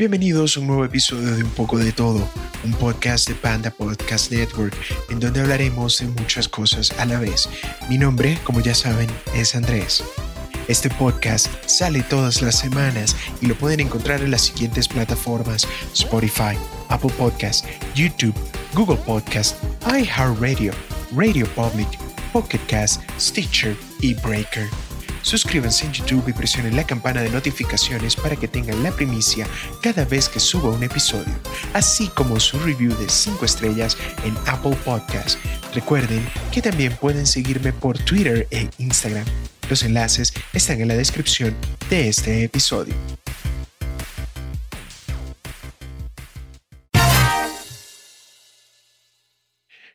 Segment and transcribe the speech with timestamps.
[0.00, 2.26] Bienvenidos a un nuevo episodio de Un poco de todo,
[2.64, 4.74] un podcast de Panda Podcast Network,
[5.10, 7.50] en donde hablaremos de muchas cosas a la vez.
[7.90, 10.02] Mi nombre, como ya saben, es Andrés.
[10.68, 16.56] Este podcast sale todas las semanas y lo pueden encontrar en las siguientes plataformas: Spotify,
[16.88, 18.34] Apple Podcast, YouTube,
[18.72, 20.72] Google Podcast, iHeartRadio,
[21.14, 21.88] Radio Public,
[22.32, 24.66] Pocket Cast, Stitcher y Breaker.
[25.22, 29.46] Suscríbanse en YouTube y presionen la campana de notificaciones para que tengan la primicia
[29.82, 31.32] cada vez que suba un episodio,
[31.74, 35.38] así como su review de 5 estrellas en Apple Podcast.
[35.74, 39.26] Recuerden que también pueden seguirme por Twitter e Instagram.
[39.68, 41.56] Los enlaces están en la descripción
[41.88, 42.94] de este episodio.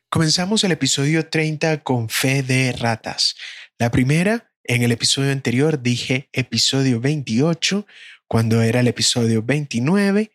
[0.10, 3.36] Comenzamos el episodio 30 con fe de ratas.
[3.78, 7.86] La primera en el episodio anterior dije episodio 28,
[8.28, 10.32] cuando era el episodio 29,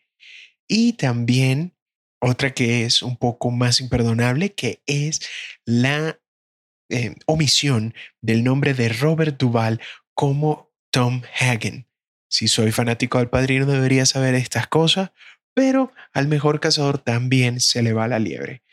[0.67, 1.73] y también
[2.19, 5.21] otra que es un poco más imperdonable, que es
[5.65, 6.19] la
[6.89, 9.81] eh, omisión del nombre de Robert Duvall
[10.13, 11.87] como Tom Hagen.
[12.29, 15.11] Si soy fanático del padrino debería saber estas cosas,
[15.53, 18.63] pero al mejor cazador también se le va la liebre.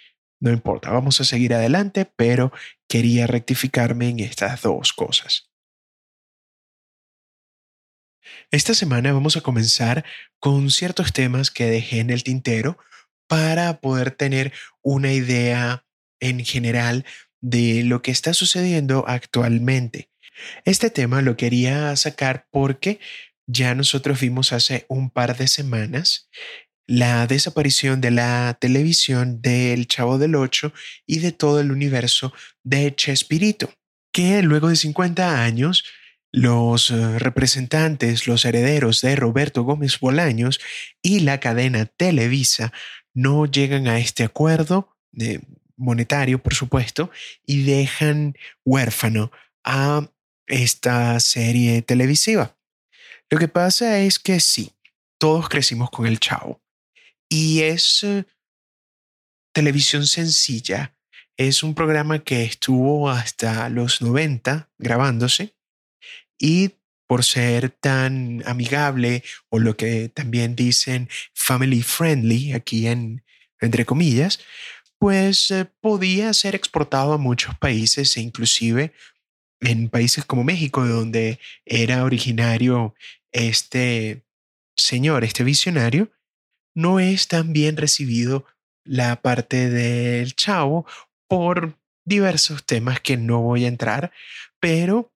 [0.40, 2.52] No importa, vamos a seguir adelante, pero
[2.88, 5.47] quería rectificarme en estas dos cosas.
[8.50, 10.04] Esta semana vamos a comenzar
[10.38, 12.78] con ciertos temas que dejé en el tintero
[13.26, 15.84] para poder tener una idea
[16.20, 17.04] en general
[17.40, 20.10] de lo que está sucediendo actualmente.
[20.64, 23.00] Este tema lo quería sacar porque
[23.46, 26.28] ya nosotros vimos hace un par de semanas
[26.88, 30.72] la desaparición de la televisión del Chavo del Ocho
[31.06, 32.32] y de todo el universo
[32.64, 33.70] de Chespirito,
[34.10, 35.84] que luego de 50 años
[36.32, 40.60] los eh, representantes, los herederos de Roberto Gómez Bolaños
[41.02, 42.72] y la cadena Televisa
[43.14, 45.40] no llegan a este acuerdo de
[45.76, 47.10] monetario, por supuesto,
[47.46, 49.30] y dejan huérfano
[49.64, 50.10] a
[50.46, 52.56] esta serie televisiva.
[53.30, 54.72] Lo que pasa es que sí,
[55.18, 56.62] todos crecimos con el chavo
[57.28, 58.24] y es eh,
[59.52, 60.94] televisión sencilla.
[61.36, 65.57] Es un programa que estuvo hasta los 90 grabándose
[66.38, 66.72] y
[67.06, 73.24] por ser tan amigable o lo que también dicen family friendly aquí en
[73.60, 74.40] entre comillas,
[74.98, 78.92] pues eh, podía ser exportado a muchos países e inclusive
[79.60, 82.94] en países como México, donde era originario
[83.32, 84.24] este
[84.76, 86.12] señor, este visionario,
[86.74, 88.46] no es tan bien recibido
[88.84, 90.86] la parte del chavo
[91.28, 94.12] por diversos temas que no voy a entrar,
[94.60, 95.12] pero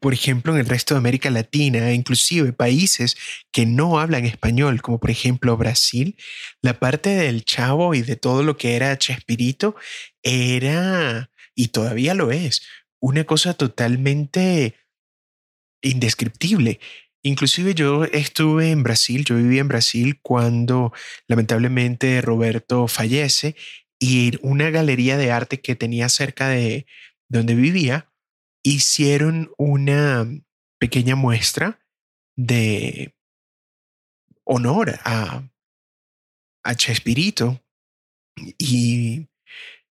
[0.00, 3.16] por ejemplo, en el resto de América Latina, inclusive países
[3.52, 6.16] que no hablan español, como por ejemplo Brasil,
[6.62, 9.76] la parte del chavo y de todo lo que era Chespirito
[10.22, 12.62] era, y todavía lo es,
[13.00, 14.76] una cosa totalmente
[15.82, 16.80] indescriptible.
[17.22, 20.92] Inclusive yo estuve en Brasil, yo viví en Brasil cuando
[21.26, 23.56] lamentablemente Roberto fallece
[23.98, 26.86] y una galería de arte que tenía cerca de
[27.28, 28.12] donde vivía,
[28.70, 30.26] hicieron una
[30.78, 31.78] pequeña muestra
[32.36, 33.14] de
[34.44, 35.48] honor a,
[36.64, 37.62] a Chespirito
[38.58, 39.28] y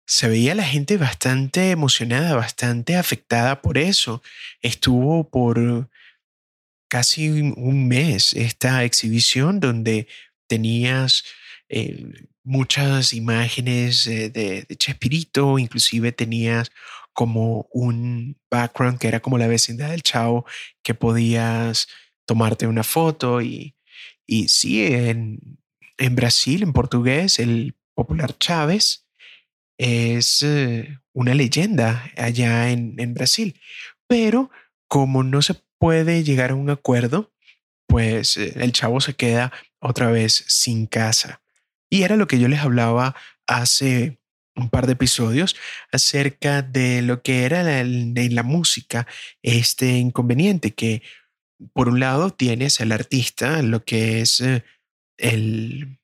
[0.06, 4.22] se veía la gente bastante emocionada, bastante afectada por eso.
[4.60, 5.90] Estuvo por
[6.88, 10.08] casi un mes esta exhibición donde
[10.46, 11.24] tenías
[11.68, 12.06] eh,
[12.42, 16.70] muchas imágenes de, de, Chespirito, inclusive tenías
[17.18, 20.46] como un background que era como la vecindad del Chao,
[20.84, 21.88] que podías
[22.26, 23.74] tomarte una foto y,
[24.24, 25.58] y sí, en,
[25.96, 29.08] en Brasil, en portugués, el popular Chávez
[29.78, 33.60] es eh, una leyenda allá en, en Brasil.
[34.06, 34.52] Pero
[34.86, 37.32] como no se puede llegar a un acuerdo,
[37.88, 41.42] pues eh, el chavo se queda otra vez sin casa.
[41.90, 43.16] Y era lo que yo les hablaba
[43.48, 44.17] hace
[44.58, 45.56] un par de episodios
[45.92, 49.06] acerca de lo que era en la, música
[49.42, 51.02] este inconveniente que
[51.72, 54.64] por un lado tienes al artista, lo que es eh,
[55.16, 55.98] el,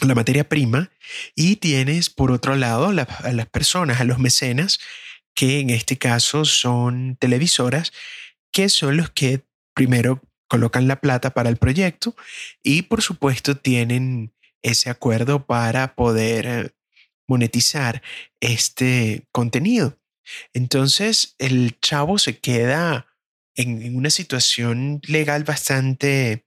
[0.00, 0.90] la materia prima,
[1.34, 4.80] y tienes por otro lado a las personas, a los mecenas,
[5.34, 7.92] que en este caso son televisoras,
[8.52, 9.44] que son los que
[9.74, 12.14] primero colocan la plata para el proyecto
[12.62, 16.70] y por supuesto tienen ese acuerdo para poder eh,
[17.32, 18.02] monetizar
[18.40, 19.98] este contenido.
[20.52, 23.06] Entonces el chavo se queda
[23.56, 26.46] en, una situación legal bastante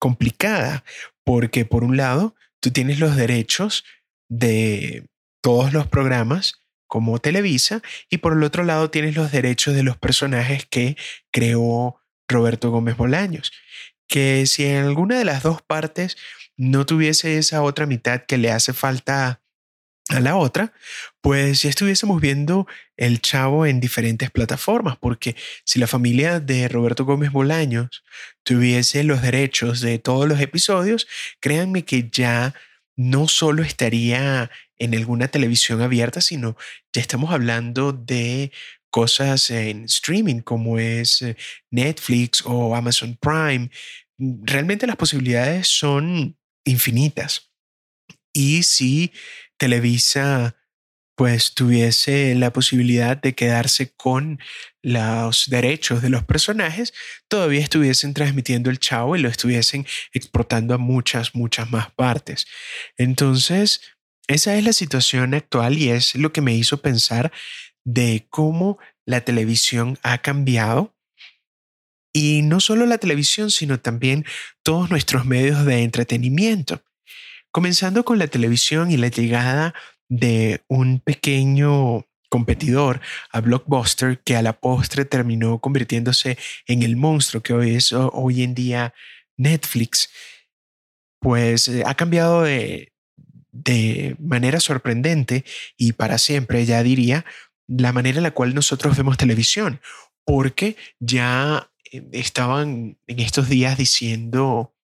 [0.00, 0.84] complicada,
[1.24, 3.84] porque por un lado, tú tienes los derechos
[4.28, 5.06] de
[5.40, 6.54] todos los programas
[6.88, 10.96] como Televisa y por el otro lado tienes los derechos de los personajes que
[11.32, 13.52] creó Roberto Gómez Bolaños.
[14.08, 16.16] Que si en alguna de las dos partes
[16.56, 19.43] no tuviese esa otra mitad que le hace falta
[20.10, 20.72] a la otra,
[21.20, 22.66] pues ya estuviésemos viendo
[22.96, 25.34] el chavo en diferentes plataformas, porque
[25.64, 28.04] si la familia de Roberto Gómez Bolaños
[28.42, 31.06] tuviese los derechos de todos los episodios,
[31.40, 32.54] créanme que ya
[32.96, 36.56] no solo estaría en alguna televisión abierta, sino
[36.92, 38.52] ya estamos hablando de
[38.90, 41.36] cosas en streaming como es eh,
[41.70, 43.70] Netflix o Amazon Prime.
[44.18, 47.50] Realmente las posibilidades son infinitas.
[48.32, 49.12] Y si
[49.64, 50.56] Televisa
[51.16, 54.38] pues tuviese la posibilidad de quedarse con
[54.82, 56.92] los derechos de los personajes,
[57.28, 62.46] todavía estuviesen transmitiendo el chavo y lo estuviesen exportando a muchas, muchas más partes.
[62.98, 63.80] Entonces,
[64.28, 67.32] esa es la situación actual y es lo que me hizo pensar
[67.84, 70.94] de cómo la televisión ha cambiado.
[72.12, 74.26] Y no solo la televisión, sino también
[74.62, 76.82] todos nuestros medios de entretenimiento.
[77.54, 79.74] Comenzando con la televisión y la llegada
[80.08, 86.36] de un pequeño competidor a Blockbuster que a la postre terminó convirtiéndose
[86.66, 88.92] en el monstruo que hoy es hoy en día
[89.36, 90.10] Netflix,
[91.20, 92.92] pues eh, ha cambiado de,
[93.52, 95.44] de manera sorprendente
[95.76, 97.24] y para siempre, ya diría,
[97.68, 99.80] la manera en la cual nosotros vemos televisión,
[100.24, 104.74] porque ya eh, estaban en estos días diciendo,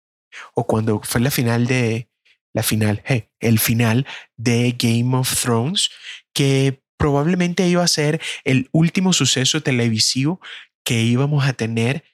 [0.55, 2.10] o cuando fue la final de,
[2.53, 3.03] la final,
[3.39, 4.07] el final
[4.37, 5.91] de Game of Thrones,
[6.33, 10.41] que probablemente iba a ser el último suceso televisivo
[10.85, 12.05] que íbamos a tener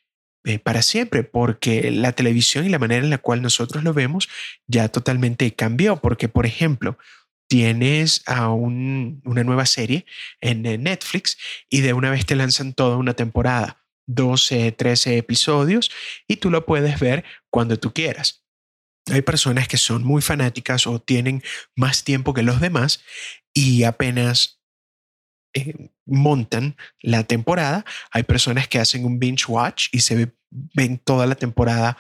[0.44, 4.28] eh, para siempre, porque la televisión y la manera en la cual nosotros lo vemos
[4.68, 6.98] ya totalmente cambió, porque por ejemplo,
[7.48, 10.06] tienes a una nueva serie
[10.40, 11.36] en Netflix
[11.68, 15.90] y de una vez te lanzan toda una temporada, 12, 13 episodios
[16.28, 18.45] y tú lo puedes ver cuando tú quieras.
[19.11, 21.43] Hay personas que son muy fanáticas o tienen
[21.76, 23.05] más tiempo que los demás
[23.55, 24.61] y apenas
[25.55, 27.85] eh, montan la temporada.
[28.11, 31.97] Hay personas que hacen un binge watch y se ven toda la temporada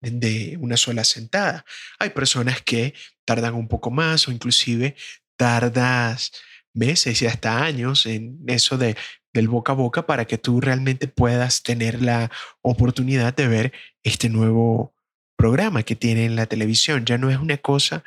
[0.00, 1.64] de una sola sentada.
[1.98, 2.94] Hay personas que
[3.24, 4.94] tardan un poco más o inclusive
[5.36, 6.32] tardas
[6.74, 8.96] meses y hasta años en eso de
[9.36, 12.30] del boca a boca para que tú realmente puedas tener la
[12.62, 13.72] oportunidad de ver
[14.02, 14.95] este nuevo
[15.36, 17.04] programa que tiene en la televisión.
[17.04, 18.04] Ya no es una cosa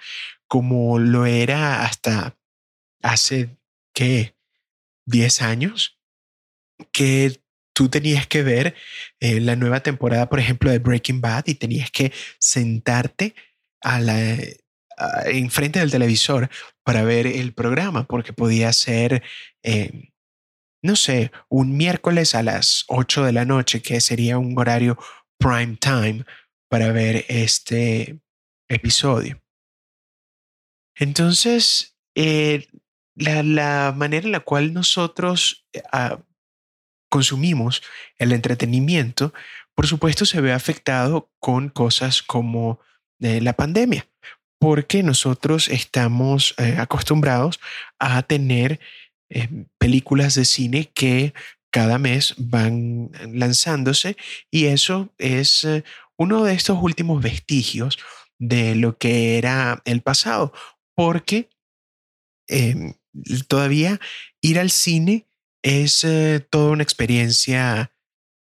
[0.47, 2.35] como lo era hasta
[3.01, 3.57] hace,
[3.93, 4.35] ¿qué?
[5.05, 5.99] 10 años
[6.91, 7.41] que
[7.73, 8.75] tú tenías que ver
[9.19, 13.35] eh, la nueva temporada, por ejemplo, de Breaking Bad y tenías que sentarte
[13.81, 14.37] a la,
[15.25, 16.49] enfrente del televisor
[16.83, 19.23] para ver el programa, porque podía ser,
[19.63, 20.09] eh,
[20.83, 24.97] no sé, un miércoles a las 8 de la noche, que sería un horario
[25.37, 26.25] prime time
[26.69, 28.19] para ver este
[28.69, 29.41] episodio.
[30.95, 32.67] Entonces, eh,
[33.15, 36.19] la, manera en la cual nosotros eh, ah,
[37.09, 37.81] consumimos
[38.17, 39.33] el entretenimiento,
[39.75, 42.79] por supuesto, se ve afectado con cosas como
[43.21, 44.07] eh, la pandemia,
[44.59, 47.61] porque nosotros estamos acostumbrados
[47.97, 48.81] a tener
[49.77, 51.33] películas de cine que
[51.71, 54.17] cada mes van lanzándose
[54.51, 55.65] y eso es
[56.19, 57.97] uno de estos últimos vestigios
[58.37, 60.53] de lo que era el pasado,
[60.95, 61.49] porque
[62.47, 62.93] em,
[63.47, 63.99] todavía
[64.41, 65.27] ir al cine
[65.63, 67.93] es eh, toda una experiencia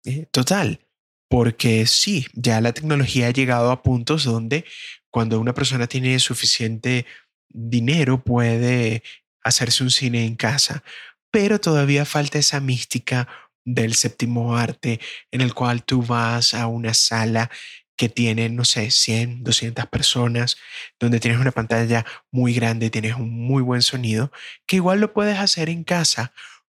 [0.04, 0.88] eh, total,
[1.30, 4.66] porque sí, ya la tecnología ha llegado a puntos donde
[5.12, 7.06] cuando una persona tiene suficiente
[7.50, 9.04] dinero puede
[9.44, 10.84] hacerse un cine en casa,
[11.32, 13.28] pero todavía falta esa mística
[13.68, 17.52] del séptimo arte en el cual tú vas a una sala
[17.98, 20.56] que tienen, no sé, 100, 200 personas,
[21.00, 24.32] donde tienes una pantalla muy grande, tienes un muy buen sonido,
[24.66, 26.32] que igual lo puedes hacer en casa,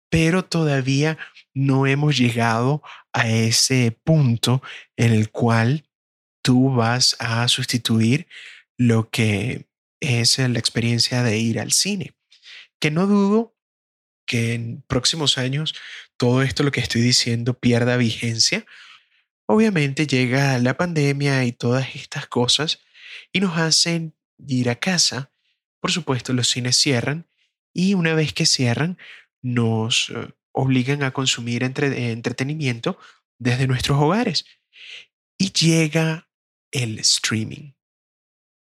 [0.10, 1.18] pero todavía
[1.54, 2.84] no hemos llegado
[3.14, 4.62] a ese punto
[4.98, 5.86] en el cual
[6.42, 8.28] tú vas a sustituir
[8.78, 9.68] lo que
[10.02, 12.16] es la experiencia de ir al cine.
[12.80, 13.56] Que no dudo
[14.26, 15.76] que en próximos años
[16.22, 18.66] todo esto, lo que estoy diciendo, pierda vigencia,
[19.54, 22.80] Obviamente llega la pandemia y todas estas cosas
[23.34, 24.16] y nos hacen
[24.48, 25.30] ir a casa.
[25.82, 27.28] Por supuesto, los cines cierran
[27.74, 28.98] y una vez que cierran,
[29.42, 32.98] nos eh, obligan a consumir entretenimiento
[33.40, 34.46] desde nuestros hogares.
[35.38, 36.30] Y llega
[36.72, 37.74] el streaming.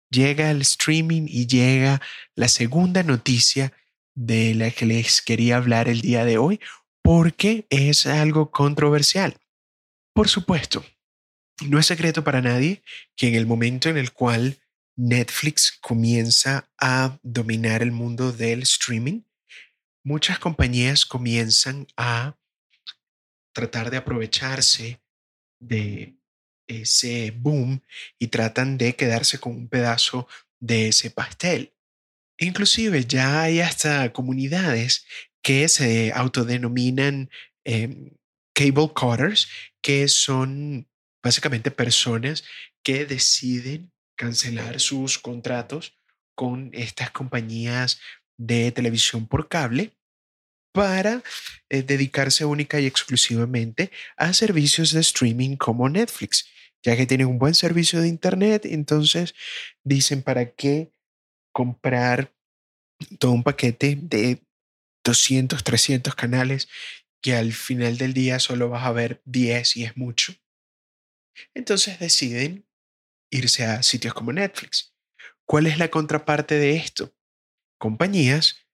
[0.09, 2.01] Llega el streaming y llega
[2.35, 3.73] la segunda noticia
[4.15, 6.61] de la que les quería hablar el día de hoy
[7.09, 9.35] porque es algo controversial.
[10.13, 10.85] Por supuesto,
[11.65, 12.83] no es secreto para nadie
[13.15, 14.59] que en el momento en el cual
[14.95, 19.23] Netflix comienza a dominar el mundo del streaming,
[20.03, 22.37] muchas compañías comienzan a
[23.55, 25.01] tratar de aprovecharse
[25.59, 26.15] de
[26.67, 27.81] ese boom
[28.19, 30.27] y tratan de quedarse con un pedazo
[30.59, 31.73] de ese pastel.
[32.39, 35.05] Inclusive ya hay hasta comunidades
[35.41, 37.29] que se autodenominan
[37.65, 38.11] em,
[38.53, 39.47] cable cutters,
[39.81, 40.87] que son
[41.21, 42.43] básicamente personas
[42.83, 45.97] que deciden cancelar sus contratos
[46.35, 47.99] con estas compañías
[48.37, 49.93] de televisión por cable
[50.71, 51.23] para
[51.69, 56.47] eh, dedicarse única y exclusivamente a servicios de streaming como Netflix,
[56.83, 59.33] ya que tienen un buen servicio de Internet, entonces
[59.83, 60.91] dicen para qué
[61.59, 62.33] comprar
[63.19, 64.41] todo un paquete de
[65.03, 66.69] 200, 300 canales
[67.21, 70.33] que al final del día solo vas a ver 10 y es mucho.
[71.53, 72.65] Entonces deciden
[73.29, 74.95] irse a sitios como Netflix.
[75.45, 77.13] ¿Cuál es la contraparte de esto?
[77.77, 78.65] Compañías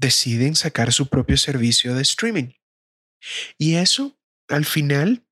[0.00, 2.54] deciden sacar su propio servicio de streaming.
[3.58, 5.26] Y eso, al final,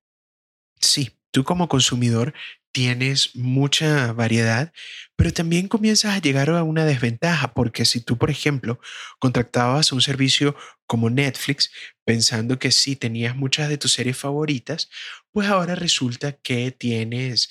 [0.79, 2.33] sí, tú como consumidor
[2.71, 4.71] tienes mucha variedad,
[5.15, 8.79] pero también comienzas a llegar a una desventaja, porque si tú, por ejemplo,
[9.19, 11.71] contractabas un servicio como Netflix
[12.05, 14.89] pensando que sí tenías muchas de tus series favoritas,
[15.31, 17.49] pues ahora resulta que tienes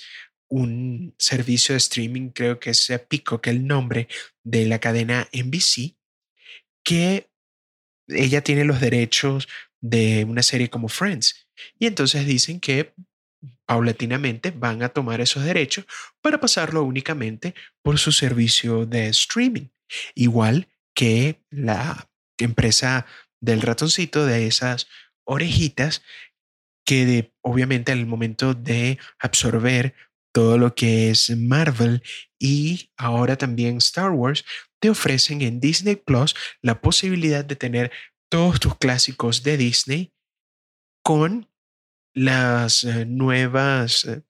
[0.49, 4.07] un servicio de streaming, creo que es Pico, que es el nombre
[4.45, 5.97] de la cadena NBC,
[6.85, 7.31] que
[8.07, 9.49] ella tiene los derechos
[9.81, 11.49] de una serie como Friends.
[11.79, 12.95] Y entonces dicen que
[13.67, 15.87] paulatinamente van a tomar esos derechos
[16.21, 19.69] para pasarlo únicamente por su servicio de streaming.
[20.15, 22.09] Igual que la
[22.39, 23.07] empresa
[23.41, 24.89] del ratoncito de esas
[25.25, 26.03] orejitas
[26.85, 29.95] que obviamente en el momento de absorber
[30.33, 32.03] todo lo que es Marvel
[32.39, 34.45] y ahora también Star Wars,
[34.81, 37.93] te ofrecen en Disney Plus la posibilidad de tener
[38.31, 40.13] todos tus clásicos de Disney
[41.05, 41.49] con
[42.15, 44.23] las eh, nuevas eh,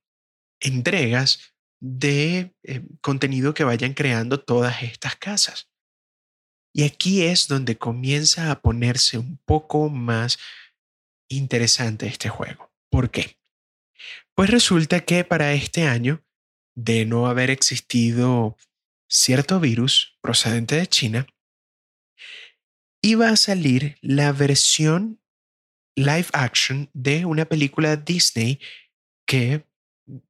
[0.60, 5.68] entregas de eh, contenido que vayan creando todas estas casas.
[6.72, 10.38] Y aquí es donde comienza a ponerse un poco más
[11.28, 12.72] interesante este juego.
[12.90, 13.38] ¿Por qué?
[14.34, 16.24] Pues resulta que para este año,
[16.74, 18.56] de no haber existido
[19.08, 21.26] cierto virus procedente de China,
[23.02, 25.21] iba a salir la versión
[25.94, 28.60] live action de una película Disney
[29.26, 29.66] que,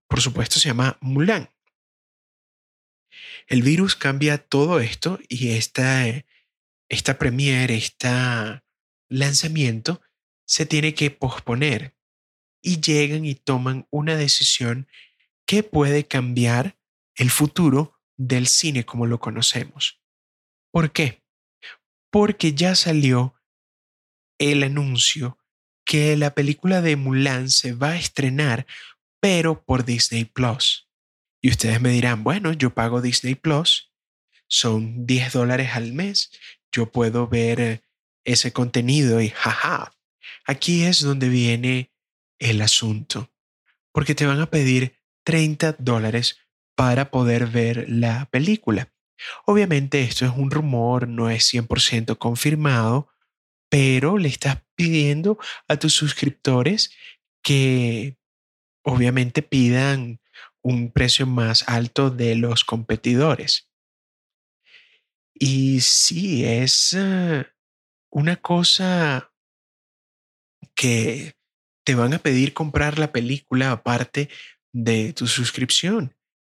[0.09, 1.51] por supuesto, se llama Mulan.
[3.47, 6.05] El virus cambia todo esto y esta,
[6.89, 8.09] esta premiere, este
[9.09, 10.01] lanzamiento
[10.47, 11.95] se tiene que posponer
[12.63, 14.89] y llegan y toman una decisión
[15.47, 16.79] que puede cambiar
[17.17, 20.01] el futuro del cine como lo conocemos.
[20.71, 21.23] ¿Por qué?
[22.11, 23.35] Porque ya salió
[24.39, 25.39] el anuncio
[25.85, 28.67] que la película de Mulan se va a estrenar,
[29.21, 30.89] pero por Disney Plus.
[31.41, 33.93] Y ustedes me dirán, bueno, yo pago Disney Plus,
[34.47, 36.31] son 10 dólares al mes,
[36.71, 37.83] yo puedo ver
[38.25, 39.93] ese contenido y jaja.
[40.47, 41.93] Aquí es donde viene
[42.39, 43.31] el asunto,
[43.93, 46.39] porque te van a pedir 30 dólares
[46.75, 48.93] para poder ver la película.
[49.47, 53.12] Obviamente esto es un rumor, no es 100% confirmado,
[53.73, 56.95] pero le estás pidiendo a tus suscriptores
[57.43, 58.19] que
[58.85, 60.21] obviamente pidan
[60.61, 63.71] un precio más alto de los competidores.
[65.33, 67.47] Y sí, es eh,
[68.11, 69.33] una cosa
[70.75, 71.39] que
[71.83, 74.29] te van a pedir comprar la película aparte
[74.71, 76.15] de tu suscripción.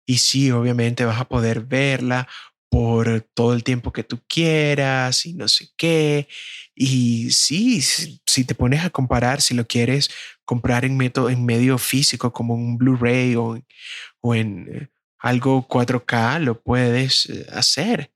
[0.07, 2.27] Y sí, obviamente vas a poder verla
[2.73, 6.27] por todo el tiempo que tú quieras y no sé qué.
[6.75, 10.09] Y sí, si te pones a comparar, si lo quieres
[10.47, 13.63] comprar en, método, en medio físico como un Blu-ray o,
[14.23, 14.89] o en eh,
[15.19, 18.11] algo 4K, lo puedes eh, hacer.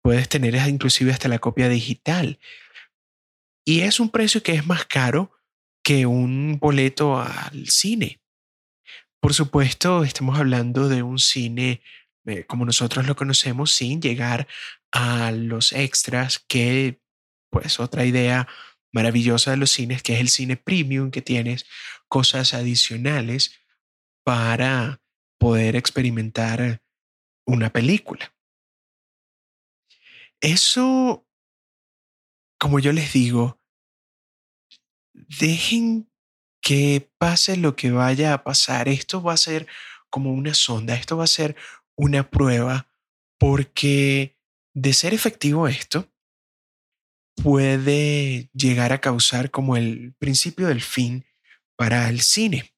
[0.00, 2.38] Puedes tener inclusive hasta la copia digital.
[3.64, 5.32] Y es un precio que es más caro
[5.82, 8.20] que un boleto al cine.
[9.20, 11.82] Por supuesto, estamos hablando de un cine
[12.28, 14.46] eh, como nosotros lo conocemos sin llegar
[14.92, 17.00] a los extras que,
[17.50, 18.46] pues otra idea
[18.92, 21.66] maravillosa de los cines, que es el cine premium, que tienes
[22.06, 23.58] cosas adicionales
[24.24, 25.00] para
[25.38, 26.82] poder experimentar
[27.46, 28.34] una película.
[30.40, 31.26] Eso,
[32.58, 33.58] como yo les digo,
[35.14, 36.10] dejen
[36.60, 38.88] que pase lo que vaya a pasar.
[38.88, 39.66] Esto va a ser
[40.10, 41.56] como una sonda, esto va a ser
[41.98, 42.88] una prueba,
[43.38, 44.38] porque
[44.72, 46.08] de ser efectivo esto,
[47.42, 51.26] puede llegar a causar como el principio del fin
[51.76, 52.72] para el cine.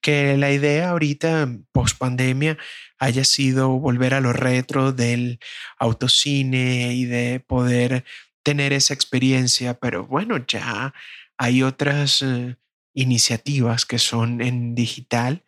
[0.00, 2.58] Que la idea ahorita, post pandemia,
[2.98, 5.38] haya sido volver a lo retro del
[5.78, 8.04] autocine y de poder
[8.42, 10.94] tener esa experiencia, pero bueno, ya
[11.36, 12.56] hay otras eh,
[12.94, 15.44] iniciativas que son en digital,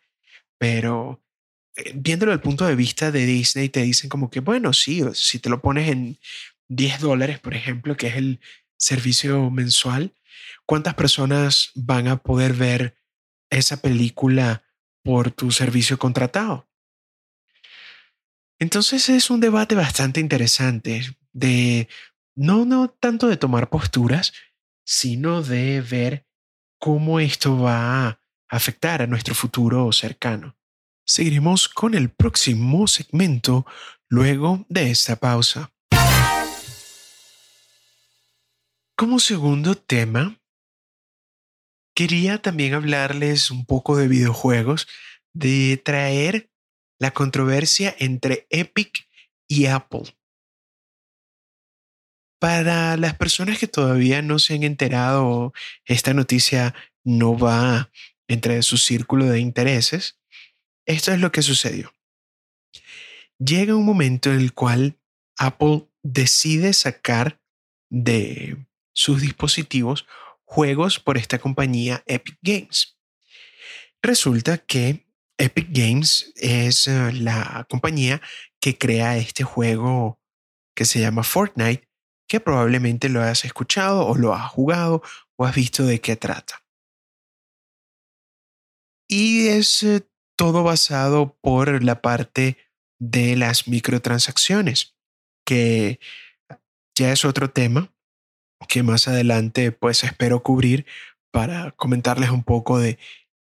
[0.57, 1.21] pero
[1.93, 5.39] viéndolo desde el punto de vista de Disney, te dicen como que, bueno, sí, si
[5.39, 6.17] te lo pones en
[6.67, 8.39] 10 dólares, por ejemplo, que es el
[8.77, 10.13] servicio mensual,
[10.65, 12.97] ¿cuántas personas van a poder ver
[13.49, 14.63] esa película
[15.03, 16.69] por tu servicio contratado?
[18.59, 21.87] Entonces es un debate bastante interesante de
[22.35, 24.33] no, no tanto de tomar posturas,
[24.83, 26.25] sino de ver
[26.77, 28.19] cómo esto va a
[28.49, 30.58] afectar a nuestro futuro cercano.
[31.09, 33.65] Seguiremos con el próximo segmento
[34.09, 35.73] luego de esta pausa.
[38.95, 40.39] Como segundo tema,
[41.95, 44.87] quería también hablarles un poco de videojuegos,
[45.33, 46.51] de traer
[46.99, 49.07] la controversia entre Epic
[49.47, 50.15] y Apple.
[52.39, 55.53] Para las personas que todavía no se han enterado,
[55.85, 57.89] esta noticia no va
[58.27, 60.18] entre su círculo de intereses.
[60.89, 61.93] Esto es lo que sucedió.
[63.37, 64.99] Llega un momento en el cual
[65.37, 67.39] Apple decide sacar
[67.91, 70.07] de sus dispositivos
[70.45, 72.97] juegos por esta compañía Epic Games.
[74.01, 75.05] Resulta que
[75.37, 78.19] Epic Games es eh, la compañía
[78.59, 80.19] que crea este juego
[80.75, 81.87] que se llama Fortnite,
[82.27, 85.03] que probablemente lo has escuchado o lo has jugado
[85.35, 86.65] o has visto de qué trata.
[89.07, 90.08] Y es eh,
[90.39, 92.55] todo basado por la parte
[92.97, 94.95] de las microtransacciones,
[95.45, 95.99] que
[96.97, 97.93] ya es otro tema
[98.69, 100.85] que más adelante pues espero cubrir
[101.31, 102.97] para comentarles un poco de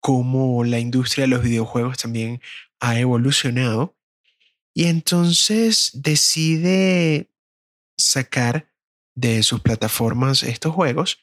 [0.02, 2.42] cómo la industria de los videojuegos también
[2.82, 3.96] ha evolucionado.
[4.74, 7.30] Y entonces decide
[7.98, 8.68] sacar
[9.16, 11.23] de sus plataformas estos juegos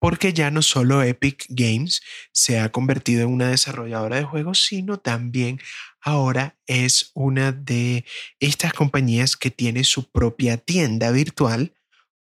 [0.00, 2.00] porque ya no solo Epic Games
[2.32, 5.60] se ha convertido en una desarrolladora de juegos, sino también
[6.00, 8.04] ahora es una de
[8.40, 11.74] estas compañías que tiene su propia tienda virtual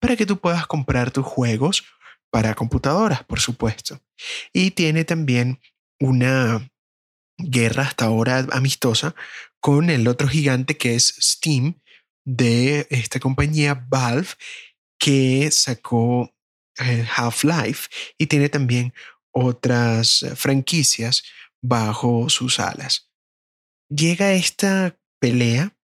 [0.00, 1.84] para que tú puedas comprar tus juegos
[2.30, 4.00] para computadoras, por supuesto.
[4.52, 5.60] Y tiene también
[6.00, 6.70] una
[7.38, 9.14] guerra hasta ahora amistosa
[9.60, 11.80] con el otro gigante que es Steam
[12.24, 14.28] de esta compañía Valve
[14.98, 16.33] que sacó
[16.78, 18.92] Half-Life y tiene también
[19.30, 21.24] otras franquicias
[21.62, 23.10] bajo sus alas.
[23.88, 25.76] Llega esta pelea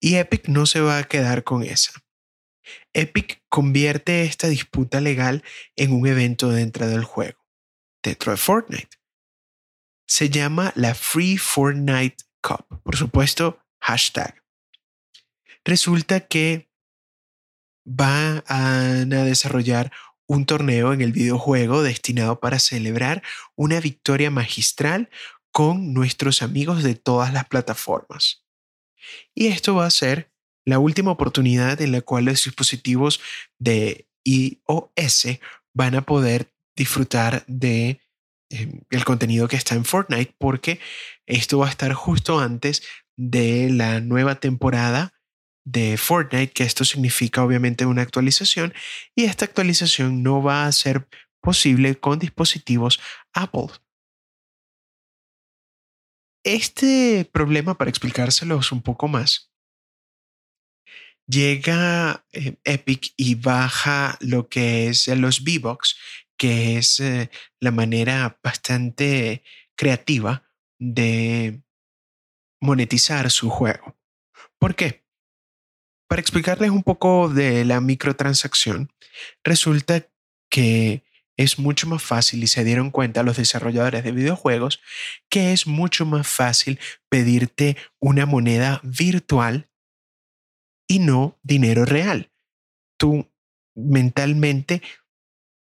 [0.00, 1.92] y Epic no se va a quedar con esa.
[2.92, 5.42] Epic convierte esta disputa legal
[5.76, 7.38] en un evento dentro del juego,
[8.02, 8.96] dentro de Fortnite.
[10.06, 14.42] Se llama la Free Fortnite Cup, por supuesto, hashtag.
[15.64, 16.70] Resulta que
[17.84, 19.92] van a desarrollar
[20.26, 23.22] un torneo en el videojuego destinado para celebrar
[23.56, 25.10] una victoria magistral
[25.52, 28.44] con nuestros amigos de todas las plataformas.
[29.34, 30.32] Y esto va a ser
[30.64, 33.20] la última oportunidad en la cual los dispositivos
[33.58, 35.38] de iOS
[35.74, 38.00] van a poder disfrutar de
[38.50, 40.80] em, el contenido que está en Fortnite porque
[41.26, 42.82] esto va a estar justo antes
[43.16, 45.13] de la nueva temporada
[45.64, 48.74] de Fortnite, que esto significa obviamente una actualización
[49.14, 51.08] y esta actualización no va a ser
[51.40, 53.00] posible con dispositivos
[53.32, 53.68] Apple.
[56.44, 59.50] Este problema, para explicárselos un poco más,
[61.26, 65.96] llega eh, Epic y baja lo que es los V-Bucks,
[66.36, 69.42] que es eh, la manera bastante
[69.74, 70.44] creativa
[70.78, 71.62] de
[72.60, 73.96] monetizar su juego.
[74.58, 75.03] ¿Por qué?
[76.08, 78.92] Para explicarles un poco de la microtransacción,
[79.42, 80.08] resulta
[80.50, 81.04] que
[81.36, 84.80] es mucho más fácil y se dieron cuenta los desarrolladores de videojuegos
[85.28, 89.68] que es mucho más fácil pedirte una moneda virtual
[90.86, 92.30] y no dinero real.
[92.98, 93.30] Tú
[93.74, 94.82] mentalmente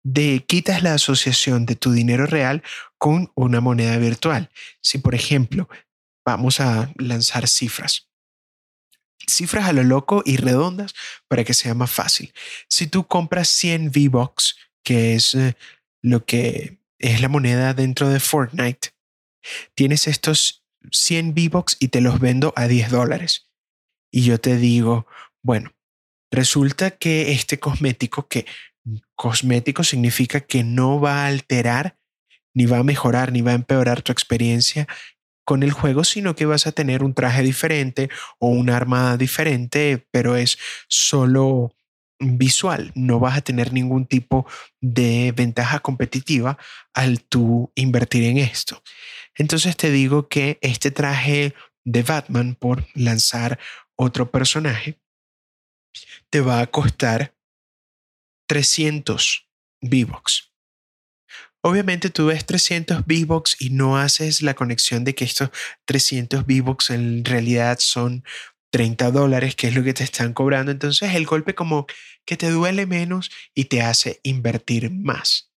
[0.04, 2.62] de quitas la asociación de tu dinero real
[2.98, 4.50] con una moneda virtual.
[4.80, 5.68] Si, por ejemplo,
[6.24, 8.11] vamos a lanzar cifras.
[9.28, 10.94] Cifras a lo loco y redondas
[11.28, 12.32] para que sea más fácil.
[12.68, 15.56] Si tú compras 100 V-Bucks, que es eh,
[16.02, 18.90] lo que es la moneda dentro de Fortnite,
[19.74, 23.48] tienes estos 100 V-Bucks y te los vendo a 10 dólares.
[24.10, 25.06] Y yo te digo,
[25.42, 25.72] bueno,
[26.30, 28.46] resulta que este cosmético, que
[29.14, 31.98] cosmético significa que no va a alterar,
[32.54, 34.86] ni va a mejorar, ni va a empeorar tu experiencia
[35.44, 40.06] con el juego, sino que vas a tener un traje diferente o un arma diferente,
[40.10, 41.74] pero es solo
[42.18, 44.46] visual, no vas a tener ningún tipo
[44.80, 46.58] de ventaja competitiva
[46.94, 48.82] al tú invertir en esto.
[49.34, 53.58] Entonces te digo que este traje de Batman por lanzar
[53.96, 55.00] otro personaje
[56.30, 57.34] te va a costar
[58.46, 59.48] 300
[59.80, 60.51] V-Bucks.
[61.64, 65.50] Obviamente tú ves 300 V-Bucks y no haces la conexión de que estos
[65.84, 68.24] 300 V-Bucks en realidad son
[68.72, 70.72] 30 dólares, que es lo que te están cobrando.
[70.72, 71.86] Entonces el golpe como
[72.24, 75.52] que te duele menos y te hace invertir más.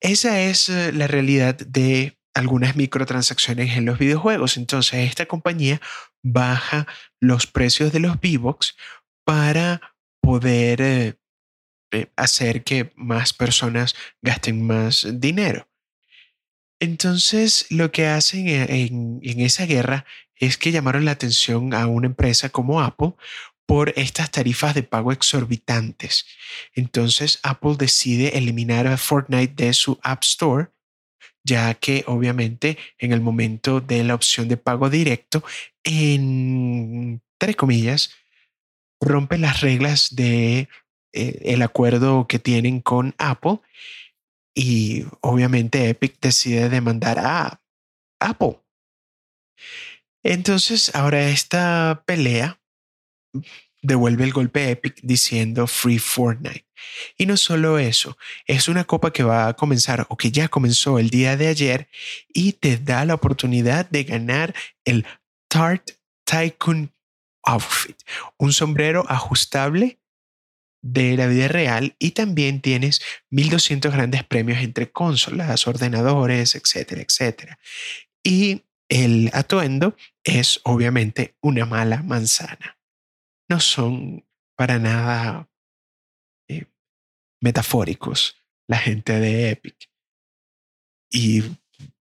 [0.00, 4.56] Esa es eh, la realidad de algunas microtransacciones en los videojuegos.
[4.56, 5.80] Entonces esta compañía
[6.24, 6.86] baja
[7.20, 8.76] los precios de los V-Bucks
[9.24, 11.14] para poder eh,
[12.16, 15.68] hacer que más personas gasten más dinero.
[16.80, 20.04] Entonces, lo que hacen e, en, esa guerra
[20.36, 23.14] es que llamaron la atención a una empresa como Apple
[23.66, 26.26] por estas tarifas de pago exorbitantes.
[26.74, 30.68] Entonces, Apple decide eliminar a Fortnite de su App Store,
[31.44, 35.42] ya que obviamente en el momento de la opción de pago directo,
[35.82, 38.10] en, entre comillas,
[39.00, 40.68] rompe las reglas de eh,
[41.18, 43.60] el acuerdo que tienen con Apple
[44.54, 47.60] y obviamente Epic decide demandar a
[48.20, 48.60] Apple.
[50.22, 52.60] Entonces ahora esta pelea
[53.82, 56.66] devuelve el golpe a Epic diciendo Free Fortnite.
[57.16, 60.98] Y no solo eso, es una copa que va a comenzar o que ya comenzó
[60.98, 61.88] el día de ayer
[62.32, 64.54] y te da la oportunidad de ganar
[64.84, 65.06] el
[65.48, 65.90] Tart
[66.24, 66.92] Tycoon
[67.44, 67.96] Outfit,
[68.36, 69.97] un sombrero ajustable
[70.82, 77.58] de la vida real y también tienes 1200 grandes premios entre consolas, ordenadores, etcétera, etcétera.
[78.22, 82.78] Y el atuendo es obviamente una mala manzana.
[83.48, 85.48] No son para nada
[86.48, 86.66] eh,
[87.40, 88.36] metafóricos
[88.68, 89.90] la gente de Epic.
[91.10, 91.42] Y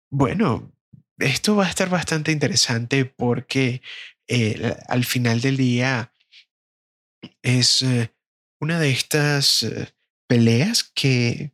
[0.09, 0.71] bueno,
[1.17, 3.81] esto va a estar bastante interesante porque
[4.27, 6.13] eh, al final del día
[7.41, 8.11] es eh,
[8.59, 9.93] una de estas eh,
[10.27, 11.53] peleas que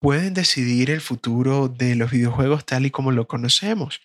[0.00, 4.00] pueden decidir el futuro de los videojuegos tal y como lo conocemos.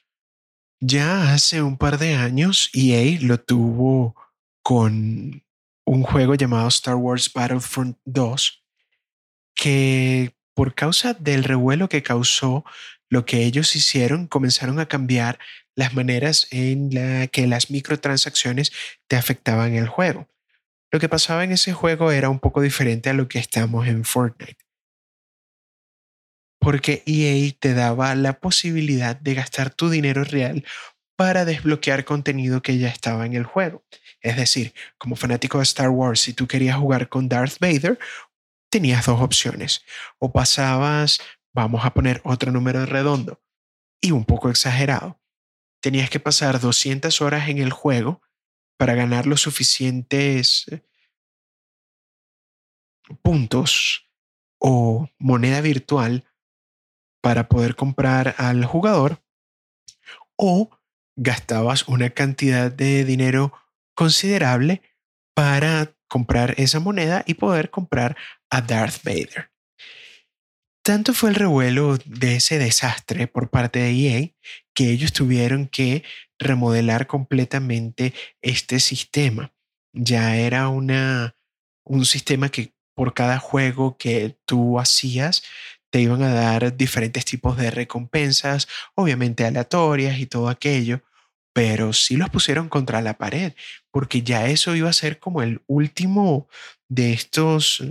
[0.81, 4.15] Ya hace un par de años EA lo tuvo
[4.63, 5.43] con
[5.85, 8.63] un juego llamado Star Wars Battlefront 2
[9.55, 12.63] que por causa del revuelo que causó
[13.09, 15.39] lo que ellos hicieron, comenzaron a cambiar
[15.75, 18.71] las maneras en la que las microtransacciones
[19.07, 20.27] te afectaban el juego.
[20.91, 24.03] Lo que pasaba en ese juego era un poco diferente a lo que estamos en
[24.03, 24.57] Fortnite.
[26.59, 30.65] Porque EA te daba la posibilidad de gastar tu dinero real
[31.15, 33.83] para desbloquear contenido que ya estaba en el juego.
[34.21, 37.99] Es decir, como fanático de Star Wars, si tú querías jugar con Darth Vader,
[38.69, 39.83] tenías dos opciones.
[40.17, 41.19] O pasabas,
[41.53, 43.41] vamos a poner otro número redondo
[44.01, 45.19] y un poco exagerado.
[45.81, 48.21] Tenías que pasar 200 horas en el juego
[48.79, 50.81] para ganar los suficientes eh,
[53.21, 54.09] puntos
[54.57, 56.23] o moneda virtual
[57.21, 59.21] para poder comprar al jugador
[60.37, 60.69] o
[61.17, 63.51] gastabas una cantidad de dinero
[63.95, 64.81] considerable
[65.35, 68.15] para comprar esa moneda y poder comprar
[68.49, 69.51] a Darth Vader.
[70.83, 74.29] Tanto fue el revuelo de ese desastre por parte de EA
[74.73, 76.03] que ellos tuvieron que
[76.39, 79.53] remodelar completamente este sistema.
[79.93, 81.35] Ya era una,
[81.83, 85.43] un sistema que por cada juego que tú hacías
[85.89, 91.01] te iban a dar diferentes tipos de recompensas, obviamente aleatorias y todo aquello,
[91.53, 93.53] pero sí los pusieron contra la pared,
[93.91, 96.47] porque ya eso iba a ser como el último
[96.89, 97.83] de estos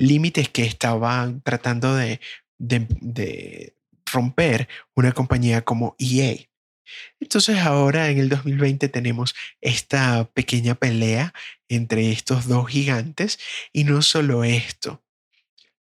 [0.00, 2.20] límites que estaban tratando de,
[2.58, 3.76] de,
[4.12, 6.36] romper una compañía como EA.
[7.20, 11.32] Entonces ahora en el 2020 tenemos esta pequeña pelea
[11.68, 13.38] entre estos dos gigantes
[13.72, 15.04] y no solo esto.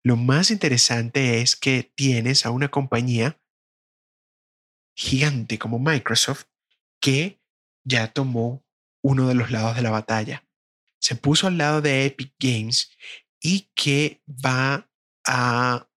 [0.02, 3.40] Lo más interesante es que tienes a una compañía
[4.94, 6.44] gigante como Microsoft
[7.00, 7.40] que
[7.84, 8.62] ya tomó
[9.00, 10.44] uno de los lados de la batalla.
[11.00, 12.90] Se puso al lado de Epic Games
[13.40, 14.88] y que va
[15.26, 15.88] a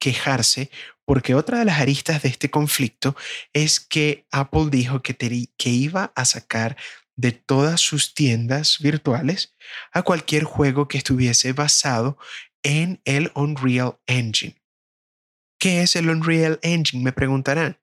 [0.00, 0.70] quejarse
[1.04, 3.16] porque otra de las aristas de este conflicto
[3.52, 6.76] es que Apple dijo que, que iba a sacar
[7.16, 9.54] de todas sus tiendas virtuales
[9.92, 12.18] a cualquier juego que estuviese basado
[12.62, 14.56] en el Unreal Engine.
[15.58, 17.02] ¿Qué es el Unreal Engine?
[17.02, 17.78] Me preguntarán.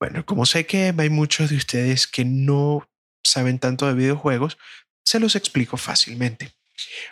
[0.00, 2.88] Bueno, como sé que hay muchos de ustedes que no
[3.22, 4.58] saben tanto de videojuegos,
[5.04, 6.52] se los explico fácilmente.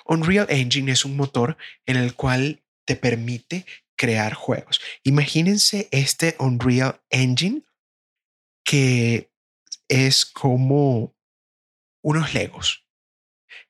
[0.07, 4.81] Unreal Engine es un motor en el cual te permite crear juegos.
[5.05, 7.63] Imagínense este Unreal Engine
[8.65, 9.31] que
[9.89, 11.15] es como
[12.03, 12.87] unos Legos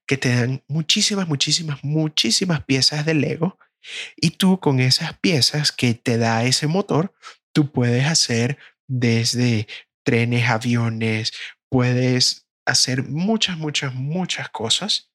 [0.07, 3.59] que te dan muchísimas, muchísimas, muchísimas piezas de Lego
[4.17, 7.15] y tú con esas piezas que te da ese motor,
[7.53, 9.67] tú puedes hacer desde
[10.05, 11.33] trenes, aviones,
[11.69, 15.10] puedes hacer muchas, muchas, muchas cosas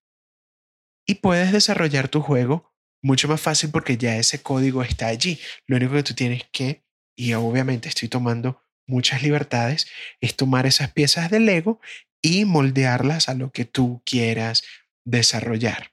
[1.06, 5.40] y puedes desarrollar tu juego mucho más fácil porque ya ese código está allí.
[5.68, 6.84] Lo único que tú tienes que,
[7.16, 9.88] y obviamente estoy tomando muchas libertades,
[10.22, 11.80] es tomar esas piezas de Lego
[12.22, 14.64] y moldearlas a lo que tú quieras
[15.06, 15.92] desarrollar.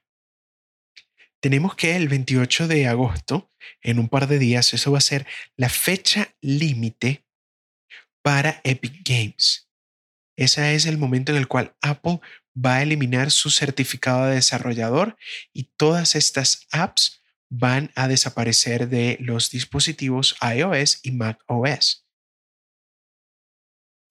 [1.39, 5.27] Tenemos que el 28 de agosto, en un par de días, eso va a ser
[5.55, 7.25] la fecha límite
[8.23, 9.69] para Epic Games.
[10.35, 12.21] Ese es el momento en el cual Apple
[12.53, 15.17] va a eliminar su certificado de desarrollador
[15.53, 22.07] y todas estas apps van a desaparecer de los dispositivos iOS y macOS.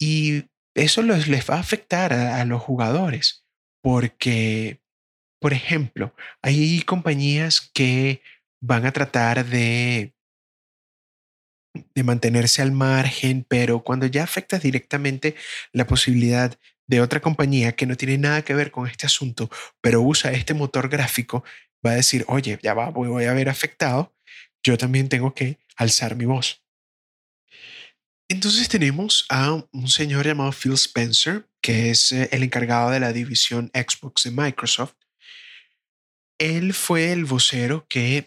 [0.00, 3.44] Y eso les va a afectar a, los jugadores
[3.82, 4.82] porque,
[5.40, 8.22] por ejemplo, hay compañías que
[8.60, 10.14] van a tratar de
[11.94, 15.34] de mantenerse al margen, pero cuando ya afectas directamente
[15.72, 16.58] la posibilidad
[16.92, 19.48] de otra compañía que no tiene nada que ver con este asunto,
[19.80, 21.42] pero usa este motor gráfico,
[21.84, 24.14] va a decir, oye, ya va, voy a ver afectado,
[24.62, 26.62] yo también tengo que alzar mi voz.
[28.28, 33.14] Entonces tenemos a un señor llamado Phil Spencer, que es eh, el encargado de la
[33.14, 34.96] división Xbox de Microsoft.
[36.38, 38.26] Él fue el vocero que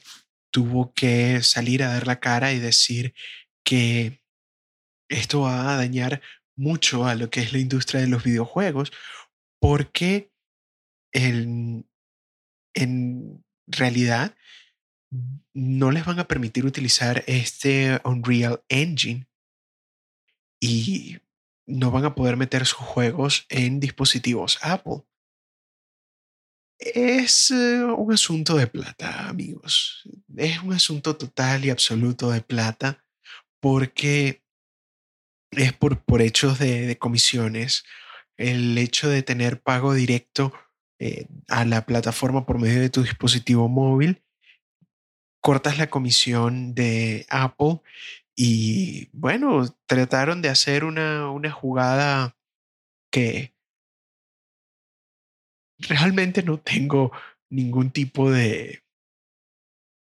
[0.50, 3.14] tuvo que salir a dar la cara y decir
[3.64, 4.24] que
[5.08, 6.20] esto va a dañar
[6.56, 8.92] mucho a lo que es la industria de los videojuegos,
[9.60, 10.32] porque
[11.14, 11.88] en,
[13.68, 14.36] realidad
[15.54, 19.28] no les van a permitir utilizar este Unreal Engine
[20.60, 21.18] y
[21.66, 25.04] no van a poder meter sus juegos en dispositivos Apple.
[26.78, 30.04] Es eh, un asunto de plata, amigos.
[30.36, 33.04] Es un asunto total y absoluto de plata
[33.62, 34.45] porque
[35.52, 37.84] es por, por hechos de, comisiones,
[38.38, 40.54] el hecho de tener pago directo
[41.00, 44.24] eh, a la plataforma por medio de tu dispositivo móvil,
[45.42, 47.82] cortas la comisión de Apple
[48.36, 52.36] y bueno, trataron de hacer una, una jugada
[53.12, 53.54] que
[55.78, 57.12] realmente no tengo
[57.50, 58.84] ningún tipo de,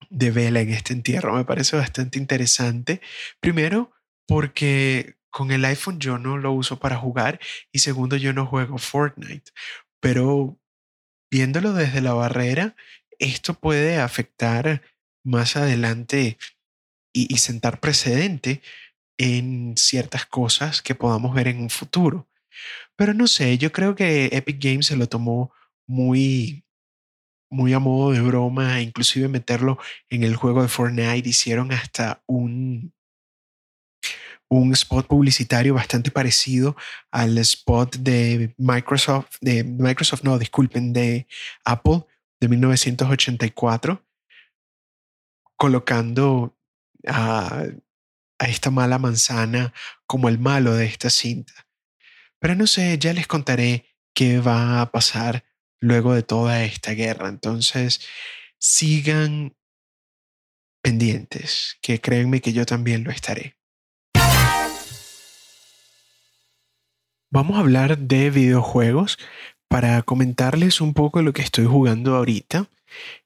[0.09, 1.35] de vela en este entierro.
[1.35, 3.01] Me parece bastante interesante.
[3.39, 3.91] Primero,
[4.27, 7.39] porque con el iPhone yo no lo uso para jugar
[7.71, 9.51] y segundo yo no juego Fortnite.
[9.99, 10.59] Pero
[11.31, 12.75] viéndolo desde la barrera,
[13.17, 14.83] esto puede afectar
[15.25, 16.37] más adelante
[17.13, 18.61] y, sentar precedente
[19.17, 22.29] en ciertas cosas que podamos ver en un futuro.
[22.95, 25.51] Pero no sé, yo creo que Epic Games se lo tomó
[25.87, 26.63] muy,
[27.49, 32.93] muy a modo de broma, inclusive meterlo en el juego de Fortnite, hicieron hasta un,
[34.53, 36.75] un spot publicitario bastante parecido
[37.11, 41.27] al spot de Microsoft, de Microsoft, no, disculpen, de
[41.65, 42.05] Apple
[42.39, 44.05] de 1984,
[45.57, 46.55] colocando
[47.07, 47.63] a,
[48.39, 49.73] a esta mala manzana
[50.05, 51.53] como el malo de esta cinta.
[52.39, 55.45] Pero no sé, ya les contaré qué va a pasar
[55.79, 57.29] luego de toda esta guerra.
[57.29, 58.01] Entonces,
[58.59, 59.55] sigan
[60.83, 63.57] pendientes, que créanme que yo también lo estaré.
[67.33, 69.17] Vamos a hablar de videojuegos
[69.67, 72.69] para comentarles un poco lo que estoy jugando ahorita,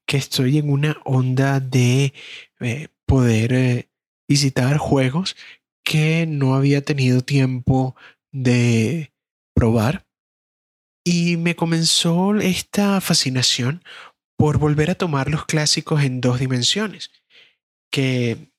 [0.06, 2.14] que estoy en una onda de
[2.62, 3.90] eh, poder eh,
[4.26, 5.36] visitar juegos
[5.84, 7.98] que no había tenido tiempo
[8.32, 9.12] de
[9.54, 10.08] probar.
[11.04, 13.84] Y me comenzó esta fascinación
[14.38, 17.12] por volver a tomar los clásicos en dos dimensiones,
[17.92, 18.54] que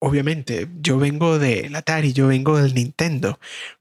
[0.00, 3.38] obviamente yo vengo del Atari, yo vengo del Nintendo,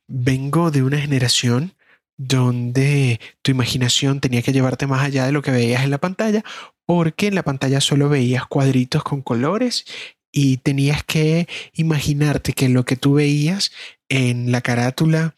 [0.07, 1.73] vengo de una generación
[2.17, 6.43] donde tu imaginación tenía que llevarte más allá de lo que veías en la pantalla,
[6.85, 9.85] porque en la pantalla solo veías cuadritos con colores
[10.31, 13.71] y tenías que imaginarte que lo que tú veías
[14.09, 15.35] en la carátula,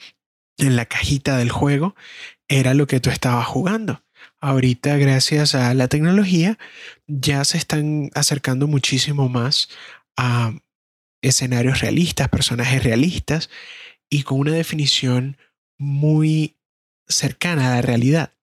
[0.57, 1.95] en la cajita del juego,
[2.47, 4.03] era lo que tú estabas jugando.
[4.41, 6.57] Ahorita, gracias a la tecnología,
[7.07, 9.69] ya se están acercando muchísimo más
[10.17, 10.53] a
[11.21, 13.49] escenarios realistas, personajes realistas
[14.09, 15.37] y con una definición
[15.77, 16.57] muy
[17.07, 18.33] cercana a la realidad.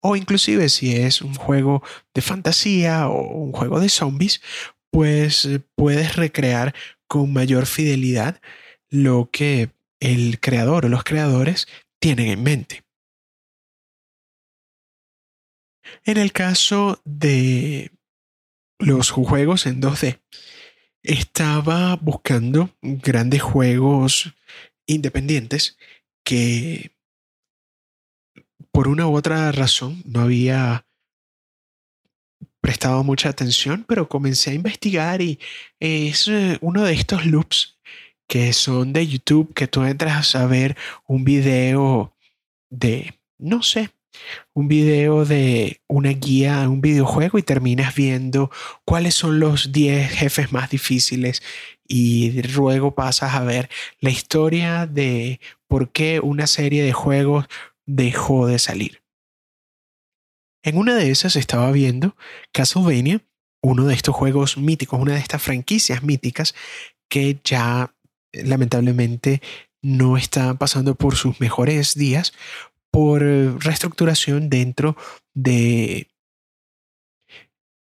[0.00, 1.82] O inclusive si es un juego
[2.14, 4.42] de fantasía o un juego de zombies,
[4.90, 6.74] pues eh, puedes recrear
[7.06, 8.40] con mayor fidelidad
[8.90, 9.70] lo que
[10.00, 11.68] el creador o los creadores
[12.00, 12.84] tienen en mente.
[16.04, 17.92] En el caso de
[18.78, 20.20] los juegos en 2D,
[21.02, 24.34] estaba buscando grandes juegos
[24.86, 25.76] independientes
[26.24, 26.92] que
[28.70, 30.86] por una u otra razón no había
[32.60, 35.38] prestado mucha atención, pero comencé a investigar y
[35.80, 37.78] es eh, uno de estos loops
[38.28, 42.16] que son de YouTube, que tú entras a ver un video
[42.70, 43.90] de, no sé,
[44.54, 48.50] un video de una guía, un videojuego y terminas viendo
[48.84, 51.42] cuáles son los 10 jefes más difíciles
[51.92, 53.68] y luego pasas a ver
[54.00, 57.44] la historia de por qué una serie de juegos
[57.84, 59.02] dejó de salir.
[60.64, 62.16] En una de esas estaba viendo
[62.50, 63.20] Castlevania,
[63.62, 66.54] uno de estos juegos míticos, una de estas franquicias míticas
[67.10, 67.94] que ya
[68.32, 69.42] lamentablemente
[69.82, 72.32] no está pasando por sus mejores días
[72.90, 74.96] por reestructuración dentro
[75.34, 76.08] de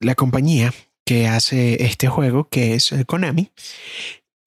[0.01, 0.73] la compañía
[1.11, 3.51] que hace este juego, que es Konami.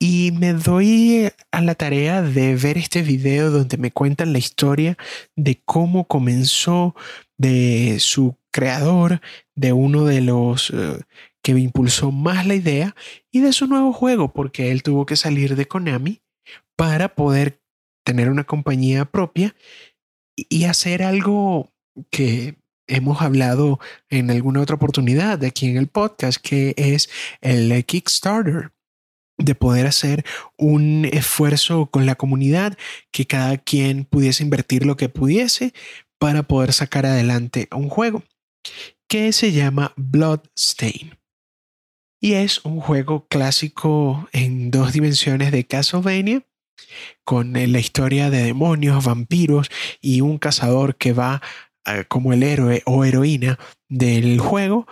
[0.01, 4.97] Y me doy a la tarea de ver este video donde me cuentan la historia
[5.37, 6.95] de cómo comenzó,
[7.37, 9.21] de su creador,
[9.55, 11.01] de uno de los eh,
[11.43, 12.97] que me impulsó más la idea
[13.31, 16.23] y de su nuevo juego, porque él tuvo que salir de Konami
[16.77, 17.61] para poder
[18.07, 19.55] tener una compañía propia
[20.35, 21.75] y hacer algo
[22.11, 27.09] que hemos hablado en alguna otra oportunidad de aquí en el podcast, que es
[27.41, 28.73] el Kickstarter
[29.37, 30.25] de poder hacer
[30.57, 32.77] un esfuerzo con la comunidad,
[33.11, 35.73] que cada quien pudiese invertir lo que pudiese
[36.19, 38.23] para poder sacar adelante un juego
[39.09, 41.19] que se llama Bloodstain.
[42.21, 46.43] Y es un juego clásico en dos dimensiones de Castlevania,
[47.25, 49.71] con la historia de demonios, vampiros
[50.01, 51.74] y un cazador que va eh,
[52.09, 54.87] como el héroe o heroína del juego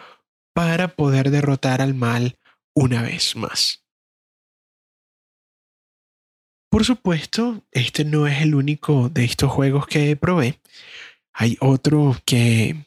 [0.54, 2.38] para poder derrotar al mal
[2.74, 3.82] una vez más.
[6.72, 10.58] Por supuesto, este no es el único de estos juegos que probé.
[11.34, 12.86] Hay otro que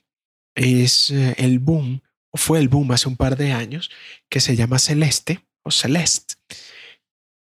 [0.56, 3.92] es eh, el boom, o fue el boom hace un par de años,
[4.28, 6.34] que se llama Celeste o Celeste,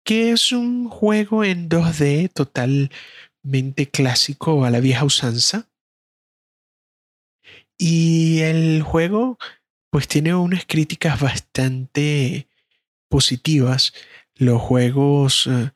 [0.05, 5.69] que es un juego en 2D totalmente clásico a la vieja usanza.
[7.85, 9.39] Y el juego
[9.91, 12.47] pues tiene unas críticas bastante
[13.09, 13.93] positivas.
[14.37, 15.73] Los juegos eh,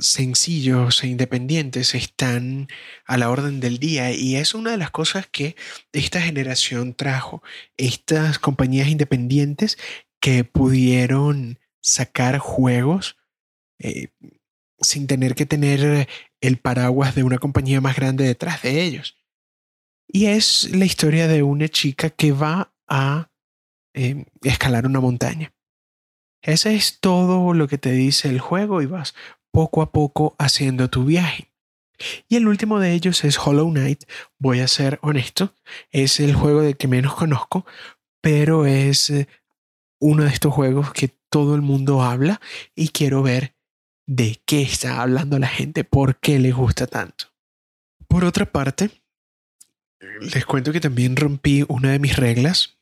[0.00, 2.68] sencillos e independientes están
[3.06, 5.56] a la orden del día y es una de las cosas que
[5.92, 7.42] esta generación trajo.
[7.78, 9.78] Estas compañías independientes
[10.20, 13.16] que pudieron sacar juegos
[13.78, 14.08] eh,
[14.78, 16.06] sin tener que tener
[16.42, 19.18] el paraguas de una compañía más grande detrás de ellos.
[20.08, 23.30] Y es la historia de una chica que va a
[23.94, 25.52] eh, escalar una montaña.
[26.42, 29.14] Ese es todo lo que te dice el juego y vas
[29.52, 31.52] poco a poco haciendo tu viaje.
[32.28, 34.04] Y el último de ellos es Hollow Knight.
[34.38, 35.54] Voy a ser honesto,
[35.90, 37.66] es el juego de que menos conozco,
[38.20, 39.28] pero es eh,
[40.00, 42.40] uno de estos juegos que todo el mundo habla
[42.74, 43.56] y quiero ver
[44.06, 47.26] de qué está hablando la gente, por qué le gusta tanto.
[48.06, 48.90] Por otra parte,
[50.00, 52.78] les cuento que también rompí una de mis reglas,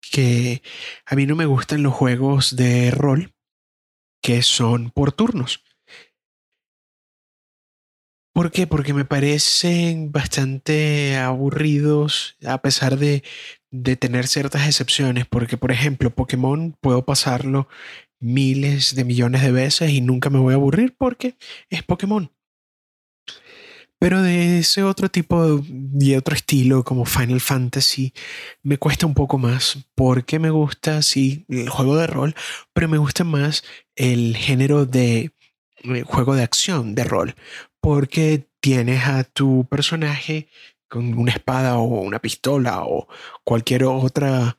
[0.00, 0.62] que
[1.06, 3.34] a mí no me gustan los juegos de rol
[4.22, 5.62] que son por turnos.
[8.34, 8.66] ¿Por qué?
[8.66, 13.22] Porque me parecen bastante aburridos a pesar de,
[13.70, 15.24] de, tener ciertas excepciones.
[15.24, 17.68] Porque, por ejemplo, Pokémon puedo pasarlo
[18.18, 21.36] miles de millones de veces y nunca me voy a aburrir porque
[21.70, 22.32] es Pokémon.
[24.04, 25.62] Pero de ese otro tipo
[25.98, 28.12] y otro estilo como Final Fantasy
[28.62, 32.34] me cuesta un poco más porque me gusta, sí, el juego de rol,
[32.74, 33.64] pero me gusta más
[33.96, 35.32] el género de
[35.84, 37.34] eh, juego de acción, de rol,
[37.80, 40.48] porque tienes a tu personaje
[40.86, 43.08] con una espada o una pistola o
[43.42, 44.58] cualquier otra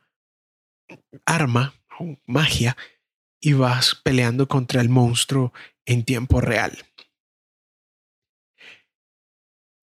[1.24, 2.76] arma o magia
[3.40, 5.54] y vas peleando contra el monstruo
[5.86, 6.80] en tiempo real.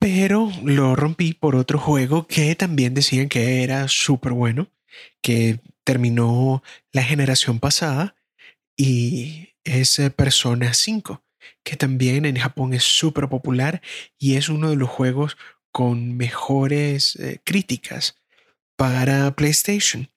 [0.02, 4.68] Pero lo rompí por otro juego que también decían que era súper bueno,
[5.20, 8.16] que terminó la generación pasada
[8.76, 11.22] y es Persona 5,
[11.62, 13.80] que también en Japón es súper popular
[14.18, 15.36] y es uno de los juegos
[15.70, 18.16] con mejores eh, críticas
[18.74, 20.10] para PlayStation.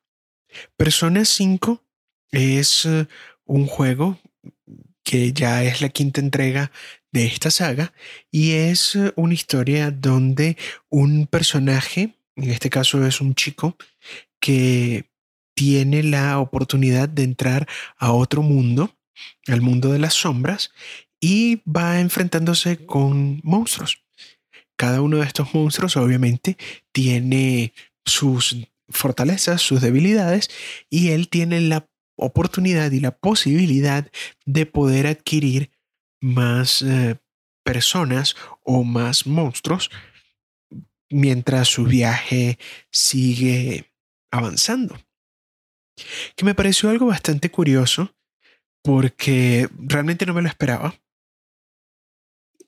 [0.77, 1.83] Persona 5
[2.31, 3.05] es eh,
[3.45, 4.17] un juego
[5.03, 6.71] que ya es la quinta entrega
[7.15, 7.93] de esta saga
[8.29, 10.57] y es eh, una historia donde
[10.89, 13.77] un personaje, en este caso es un chico,
[14.41, 15.09] que
[15.55, 18.97] tiene la oportunidad de entrar a otro mundo,
[19.47, 20.71] al mundo de las sombras,
[21.21, 24.03] y va enfrentándose con monstruos.
[24.75, 26.57] Cada uno de estos monstruos obviamente
[26.91, 27.71] tiene
[28.03, 28.57] sus
[28.89, 30.49] fortalezas, sus debilidades,
[30.89, 31.87] y él tiene la
[32.17, 34.11] oportunidad y la posibilidad
[34.45, 35.71] de poder adquirir
[36.25, 37.17] más eh,
[37.63, 39.91] personas o más monstruos
[41.09, 42.57] mientras su viaje
[42.91, 43.93] sigue
[44.31, 44.97] avanzando.
[46.35, 48.15] Que me pareció algo bastante curioso
[48.83, 50.95] porque realmente no me lo esperaba.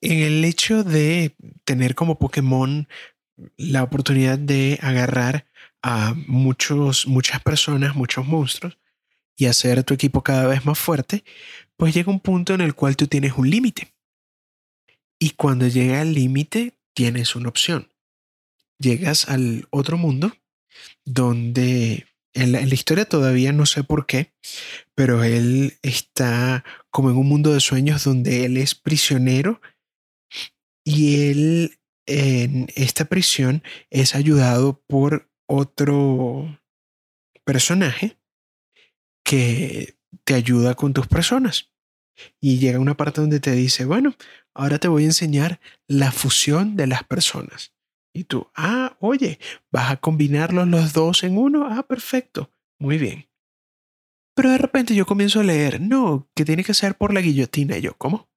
[0.02, 1.36] En el hecho de
[1.66, 2.88] tener como Pokémon
[3.58, 5.48] la oportunidad de agarrar
[5.82, 8.78] a muchos, muchas personas, muchos monstruos,
[9.38, 11.24] y hacer tu equipo cada vez más fuerte,
[11.78, 13.94] pues llega un punto en el cual tú tienes un límite.
[15.20, 17.90] Y cuando llega al límite, tienes una opción.
[18.80, 20.34] Llegas al otro mundo
[21.06, 24.34] donde en la, historia todavía no sé por qué,
[24.94, 29.62] pero él está como en un mundo de sueños donde él es prisionero
[30.84, 36.60] y él en esta prisión es ayudado por otro
[37.44, 38.18] personaje
[39.24, 41.72] que te ayuda con tus personas.
[42.40, 44.16] Y llega una parte donde te dice, bueno,
[44.54, 47.74] ahora te voy a enseñar la fusión de las personas.
[48.14, 49.40] Y tú, ah, oye,
[49.72, 51.68] ¿vas a combinarlos los dos en uno?
[51.70, 53.30] Ah, perfecto, muy bien.
[54.36, 57.78] Pero de repente yo comienzo a leer, no, que tiene que ser por la guillotina.
[57.78, 58.30] Y yo, ¿cómo?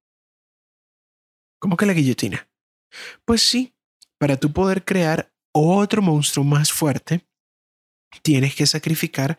[1.59, 2.49] ¿Cómo que la guillotina?
[3.25, 3.75] Pues sí,
[4.19, 7.27] para tú poder crear otro monstruo más fuerte,
[8.23, 9.39] tienes que sacrificar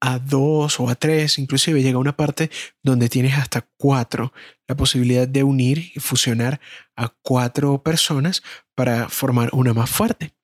[0.00, 2.50] a dos o a tres, inclusive llega una parte
[2.82, 4.32] donde tienes hasta cuatro,
[4.68, 6.60] la posibilidad de unir y fusionar
[6.96, 8.42] a cuatro personas
[8.74, 10.34] para formar una más fuerte.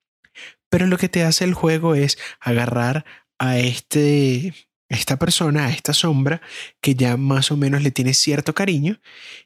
[0.69, 3.05] Pero lo que te hace el juego es agarrar
[3.39, 4.53] a este
[4.89, 6.41] esta persona, a esta sombra,
[6.81, 8.99] que ya más o menos le tiene cierto cariño,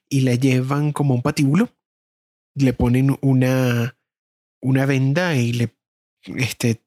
[0.10, 1.70] y la llevan como un patíbulo,
[2.56, 3.98] le ponen una,
[4.62, 5.76] una venda y le
[6.26, 6.83] este,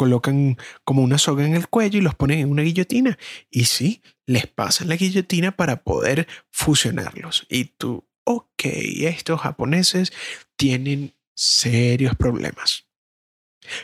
[0.00, 3.18] colocan como una soga en el cuello y los ponen en una guillotina.
[3.50, 7.46] Y sí, les pasan la guillotina para poder fusionarlos.
[7.50, 10.10] Y tú, ok, estos japoneses
[10.56, 12.88] tienen serios problemas.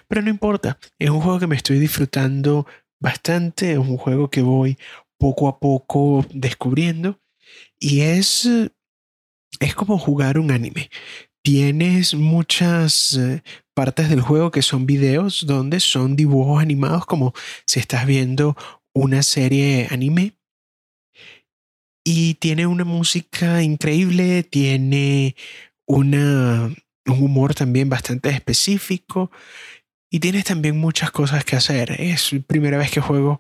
[0.09, 2.67] Pero no importa, es un juego que me estoy disfrutando
[2.99, 4.79] bastante, es un juego que voy
[5.19, 7.21] poco a poco descubriendo
[7.79, 8.49] y es
[9.61, 10.89] es como jugar un anime
[11.47, 13.41] tienes muchas eh,
[13.73, 17.35] partes del juego que son videos donde son dibujos animados como
[17.67, 18.57] si estás viendo
[18.93, 20.33] una serie anime.
[22.05, 25.37] Y tiene una música increíble, tiene
[25.87, 26.75] una,
[27.07, 29.31] un humor también bastante específico
[30.11, 31.93] y tienes también muchas cosas que hacer.
[32.01, 33.39] Es la primera vez que juego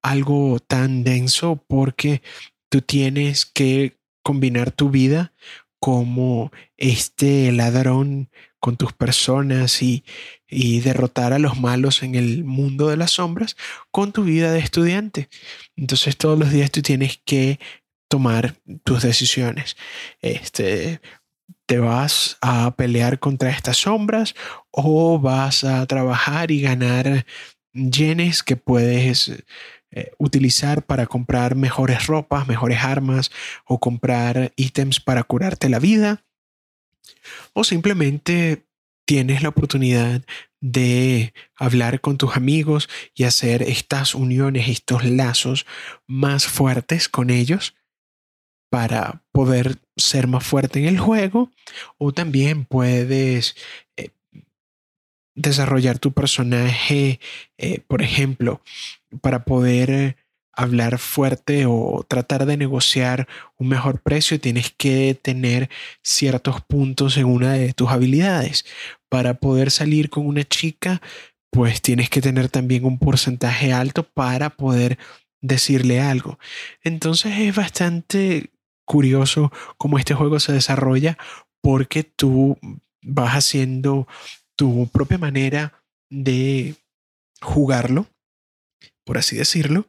[0.00, 2.22] algo tan denso porque
[2.70, 5.32] tú tienes que combinar tu vida
[5.80, 10.04] como este ladrón con tus personas y,
[10.48, 13.56] y, derrotar a los malos en el mundo de las sombras
[13.90, 15.28] con tu vida de estudiante.
[15.76, 17.60] Entonces todos los días tú tienes que
[18.08, 19.76] tomar tus decisiones.
[20.20, 21.00] Este,
[21.66, 24.34] ¿Te vas a pelear contra estas sombras
[24.70, 27.26] o vas a trabajar y ganar
[27.72, 29.44] yenes que puedes
[29.90, 33.30] eh, utilizar para comprar mejores ropas, mejores armas
[33.64, 36.24] o comprar ítems para curarte la vida.
[37.54, 38.66] O simplemente
[39.06, 40.22] tienes la oportunidad
[40.60, 45.66] de hablar con tus amigos y hacer estas uniones, estos lazos
[46.06, 47.74] más fuertes con ellos
[48.70, 51.50] para poder ser más fuerte en el juego
[51.96, 53.56] o también puedes
[53.96, 54.10] eh,
[55.38, 57.20] desarrollar tu personaje,
[57.56, 58.60] eh, por ejemplo,
[59.20, 60.16] para poder
[60.52, 65.70] hablar fuerte o tratar de negociar un mejor precio, tienes que tener
[66.02, 68.66] ciertos puntos en una de tus habilidades.
[69.08, 71.00] Para poder salir con una chica,
[71.50, 74.98] pues tienes que tener también un porcentaje alto para poder
[75.40, 76.40] decirle algo.
[76.82, 78.50] Entonces es bastante
[78.84, 81.16] curioso cómo este juego se desarrolla
[81.60, 82.58] porque tú
[83.02, 84.08] vas haciendo
[84.58, 86.74] tu propia manera de
[87.40, 88.08] jugarlo,
[89.04, 89.88] por así decirlo,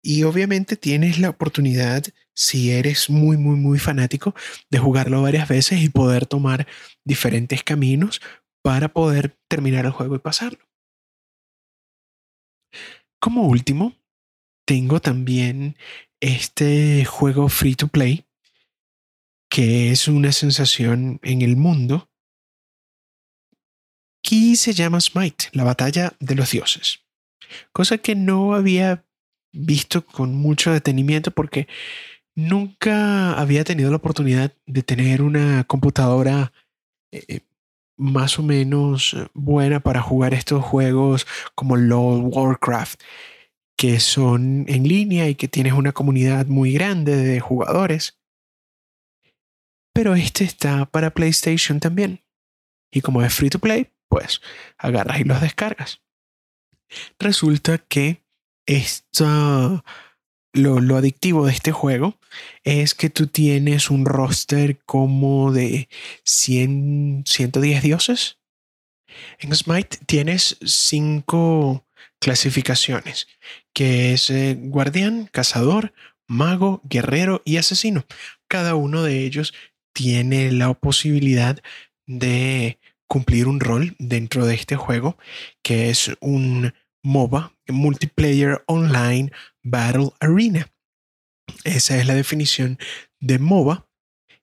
[0.00, 2.04] y obviamente tienes la oportunidad,
[2.36, 4.34] si eres muy, muy, muy fanático,
[4.70, 6.68] de jugarlo varias veces y poder tomar
[7.04, 8.20] diferentes caminos
[8.62, 10.64] para poder terminar el juego y pasarlo.
[13.20, 13.96] Como último,
[14.66, 15.76] tengo también
[16.20, 18.26] este juego free to play,
[19.50, 22.10] que es una sensación en el mundo,
[24.24, 27.00] que se llama Smite, la batalla de los dioses.
[27.72, 29.04] Cosa que no había
[29.52, 31.68] visto con mucho detenimiento porque
[32.34, 36.52] nunca había tenido la oportunidad de tener una computadora
[37.12, 37.40] eh,
[37.96, 43.00] más o menos buena para jugar estos juegos como LOL, Warcraft,
[43.76, 48.18] que son en línea y que tienes una comunidad muy grande de jugadores.
[49.92, 52.24] Pero este está para PlayStation también.
[52.90, 54.40] Y como es free to play, pues
[54.78, 56.00] agarras y los descargas.
[57.18, 58.22] Resulta que
[58.66, 59.84] esto,
[60.52, 62.18] lo, adictivo de este juego
[62.62, 65.88] es que tú tienes un roster como de
[66.24, 68.38] 100, 110 dioses.
[69.38, 71.84] En Smite tienes cinco
[72.20, 73.28] clasificaciones,
[73.72, 75.92] que es eh, guardián, cazador,
[76.26, 78.06] mago, guerrero y asesino.
[78.48, 79.52] Cada uno de ellos
[79.92, 81.62] tiene la posibilidad
[82.06, 85.18] de cumplir un rol dentro de este juego,
[85.62, 89.30] que es un MOBA, Multiplayer Online
[89.62, 90.70] Battle Arena.
[91.64, 92.78] Esa es la definición
[93.20, 93.86] de MOBA.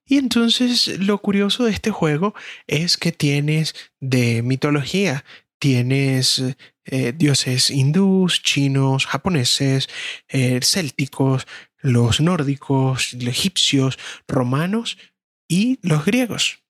[0.05, 2.33] Y entonces lo curioso de este juego
[2.67, 5.23] es que tienes de mitología,
[5.59, 6.43] tienes
[6.85, 9.87] eh, dioses hindús, chinos, japoneses,
[10.27, 11.47] eh, célticos,
[11.79, 13.97] los nórdicos, egipcios,
[14.27, 14.97] romanos
[15.47, 16.60] y los griegos.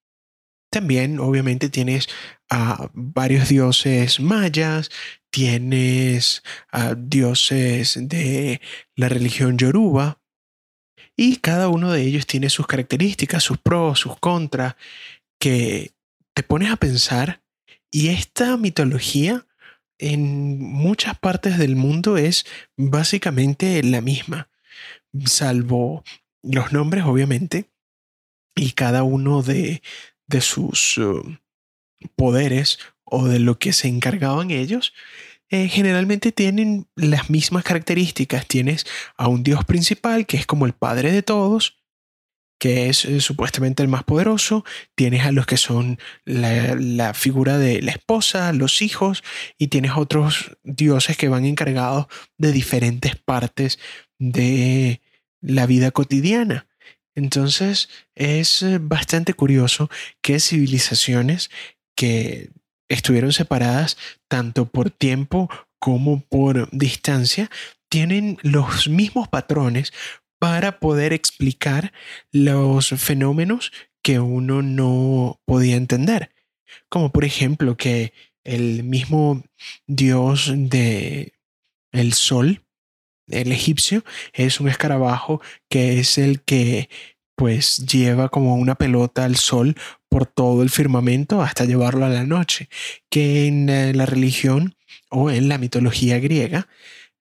[0.71, 2.07] También, obviamente, tienes
[2.49, 4.89] a varios dioses mayas,
[5.29, 8.61] tienes a dioses de
[8.95, 10.21] la religión yoruba,
[11.17, 14.75] y cada uno de ellos tiene sus características, sus pros, sus contras,
[15.39, 15.91] que
[16.33, 17.43] te pones a pensar,
[17.91, 19.45] y esta mitología
[19.99, 22.45] en muchas partes del mundo es
[22.77, 24.49] básicamente la misma,
[25.25, 26.03] salvo
[26.41, 27.69] los nombres, obviamente,
[28.55, 29.81] y cada uno de,
[30.31, 31.37] de sus uh,
[32.15, 34.93] poderes o de lo que se encargaban ellos,
[35.49, 38.47] eh, generalmente tienen las mismas características.
[38.47, 38.85] Tienes
[39.17, 41.83] a un dios principal, que es como el padre de todos,
[42.57, 44.63] que es eh, supuestamente el más poderoso.
[44.95, 49.23] Tienes a los que son la, la, figura de la esposa, los hijos,
[49.57, 52.05] y tienes otros dioses que van encargados
[52.37, 53.77] de diferentes partes
[54.19, 55.01] de
[55.41, 56.70] la vida cotidiana.
[57.15, 59.89] Entonces es eh, bastante curioso
[60.21, 61.49] que civilizaciones
[61.95, 62.51] que
[62.89, 63.97] estuvieron separadas
[64.27, 65.49] tanto por tiempo
[65.79, 67.49] como por distancia
[67.89, 69.91] tienen los mismos patrones
[70.39, 71.93] para poder explicar
[72.31, 76.31] los fenómenos que uno no podía entender.
[76.89, 79.43] Como por ejemplo que el mismo
[79.85, 81.33] dios de
[81.91, 82.63] el sol
[83.31, 84.03] el egipcio
[84.33, 86.89] es un escarabajo que es el que
[87.35, 89.75] pues lleva como una pelota al sol
[90.09, 92.69] por todo el firmamento hasta llevarlo a la noche,
[93.09, 94.75] que en eh, la religión
[95.09, 96.67] o en la mitología griega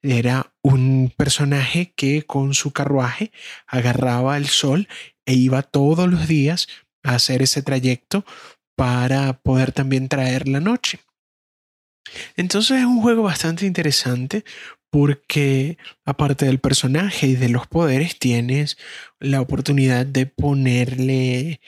[0.02, 3.32] era un personaje que con su carruaje
[3.66, 4.88] agarraba el sol
[5.26, 6.68] e iba todos los días
[7.02, 8.24] a hacer ese trayecto
[8.76, 11.00] para poder también traer la noche.
[12.36, 14.44] Entonces es un juego bastante interesante
[14.90, 18.76] porque aparte del personaje y de los poderes tienes
[19.20, 21.60] la oportunidad de ponerle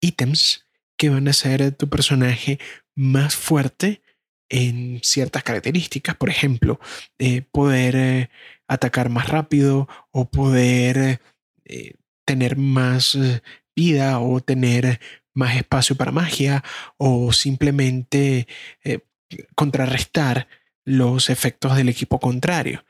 [0.00, 0.66] ítems
[0.96, 2.58] que van a hacer tu personaje
[2.94, 4.02] más fuerte
[4.48, 6.80] en ciertas características, por ejemplo,
[7.18, 8.30] eh, poder eh,
[8.66, 11.20] atacar más rápido o poder
[11.64, 13.18] eh, tener más
[13.76, 15.00] vida o tener
[15.34, 16.64] más espacio para magia
[16.96, 18.48] o simplemente
[19.54, 20.48] contrarrestar
[20.88, 22.84] los efectos del equipo contrario.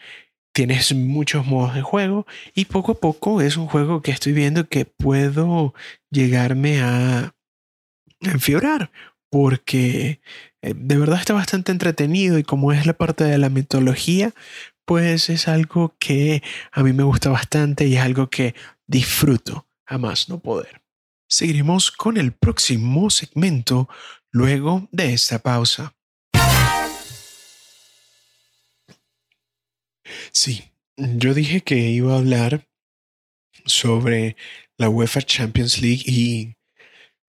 [0.54, 4.68] tienes muchos modos de juego y poco a poco es un juego que estoy viendo
[4.68, 5.72] que puedo
[6.10, 7.34] llegarme a
[8.20, 8.90] enfiorar
[9.30, 10.20] porque
[10.62, 14.34] eh, de verdad está bastante entretenido y como es la parte de la mitología,
[14.84, 16.42] pues es algo que
[16.72, 18.54] a mí me gusta bastante y es algo que
[18.86, 20.82] disfruto a más no poder.
[21.28, 23.88] Seguiremos con el próximo segmento
[24.30, 25.94] luego de esta pausa.
[30.32, 30.64] Sí,
[30.96, 32.68] yo dije que iba a hablar
[33.64, 34.36] sobre
[34.76, 36.56] la UEFA Champions League y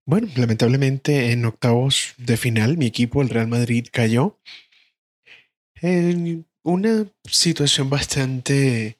[0.05, 4.39] bueno, lamentablemente en octavos de final mi equipo, el Real Madrid, cayó
[5.75, 8.99] en una situación bastante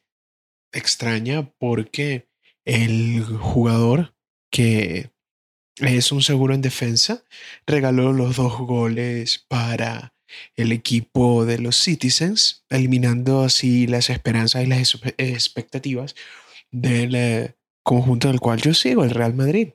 [0.72, 2.28] extraña porque
[2.66, 4.14] el jugador
[4.52, 5.10] que
[5.78, 7.24] es un seguro en defensa
[7.66, 10.14] regaló los dos goles para
[10.56, 16.16] el equipo de los Citizens, eliminando así las esperanzas y las expectativas
[16.72, 19.70] del eh, conjunto del cual yo sigo, el Real Madrid.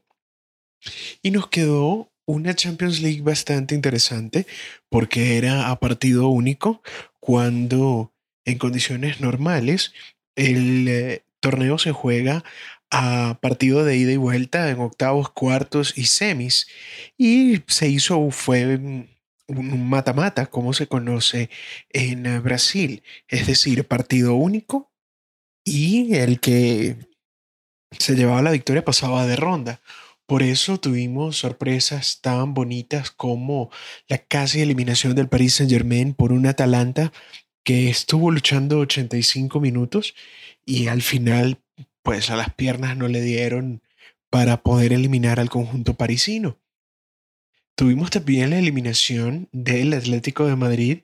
[1.22, 4.46] Y nos quedó una Champions League bastante interesante
[4.88, 6.82] porque era a partido único
[7.20, 8.12] cuando
[8.44, 9.92] en condiciones normales
[10.36, 12.44] el eh, torneo se juega
[12.90, 16.68] a partido de ida y vuelta en octavos, cuartos y semis.
[17.18, 19.08] Y se hizo, fue
[19.48, 21.50] un mata-mata, como se conoce
[21.90, 24.92] en Brasil, es decir, partido único
[25.64, 26.96] y el que
[27.98, 29.80] se llevaba la victoria pasaba de ronda.
[30.26, 33.70] Por eso tuvimos sorpresas tan bonitas como
[34.08, 37.12] la casi eliminación del Paris Saint-Germain por un Atalanta
[37.62, 40.14] que estuvo luchando 85 minutos
[40.64, 41.60] y al final
[42.02, 43.82] pues a las piernas no le dieron
[44.30, 46.58] para poder eliminar al conjunto parisino.
[47.76, 50.98] Tuvimos también la eliminación del Atlético de Madrid,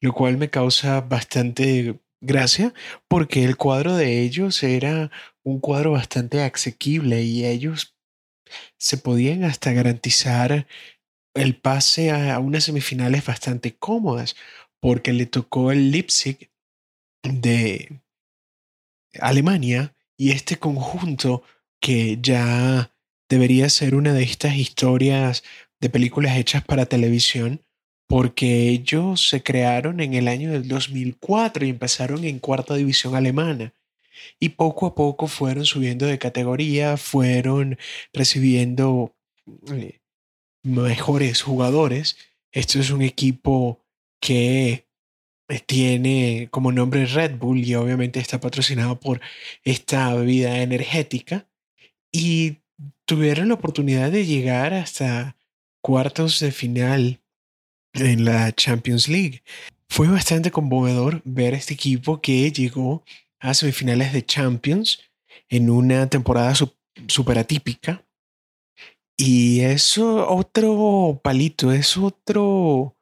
[0.00, 2.74] lo cual me causa bastante gracia
[3.08, 5.10] porque el cuadro de ellos era
[5.42, 7.96] un cuadro bastante asequible y ellos
[8.76, 10.66] se podían hasta garantizar
[11.34, 14.36] el pase a unas semifinales bastante cómodas
[14.80, 16.50] porque le tocó el Leipzig
[17.22, 18.02] de
[19.18, 21.42] Alemania y este conjunto
[21.80, 22.92] que ya
[23.30, 25.42] debería ser una de estas historias
[25.82, 27.60] de películas hechas para televisión,
[28.06, 33.74] porque ellos se crearon en el año del 2004 y empezaron en cuarta división alemana.
[34.38, 37.78] Y poco a poco fueron subiendo de categoría, fueron
[38.12, 39.16] recibiendo
[39.72, 39.98] eh,
[40.62, 42.16] mejores jugadores.
[42.52, 43.80] Esto es un equipo
[44.20, 44.86] que
[45.48, 49.20] eh, tiene como nombre Red Bull y obviamente está patrocinado por
[49.64, 51.48] esta bebida energética.
[52.12, 52.58] Y
[53.04, 55.34] tuvieron la oportunidad de llegar hasta
[55.82, 57.20] cuartos de final
[57.92, 59.42] en la Champions League.
[59.88, 63.04] Fue bastante conmovedor ver este equipo que llegó
[63.40, 65.00] a semifinales de Champions
[65.48, 66.54] en una temporada
[67.08, 68.06] súper atípica.
[69.18, 72.96] Y es otro palito, es otro.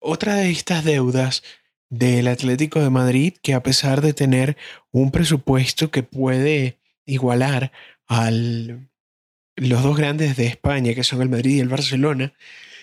[0.00, 1.42] Otra de estas deudas
[1.88, 4.56] del Atlético de Madrid que a pesar de tener
[4.90, 7.70] un presupuesto que puede igualar
[8.06, 8.90] al
[9.56, 12.34] los dos grandes de España, que son el Madrid y el Barcelona,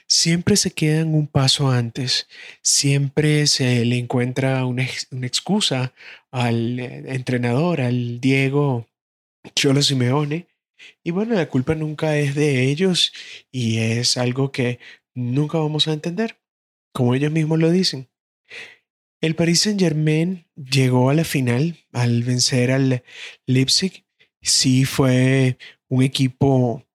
[0.08, 2.28] siempre se quedan un paso antes,
[2.62, 5.94] siempre se le encuentra una, excusa
[6.32, 8.88] al eh, entrenador, al Diego
[9.56, 10.48] Cholo Simeone,
[11.04, 13.14] y bueno, la culpa nunca es de ellos
[13.52, 14.80] y es algo que
[15.14, 16.38] nunca vamos a entender,
[16.94, 18.10] como ellos mismos lo dicen.
[19.22, 23.04] El Paris Saint Germain llegó a la final al vencer al
[23.46, 24.04] Leipzig.
[24.42, 25.58] Sí fue
[25.92, 26.86] un equipo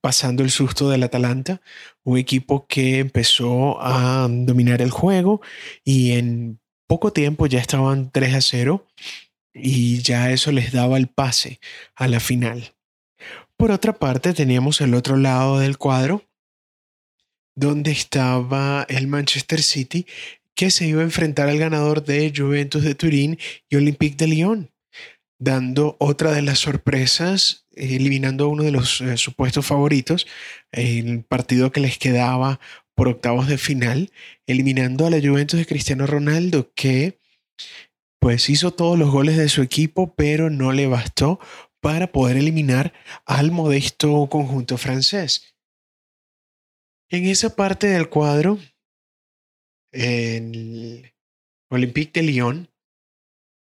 [0.00, 1.60] pasando el susto del Atalanta,
[2.04, 5.40] un equipo que empezó a dominar el juego
[5.84, 8.86] y en poco tiempo ya estaban 3 a 0
[9.52, 11.58] y ya eso les daba el pase
[11.96, 12.72] a la final.
[13.56, 16.22] Por otra parte, teníamos el otro lado del cuadro,
[17.56, 20.06] donde estaba el Manchester City,
[20.54, 23.38] que se iba a enfrentar al ganador de Juventus de Turín
[23.68, 24.70] y Olympique de Lyon
[25.38, 30.26] dando otra de las sorpresas, eliminando uno de los eh, supuestos favoritos,
[30.72, 32.58] el partido que les quedaba
[32.94, 34.10] por octavos de final,
[34.46, 37.20] eliminando a la Juventus de Cristiano Ronaldo, que
[38.18, 41.38] pues hizo todos los goles de su equipo, pero no le bastó
[41.80, 42.92] para poder eliminar
[43.26, 45.54] al modesto conjunto francés.
[47.08, 48.58] En esa parte del cuadro,
[49.92, 51.14] el
[51.70, 52.68] Olympique de Lyon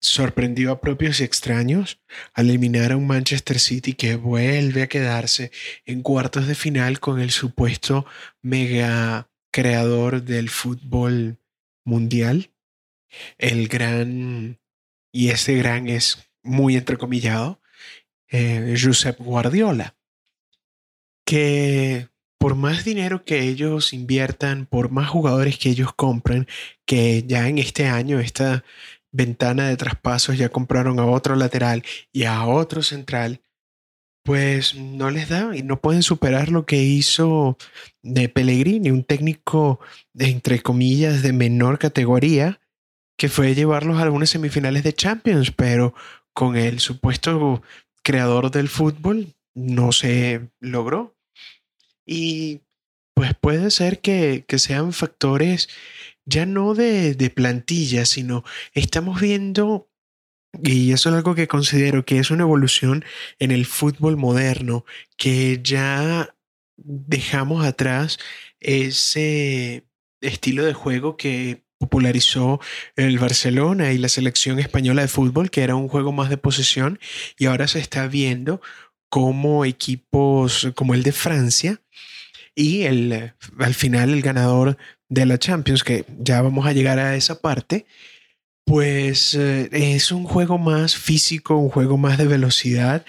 [0.05, 1.99] sorprendió a propios y extraños
[2.33, 5.51] al eliminar a un Manchester City que vuelve a quedarse
[5.85, 8.05] en cuartos de final con el supuesto
[8.41, 11.39] mega creador del fútbol
[11.83, 12.51] mundial.
[13.37, 14.59] el gran,
[15.11, 17.61] y ese gran es muy entrecomillado,
[18.29, 19.95] eh, Josep Guardiola,
[21.25, 26.47] que por más dinero que ellos inviertan, por más jugadores que ellos compren,
[26.85, 28.63] que ya en este año, esta
[29.15, 33.41] ventana de traspasos, ya compraron a otro lateral y a otro central,
[34.23, 37.57] pues no les da y no pueden superar lo que hizo
[38.01, 39.79] de Pellegrini, un técnico
[40.17, 42.59] entre comillas de menor categoría,
[43.17, 45.93] que fue llevarlos a algunas semifinales de Champions, pero
[46.33, 47.61] con el supuesto
[48.03, 51.15] creador del fútbol no se logró.
[52.05, 52.61] Y
[53.15, 55.69] pues puede ser que, sean factores
[56.25, 59.89] ya no de, de plantilla, sino estamos viendo
[60.63, 63.03] y eso es algo que considero que es una evolución
[63.39, 64.85] en el fútbol moderno,
[65.17, 66.33] que ya
[66.77, 68.19] dejamos atrás
[68.59, 69.85] ese
[70.21, 72.59] estilo de juego que popularizó
[72.95, 76.99] el Barcelona y la selección española de fútbol, que era un juego más de posesión,
[77.37, 78.61] y ahora se está viendo
[79.09, 81.81] como equipos como el de Francia
[82.55, 84.77] y el, al final el ganador
[85.09, 87.85] de la Champions, que ya vamos a llegar a esa parte,
[88.65, 93.05] pues eh, es un juego más físico, un juego más de velocidad,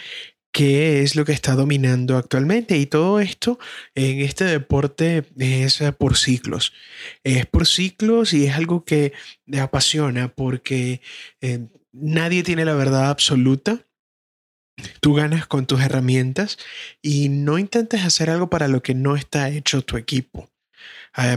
[0.53, 2.79] que es lo que está dominando actualmente.
[2.79, 3.59] Y todo esto
[3.95, 6.73] en este deporte es por ciclos.
[7.25, 9.13] Es por ciclos y es algo que
[9.47, 11.01] me apasiona porque
[11.41, 13.87] eh, nadie tiene la verdad absoluta.
[15.01, 16.59] Tú ganas con tus herramientas
[17.01, 20.51] y no intentes hacer algo para lo que no está hecho tu equipo.
[21.17, 21.37] ¿A,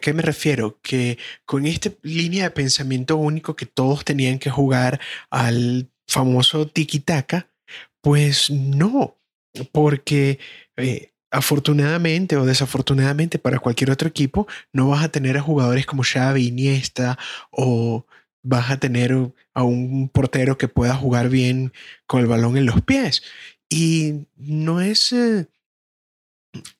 [0.00, 0.78] qué me refiero?
[0.82, 5.00] Que con esta línea de pensamiento único que todos tenían que jugar
[5.30, 7.48] al famoso tiki-taka,
[8.02, 9.16] pues no,
[9.72, 10.38] porque
[10.76, 16.04] eh, afortunadamente o desafortunadamente para cualquier otro equipo no vas a tener a jugadores como
[16.04, 17.18] Xavi, Iniesta
[17.50, 18.06] o
[18.42, 21.72] vas a tener a un portero que pueda jugar bien
[22.06, 23.22] con el balón en los pies.
[23.68, 25.48] Y no es, eh,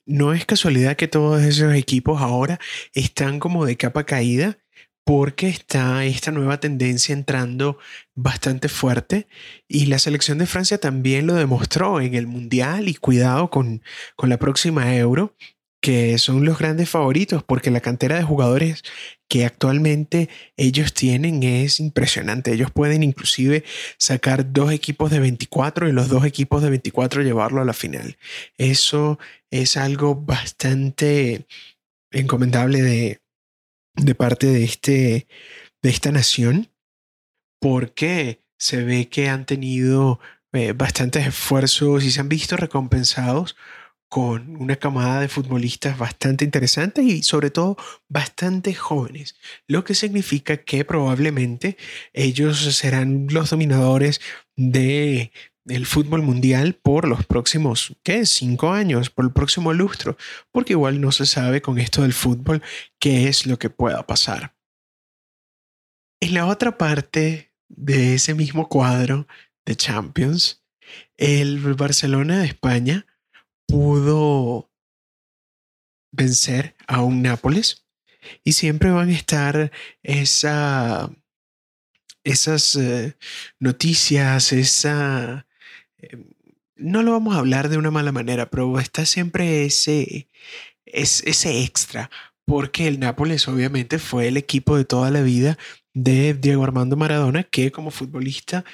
[0.06, 2.58] no es casualidad que todos esos equipos ahora
[2.92, 4.58] están como de capa caída
[5.04, 7.78] porque está esta nueva tendencia entrando
[8.14, 9.28] bastante fuerte.
[9.68, 13.82] Y la selección de Francia también lo demostró en el Mundial y cuidado con,
[14.16, 15.36] con la próxima Euro,
[15.84, 18.84] que son los grandes favoritos porque la cantera de jugadores
[19.28, 22.54] que actualmente ellos tienen es impresionante.
[22.54, 23.64] Ellos pueden inclusive
[23.98, 28.16] sacar dos equipos de 24 y los dos equipos de 24 llevarlo a la final.
[28.56, 29.18] Eso
[29.50, 31.46] es algo bastante
[32.12, 33.20] encomendable de,
[33.94, 35.26] de parte de, este,
[35.82, 36.70] de esta nación
[37.60, 40.18] porque se ve que han tenido
[40.54, 43.54] eh, bastantes esfuerzos y se han visto recompensados
[44.14, 47.76] con una camada de futbolistas bastante interesantes y sobre todo
[48.08, 49.34] bastante jóvenes,
[49.66, 51.76] lo que significa que probablemente
[52.12, 54.20] ellos serán los dominadores
[54.54, 55.32] de
[55.66, 58.24] el fútbol mundial por los próximos, ¿qué?
[58.24, 60.16] Cinco años, por el próximo lustro,
[60.52, 62.62] porque igual no se sabe con esto del fútbol
[63.00, 64.54] qué es lo que pueda pasar.
[66.20, 69.26] En la otra parte de ese mismo cuadro
[69.66, 70.64] de Champions,
[71.16, 73.06] el Barcelona de España
[73.66, 74.70] pudo
[76.12, 77.86] vencer a un Nápoles.
[78.42, 79.70] Y siempre van a estar
[80.02, 81.10] esa,
[82.24, 83.16] esas eh,
[83.58, 85.46] noticias, esa
[86.10, 86.24] Em,
[86.76, 90.28] no lo vamos a hablar de una mala manera, pero está siempre ese,
[90.86, 92.10] ese extra,
[92.44, 95.56] porque el Nápoles obviamente fue el equipo de toda la vida
[95.94, 98.64] de Diego Armando Maradona, que como futbolista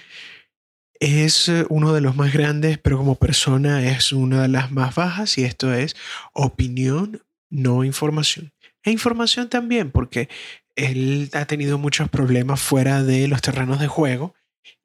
[1.01, 4.95] es eh, uno de los más grandes, pero como persona es una de las más
[4.95, 5.97] bajas, y esto es
[6.33, 8.53] opinión, no información.
[8.85, 10.29] E información también, porque
[10.77, 14.35] él ha tenido muchos problemas fuera de los terrenos de juego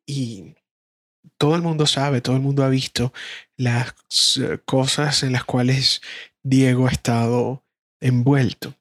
[0.06, 0.56] y
[1.38, 3.14] todo el mundo sabe, todo el mundo ha visto
[3.58, 3.94] las
[4.42, 6.02] eh, cosas en las cuales
[6.44, 7.64] Diego ha estado
[8.00, 8.76] envuelto.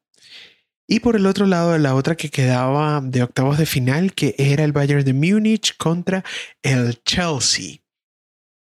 [0.86, 4.64] Y por el otro lado, la otra que quedaba de octavos de final, que era
[4.64, 6.24] el Bayern de Múnich contra
[6.62, 7.78] el Chelsea.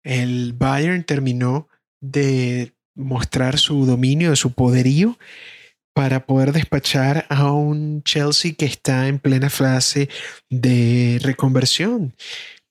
[0.03, 1.67] El Bayern terminó
[2.01, 5.17] de mostrar su dominio, de su poderío,
[5.93, 10.09] para poder despachar a un Chelsea que está en plena fase
[10.49, 12.13] de reconversión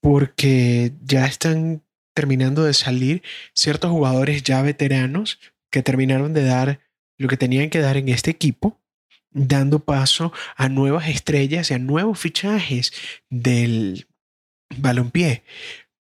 [0.05, 1.83] porque ya están
[2.15, 3.23] terminando de salir
[3.55, 5.41] ciertos jugadores ya veteranos
[5.73, 6.81] que terminaron de dar
[7.17, 8.79] lo que tenían que dar en este equipo,
[9.35, 12.93] dando paso a nuevas estrellas y a nuevos fichajes
[13.29, 14.07] del
[14.79, 15.45] balompié,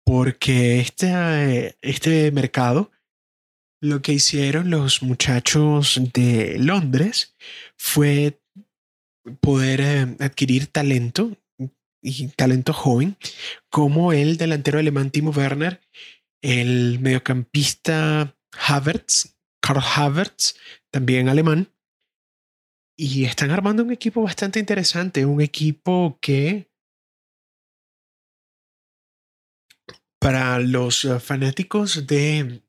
[0.06, 2.92] porque este, este mercado,
[3.82, 7.36] lo que hicieron los muchachos de Londres
[7.78, 8.40] fue
[9.42, 11.36] poder eh, adquirir talento
[12.02, 13.18] y talento joven,
[13.70, 15.82] como el delantero alemán Timo Werner,
[16.42, 20.56] el mediocampista Havertz, Karl Havertz,
[20.92, 21.70] también alemán.
[22.96, 26.70] Y están armando un equipo bastante interesante, un equipo que
[30.20, 32.62] para los fanáticos de,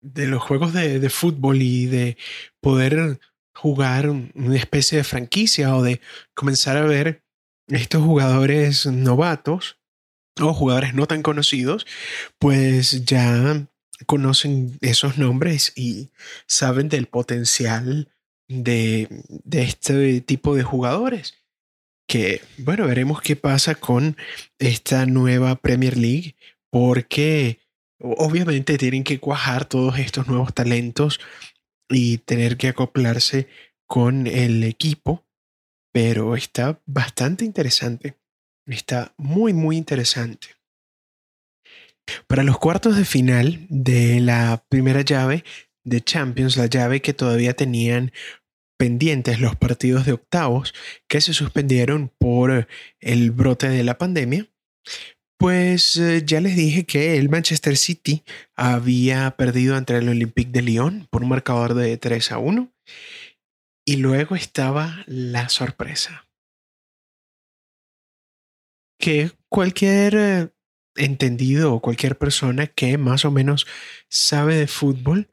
[0.00, 2.16] de los juegos de, de fútbol y de
[2.60, 3.20] poder
[3.54, 6.00] jugar una especie de franquicia o de
[6.34, 7.24] comenzar a ver
[7.66, 9.78] estos jugadores novatos
[10.40, 11.86] o jugadores no tan conocidos,
[12.38, 13.66] pues ya
[14.06, 16.10] conocen esos nombres y
[16.46, 18.08] saben del potencial
[18.48, 21.34] de, de este tipo de jugadores.
[22.08, 24.16] Que, bueno, veremos qué pasa con
[24.58, 26.36] esta nueva Premier League,
[26.70, 27.60] porque
[28.00, 31.20] obviamente tienen que cuajar todos estos nuevos talentos
[31.88, 33.48] y tener que acoplarse
[33.86, 35.26] con el equipo,
[35.92, 38.18] pero está bastante interesante.
[38.66, 40.48] Está muy, muy interesante.
[42.26, 45.44] Para los cuartos de final de la primera llave
[45.88, 48.12] de Champions, la llave que todavía tenían
[48.78, 50.72] pendientes los partidos de octavos
[51.08, 52.68] que se suspendieron por
[53.00, 54.46] el brote de la pandemia,
[55.38, 58.24] pues eh, ya les dije que el Manchester City
[58.56, 62.72] había perdido ante el Olympique de Lyon por un marcador de 3 a 1.
[63.86, 66.28] Y luego estaba la sorpresa.
[69.00, 70.48] Que cualquier eh,
[70.96, 73.66] entendido o cualquier persona que más o menos
[74.10, 75.30] sabe de fútbol,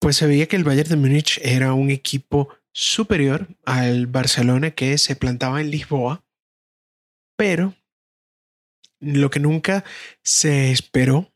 [0.00, 5.16] pues sabía que el Bayern de Múnich era un equipo superior al Barcelona que se
[5.16, 6.24] plantaba en Lisboa,
[7.36, 7.74] pero
[9.00, 9.84] lo que nunca
[10.22, 11.32] se esperó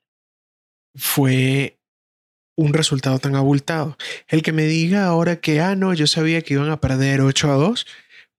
[0.94, 1.78] fue
[2.56, 3.96] un resultado tan abultado.
[4.28, 7.50] El que me diga ahora que, ah, no, yo sabía que iban a perder 8
[7.50, 7.86] a 2,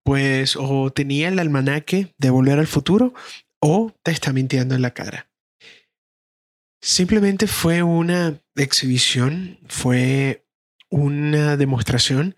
[0.04, 3.14] pues o tenía el almanaque de volver al futuro
[3.60, 5.31] o te está mintiendo en la cara.
[6.82, 10.46] Simplemente fue una exhibición, fue
[10.90, 12.36] una demostración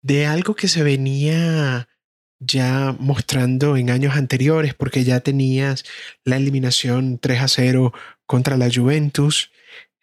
[0.00, 1.88] de algo que se venía
[2.38, 5.84] ya mostrando en años anteriores, porque ya tenías
[6.24, 7.92] la eliminación 3 a 0
[8.26, 9.50] contra la Juventus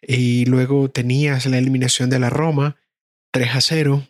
[0.02, 2.76] y luego tenías la eliminación de la Roma
[3.30, 4.08] 3 a 0.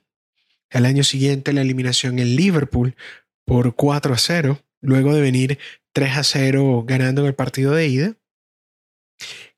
[0.71, 2.97] El año siguiente la eliminación en Liverpool
[3.45, 5.59] por 4 a 0, luego de venir
[5.93, 8.17] 3 a 0 ganando en el partido de ida.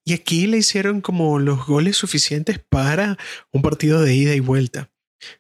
[0.05, 3.17] Y aquí le hicieron como los goles suficientes para
[3.53, 4.91] un partido de ida y vuelta.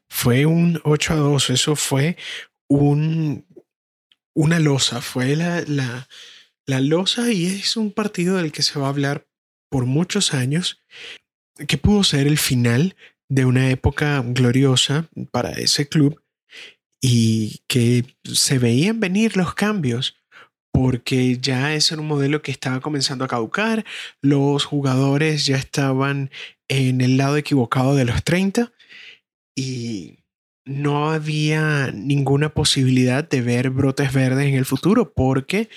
[0.08, 2.16] Fue un 8 a 2, eso fue
[2.68, 3.46] un,
[4.34, 6.08] una losa, fue la, la,
[6.66, 9.26] la losa y es un partido del que se va a hablar
[9.68, 10.80] por muchos años,
[11.68, 12.96] que pudo ser el final
[13.28, 16.22] de una época gloriosa para ese club
[17.00, 20.16] y que se veían venir los cambios
[20.74, 23.84] porque ya ese era un modelo que estaba comenzando a caducar,
[24.20, 26.32] los jugadores ya estaban
[26.66, 28.72] en el lado equivocado de los 30
[29.54, 30.18] y
[30.64, 35.68] no había ninguna posibilidad de ver brotes verdes en el futuro, porque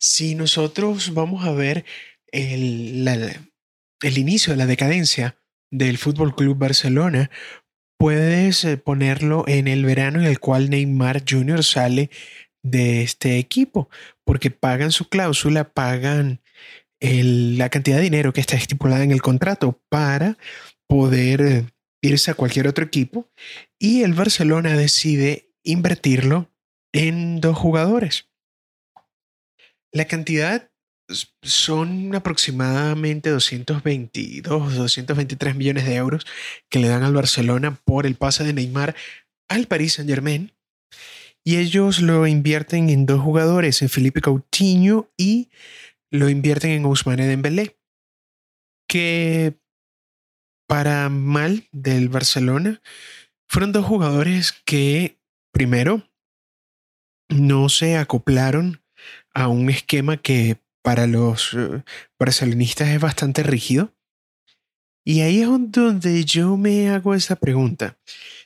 [0.00, 1.84] si nosotros vamos a ver
[2.32, 3.06] el,
[4.02, 5.38] el inicio de la decadencia
[5.70, 7.30] del Fútbol Club Barcelona,
[8.00, 11.62] puedes eh, ponerlo en el verano en el cual Neymar Jr.
[11.62, 12.10] sale
[12.62, 13.88] de este equipo,
[14.24, 16.40] porque pagan su cláusula, pagan
[17.00, 20.36] la cantidad de dinero que está estipulada en el contrato para
[20.86, 21.66] poder eh,
[22.02, 23.30] irse a cualquier otro equipo
[23.78, 26.50] y el Barcelona decide invertirlo
[26.92, 28.28] en dos jugadores.
[29.92, 30.70] La cantidad
[31.42, 36.26] son aproximadamente 222, 223 millones de euros
[36.68, 38.94] que le dan al Barcelona por el pase de Neymar
[39.48, 40.52] al Paris Saint Germain.
[41.44, 45.50] Y ellos lo invierten en dos jugadores, en Felipe Coutinho y
[46.10, 47.78] lo invierten en Ousmane Dembélé,
[48.86, 49.58] que
[50.66, 52.80] para mal del Barcelona,
[53.48, 55.18] fueron dos jugadores que,
[55.52, 56.08] primero,
[57.28, 58.80] no se acoplaron
[59.34, 61.82] a un esquema que para los eh,
[62.18, 63.92] barcelonistas es bastante rígido.
[65.04, 67.98] Y ahí es donde yo me hago esa pregunta.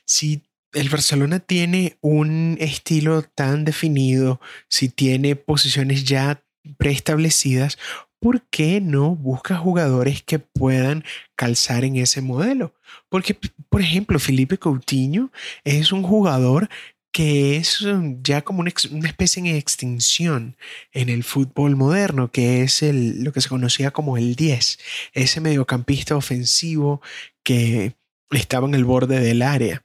[0.05, 0.41] Si
[0.75, 6.43] el Barcelona tiene un estilo tan definido, si tiene posiciones ya
[6.77, 7.77] preestablecidas,
[8.19, 11.03] ¿por qué no busca jugadores que puedan
[11.35, 12.75] calzar en ese modelo?
[13.09, 13.37] Porque,
[13.69, 15.31] por ejemplo, Felipe Coutinho
[15.63, 16.69] es un jugador
[17.13, 18.73] que es um, ya como una,
[19.07, 20.57] especie en extinción
[20.91, 24.79] en el fútbol moderno, que es el, lo que se conocía como el 10,
[25.13, 27.01] ese mediocampista ofensivo
[27.43, 27.95] que
[28.31, 29.84] estaba en el borde del área.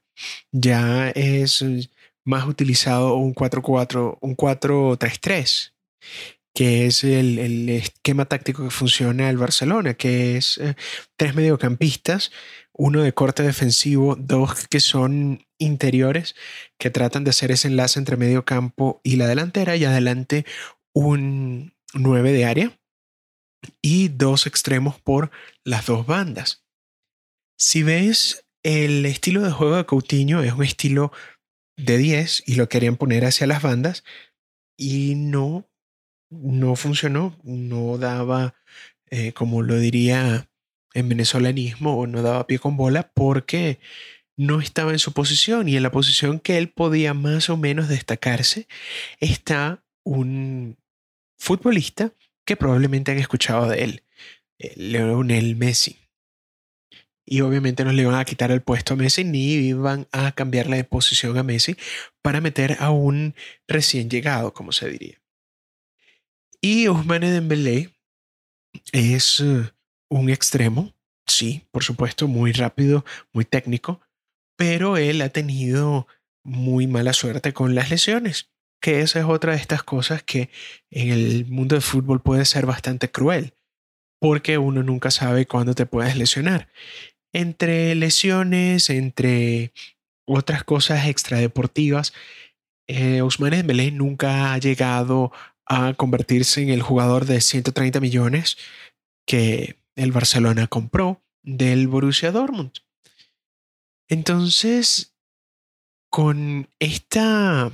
[0.52, 1.64] Ya es
[2.24, 5.72] más utilizado un 4-4, un 4-3-3
[6.54, 10.74] que es el, esquema táctico que funciona el Barcelona, que es eh,
[11.16, 12.32] tres mediocampistas,
[12.72, 16.34] uno de corte defensivo, dos que son interiores,
[16.78, 20.44] que tratan de hacer ese enlace entre medio campo y la delantera, y adelante
[20.92, 22.78] un 9 de área
[23.82, 25.30] y dos extremos por
[25.64, 26.64] las dos bandas.
[27.58, 31.12] Si ves el estilo de juego de Coutinho es un estilo
[31.76, 34.04] de 10 y lo querían poner hacia las bandas
[34.76, 35.70] y no
[36.30, 38.54] no funcionó, no daba,
[39.11, 40.48] eh, como lo diría
[40.94, 43.80] en venezolanismo, o no daba pie con bola porque
[44.36, 47.88] no estaba en su posición y en la posición que él podía más o menos
[47.88, 48.66] destacarse
[49.18, 50.78] está un
[51.38, 52.14] futbolista
[52.46, 54.04] que probablemente han escuchado de él,
[54.58, 55.99] eh, Leonel Messi.
[57.33, 60.78] Y obviamente no le iban a quitar el puesto a Messi ni iban a cambiarle
[60.78, 61.76] de posición a Messi
[62.22, 63.37] para meter a un
[63.68, 65.22] recién llegado, como se diría.
[66.61, 67.95] Y Ousmane Dembélé
[68.91, 69.70] es eh,
[70.11, 70.93] un extremo,
[71.24, 74.01] sí, por supuesto, muy rápido, muy técnico,
[74.57, 76.09] pero él ha tenido
[76.43, 78.51] muy mala suerte con las lesiones,
[78.83, 80.51] que esa es otra de estas cosas que
[80.91, 83.55] en el mundo del fútbol puede ser bastante cruel,
[84.20, 86.68] porque uno nunca sabe cuándo te puedes lesionar.
[87.33, 89.72] Entre lesiones, entre
[90.26, 92.12] otras cosas extradeportivas,
[92.87, 95.33] eh, Ousmane Dembélé nunca ha llegado
[95.66, 98.59] a convertirse en el jugador de 130 millones
[99.26, 102.72] que el Barcelona compró del Borussia Dortmund.
[104.09, 105.14] Entonces,
[106.11, 107.70] con esta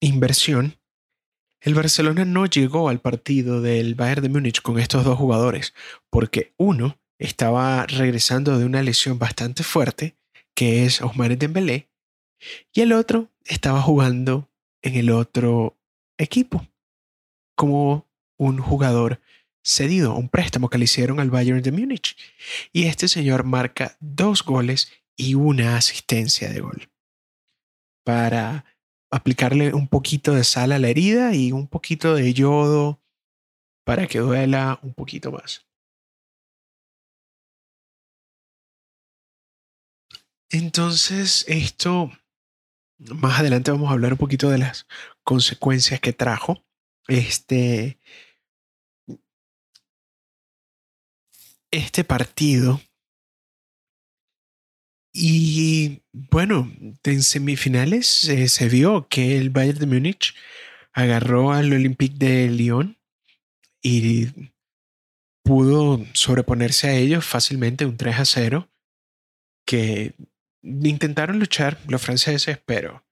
[0.00, 0.78] inversión,
[1.60, 5.74] el Barcelona no llegó al partido del Bayern de Múnich con estos dos jugadores,
[6.10, 10.16] porque uno estaba regresando de una lesión bastante fuerte,
[10.54, 11.88] que es Ousmane Dembélé,
[12.72, 14.50] y el otro estaba jugando
[14.82, 15.78] en el otro
[16.18, 16.66] equipo
[17.54, 19.20] como un jugador
[19.62, 22.16] cedido, un préstamo que le hicieron al Bayern de Múnich.
[22.72, 26.90] Y este señor marca dos goles y una asistencia de gol
[28.04, 28.64] para
[29.12, 33.00] aplicarle un poquito de sal a la herida y un poquito de yodo
[33.84, 35.66] para que duela un poquito más.
[40.52, 42.12] Entonces, esto
[42.98, 44.86] más adelante vamos a hablar un poquito de las
[45.24, 46.62] consecuencias que trajo.
[47.08, 47.98] Este,
[51.70, 52.80] este partido.
[55.14, 56.70] Y bueno,
[57.02, 60.34] en semifinales eh, se vio que el Bayern de Múnich
[60.92, 62.98] agarró al Olympique de Lyon
[63.82, 64.28] y
[65.42, 68.68] pudo sobreponerse a ellos fácilmente un 3 a 0
[69.66, 70.14] que
[70.62, 73.04] intentaron luchar los franceses, pero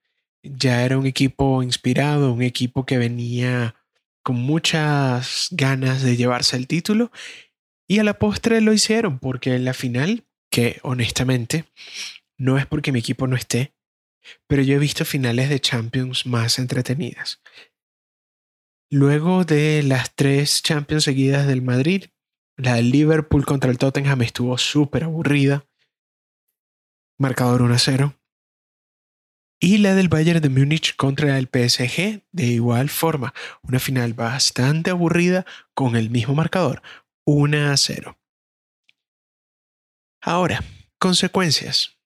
[0.42, 3.74] ya era un equipo inspirado, un equipo que venía
[4.22, 7.10] con muchas ganas de llevarse el título
[7.88, 11.64] y a la postre lo hicieron porque en la final, que honestamente
[12.38, 13.74] no es porque mi equipo no esté,
[14.46, 17.42] pero yo he visto finales de Champions más entretenidas.
[18.90, 22.06] Luego de las tres Champions seguidas del Madrid,
[22.56, 25.64] la del Liverpool contra el Tottenham estuvo súper aburrida
[27.20, 28.14] marcador 1 0.
[29.60, 34.90] Y la del Bayern de Múnich contra el PSG de igual forma, una final bastante
[34.90, 35.44] aburrida
[35.74, 36.82] con el mismo marcador,
[37.26, 38.18] 1 a 0.
[40.22, 40.64] Ahora,
[40.98, 41.98] consecuencias.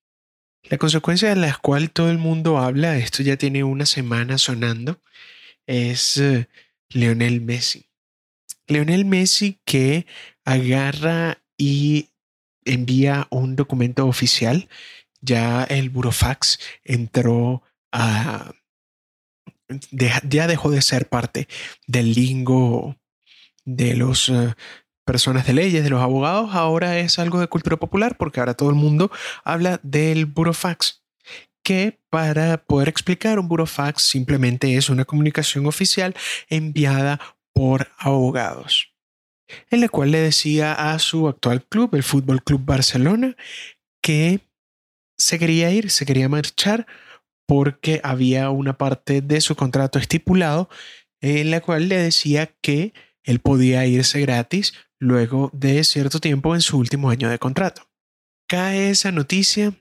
[0.65, 5.01] La consecuencia de la cual todo el mundo habla, esto ya tiene una semana sonando,
[5.67, 6.45] es uh,
[6.89, 7.89] Lionel Messi.
[8.67, 10.07] Lionel Messi que
[10.45, 12.09] agarra y
[12.65, 14.69] envía un documento oficial
[15.25, 17.63] ya el burofax entró
[17.93, 18.53] a...
[20.23, 21.49] ya dejó de ser parte
[21.87, 22.97] del lingo
[23.65, 24.55] de las eh,
[25.05, 28.71] personas de leyes, de los abogados, ahora es algo de cultura popular porque ahora todo
[28.71, 29.11] el mundo
[29.45, 31.03] habla del burofax,
[31.63, 36.15] que para poder explicar un burofax simplemente es una comunicación oficial
[36.49, 37.21] enviada
[37.53, 38.93] por abogados,
[39.71, 43.37] en la cual le decía a su actual club, el Fútbol Club Barcelona,
[44.03, 44.41] que
[45.17, 46.87] se quería ir, se quería marchar
[47.47, 50.69] porque había una parte de su contrato estipulado
[51.21, 52.93] en la cual le decía que
[53.23, 57.89] él podía irse gratis luego de cierto tiempo en su último año de contrato.
[58.49, 59.75] Cae esa noticia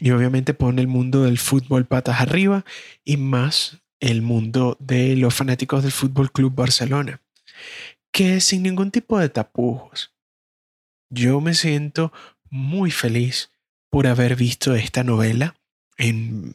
[0.00, 2.64] y obviamente pone el mundo del fútbol patas arriba
[3.04, 7.20] y más el mundo de los fanáticos del Fútbol Club Barcelona,
[8.12, 10.14] que sin ningún tipo de tapujos.
[11.10, 12.12] Yo me siento
[12.50, 13.50] muy feliz
[13.90, 15.56] por haber visto esta novela
[15.96, 16.54] en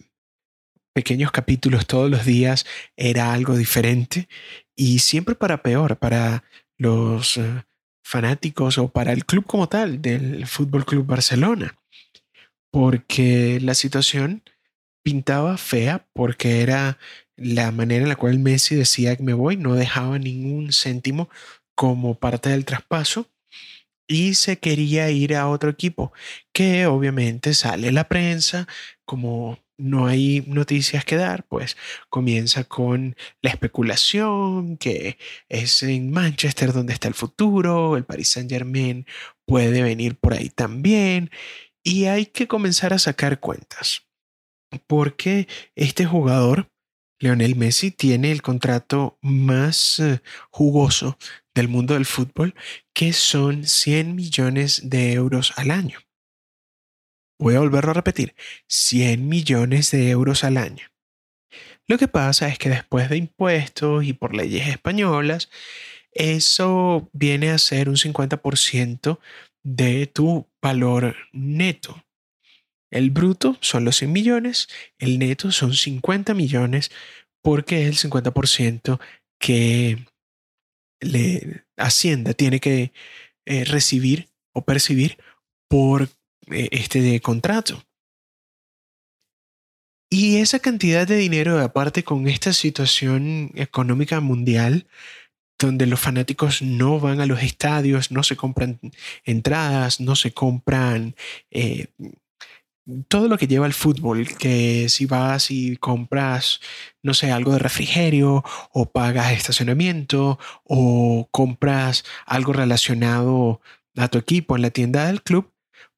[0.93, 2.65] pequeños capítulos todos los días
[2.95, 4.27] era algo diferente
[4.75, 6.43] y siempre para peor, para
[6.77, 7.63] los eh,
[8.03, 11.75] fanáticos o para el club como tal del Fútbol Club Barcelona,
[12.71, 14.43] porque la situación
[15.03, 16.97] pintaba fea porque era
[17.35, 21.29] la manera en la cual Messi decía que me voy, no dejaba ningún céntimo
[21.75, 23.27] como parte del traspaso
[24.07, 26.13] y se quería ir a otro equipo,
[26.53, 28.67] que obviamente sale la prensa,
[29.05, 31.77] como no hay noticias que dar, pues
[32.09, 35.17] comienza con la especulación que
[35.49, 39.05] es en Manchester donde está el futuro, el Paris Saint Germain
[39.45, 41.31] puede venir por ahí también
[41.83, 44.03] y hay que comenzar a sacar cuentas,
[44.87, 46.71] porque este jugador,
[47.23, 50.21] Leonel Messi, tiene el contrato más eh,
[50.51, 51.17] jugoso
[51.55, 52.53] del mundo del fútbol,
[52.93, 55.99] que son 100 millones de euros al año.
[57.39, 58.35] Voy a volverlo a repetir,
[58.67, 60.87] 100 millones de euros al año.
[61.87, 65.49] Lo que pasa es que después de impuestos y por leyes españolas,
[66.11, 69.19] eso viene a ser un 50%
[69.63, 72.03] de tu valor neto.
[72.93, 74.67] El bruto son los 100 millones,
[74.99, 76.91] el neto son 50 millones
[77.41, 78.99] porque es el 50%
[79.39, 80.05] que
[81.01, 82.93] le, Hacienda tiene que
[83.45, 85.17] eh, recibir o percibir
[85.67, 86.03] por
[86.51, 87.83] eh, este contrato.
[90.11, 94.85] Y esa cantidad de dinero, aparte con esta situación económica mundial,
[95.57, 98.79] donde los fanáticos no van a los estadios, no se compran
[99.25, 101.15] entradas, no se compran
[101.49, 101.87] eh,
[103.07, 106.59] todo lo que lleva el fútbol, que si vas y compras,
[107.01, 113.61] no sé, algo de refrigerio o pagas estacionamiento o compras algo relacionado
[113.95, 115.53] a tu equipo en la tienda del club,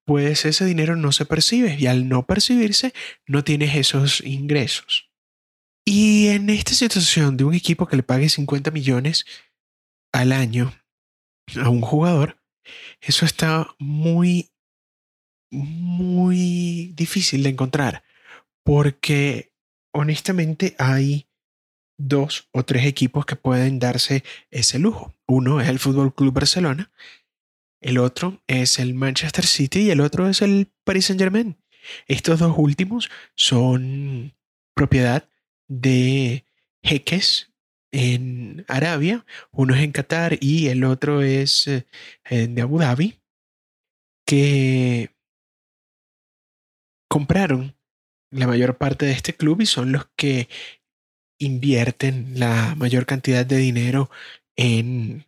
[0.05, 2.93] pues ese dinero no se percibe y al no percibirse
[3.25, 5.09] no tienes esos ingresos.
[5.86, 9.25] Y en esta situación de un equipo que le pague 50 millones
[10.11, 10.73] al año
[11.61, 12.38] a un jugador,
[13.01, 14.51] eso está muy
[15.56, 18.03] muy difícil de encontrar
[18.66, 19.53] porque
[19.93, 21.28] honestamente hay
[21.97, 25.14] dos o tres equipos que pueden darse ese lujo.
[25.28, 26.91] Uno es el Fútbol Club Barcelona,
[27.80, 31.56] el otro es el Manchester City y el otro es el Paris Saint-Germain.
[32.08, 34.34] Estos dos últimos son
[34.74, 35.30] propiedad
[35.68, 36.45] de
[36.82, 37.51] jeques
[37.91, 41.86] en Arabia, uno es en Qatar y el otro es eh,
[42.30, 43.20] de Abu Dhabi,
[44.26, 45.14] que
[47.10, 47.76] compraron
[48.32, 50.49] la mayor parte de este club y son los que
[51.39, 54.10] invierten la mayor cantidad de dinero
[54.56, 55.26] en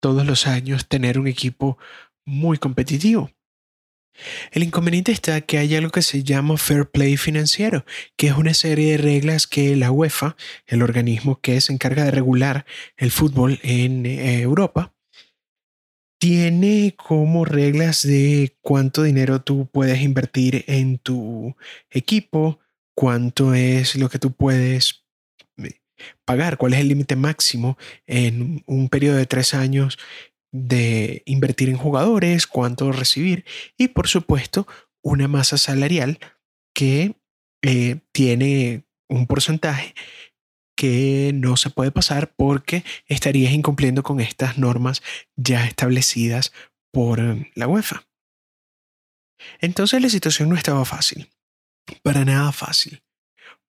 [0.00, 1.78] todos los años tener un equipo
[2.24, 3.30] muy competitivo.
[4.50, 7.84] El inconveniente está que hay algo que se llama fair play financiero,
[8.16, 10.36] que es una serie de reglas que la UEFA,
[10.66, 14.92] el organismo que se encarga de regular el fútbol en eh, Europa,
[16.20, 21.56] tiene como reglas de cuánto dinero tú puedes invertir en tu
[21.88, 22.60] equipo,
[22.94, 25.06] cuánto es lo que tú puedes
[25.56, 25.80] eh,
[26.26, 29.98] pagar, cuál es el límite máximo en un periodo de tres años
[30.52, 33.46] de invertir en jugadores, cuánto recibir
[33.78, 34.66] y por supuesto
[35.02, 36.18] una masa salarial
[36.74, 37.16] que
[37.62, 39.94] eh, tiene un porcentaje
[40.80, 45.02] que no se puede pasar porque estarías incumpliendo con estas normas
[45.36, 46.54] ya establecidas
[46.90, 48.08] por eh, la UEFA.
[49.60, 51.28] Entonces la situación no estaba fácil,
[52.02, 53.02] para nada fácil,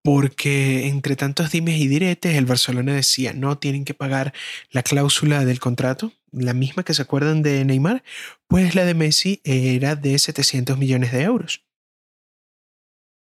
[0.01, 4.33] porque entre tantos dimes y diretes el Barcelona decía no tienen que pagar
[4.69, 8.03] la cláusula del contrato, la misma que se acuerdan de Neymar,
[8.47, 11.65] pues la de Messi era de 700 millones de euros.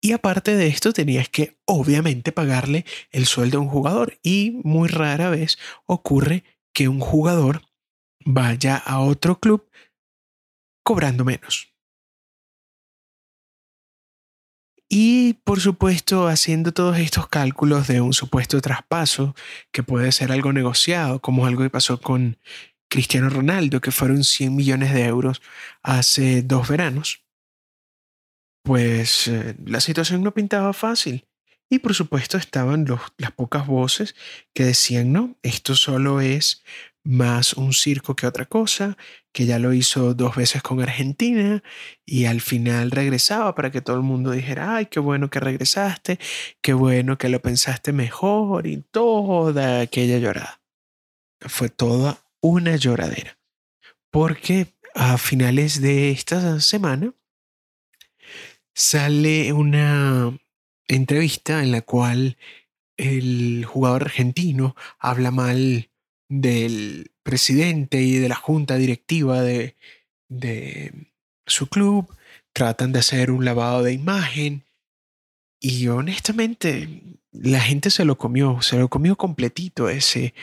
[0.00, 4.18] Y aparte de esto, tenías que obviamente pagarle el sueldo a un jugador.
[4.22, 7.62] Y muy rara vez ocurre que un jugador
[8.24, 9.68] vaya a otro club
[10.84, 11.74] cobrando menos.
[14.88, 19.34] Y por supuesto, haciendo todos estos cálculos de un supuesto traspaso,
[19.70, 22.38] que puede ser algo negociado, como algo que pasó con
[22.88, 25.42] Cristiano Ronaldo, que fueron 100 millones de euros
[25.82, 27.27] hace dos veranos
[28.68, 31.26] pues eh, la situación no pintaba fácil.
[31.70, 32.84] Y por supuesto estaban
[33.16, 34.14] las pocas voces
[34.52, 36.62] que decían, no, esto solo es
[37.02, 38.98] más un circo que otra cosa,
[39.32, 41.62] que ya lo hizo dos veces con Argentina
[42.04, 46.18] y al final regresaba para que todo el mundo dijera, ay, qué bueno que regresaste,
[46.60, 50.60] qué bueno que lo pensaste mejor y toda aquella llorada.
[51.40, 53.38] Fue toda una lloradera.
[54.10, 57.14] Porque a finales de esta semana
[58.78, 60.38] sale una
[60.86, 62.38] entrevista en la cual
[62.96, 65.90] el jugador argentino habla mal
[66.28, 69.76] del presidente y de la junta directiva de,
[70.28, 70.92] de
[71.44, 72.08] su club,
[72.52, 74.64] tratan de hacer un lavado de imagen
[75.60, 77.02] y honestamente
[77.32, 80.34] la gente se lo comió, se lo comió completito ese,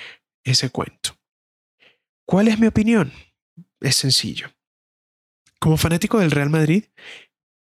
[0.44, 1.18] ese cuento.
[2.26, 3.14] ¿Cuál es mi opinión?
[3.80, 4.52] Es sencillo.
[5.58, 6.84] Como fanático del Real Madrid,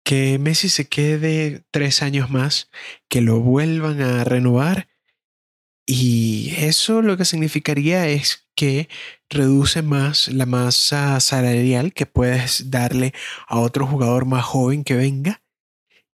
[0.08, 2.70] que Messi se quede tres años más,
[3.10, 4.88] que lo vuelvan a renovar.
[5.86, 8.88] Y eso lo que significaría es que
[9.30, 13.14] reduce más la masa salarial que puedes darle
[13.50, 15.44] a otro jugador más joven que venga.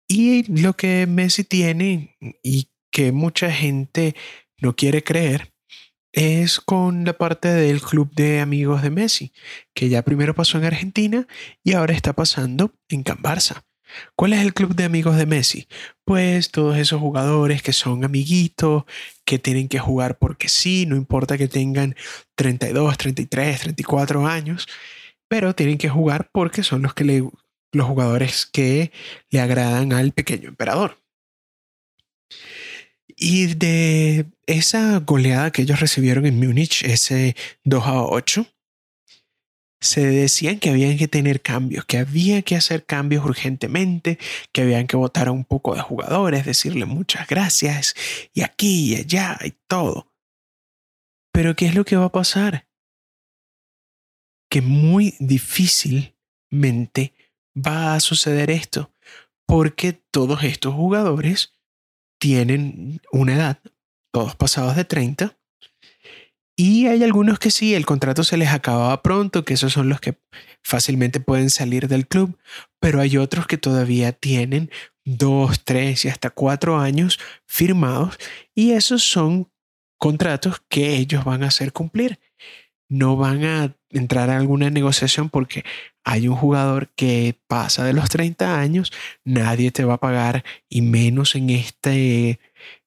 [0.09, 4.16] Y lo que Messi tiene y que mucha gente
[4.56, 5.52] no quiere creer
[6.12, 9.35] es con la parte del club de amigos de Messi,
[9.74, 11.27] que ya primero pasó en Argentina
[11.62, 13.64] y ahora está pasando en Can Barça.
[14.16, 15.69] ¿Cuál es el club de amigos de Messi?
[16.05, 18.85] Pues todos esos jugadores que son amiguitos,
[19.24, 21.94] que tienen que jugar porque sí, no importa que tengan
[22.35, 24.66] 32, 33, 34 años,
[25.28, 27.24] pero tienen que jugar porque son los, que le,
[27.73, 28.93] los jugadores que
[29.31, 30.98] le agradan al pequeño emperador.
[33.16, 38.47] Y de esa goleada que ellos recibieron en Múnich, ese 2 a 8,
[39.83, 44.17] se decían que habían que tener cambios, que había que hacer cambios urgentemente,
[44.53, 47.95] que habían que votar a un poco de jugadores, decirle muchas gracias
[48.33, 50.07] y aquí y allá y todo.
[51.33, 52.69] Pero ¿qué es lo que va a pasar?
[54.49, 57.13] Que muy difícilmente
[57.57, 58.95] va a suceder esto,
[59.47, 61.55] porque todos estos jugadores
[62.21, 63.59] tienen una edad,
[64.13, 65.37] todos pasados de 30,
[66.57, 70.01] y hay algunos que sí, el contrato se les acababa pronto, que esos son los
[70.01, 70.19] que
[70.62, 72.39] fácilmente pueden salir del club,
[72.81, 74.70] pero hay otros que todavía tienen
[75.05, 78.19] dos, tres y hasta cuatro años firmados
[78.55, 79.51] y esos son
[79.99, 82.19] contratos que ellos van a hacer cumplir.
[82.89, 85.65] No van a entrar a alguna negociación porque
[86.05, 88.93] hay un jugador que pasa de los 30 años,
[89.24, 92.41] nadie te va a pagar y menos en este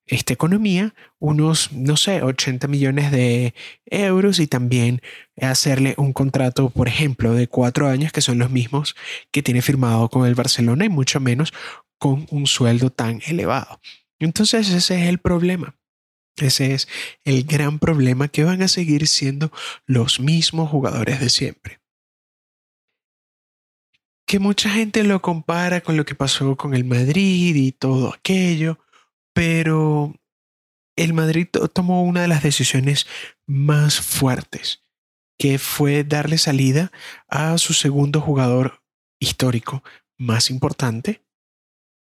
[0.07, 3.53] esta economía unos, no sé, 80 millones de
[3.86, 5.02] euros y también
[5.41, 8.95] hacerle un contrato, por ejemplo, de cuatro años, que son los mismos
[9.32, 11.53] que tiene firmado con el Barcelona y mucho menos
[11.98, 13.80] con un sueldo tan elevado.
[14.19, 15.76] Entonces ese es el problema.
[16.38, 16.88] Ese es
[17.23, 19.52] el gran problema que van a seguir siendo
[19.86, 21.80] los mismos jugadores de siempre.
[24.27, 28.80] Que mucha gente lo compara con lo que pasó con el Madrid y todo aquello
[29.36, 30.16] pero
[30.95, 33.06] el Madrid tomó una de las decisiones
[33.45, 34.82] más fuertes,
[35.38, 36.94] que fue darle salida
[37.28, 38.82] a su segundo jugador
[39.20, 39.84] histórico
[40.18, 41.22] más importante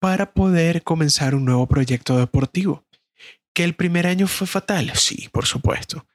[0.00, 2.86] para poder comenzar un nuevo proyecto deportivo.
[3.52, 6.06] Que el primer año fue fatal, sí, por supuesto.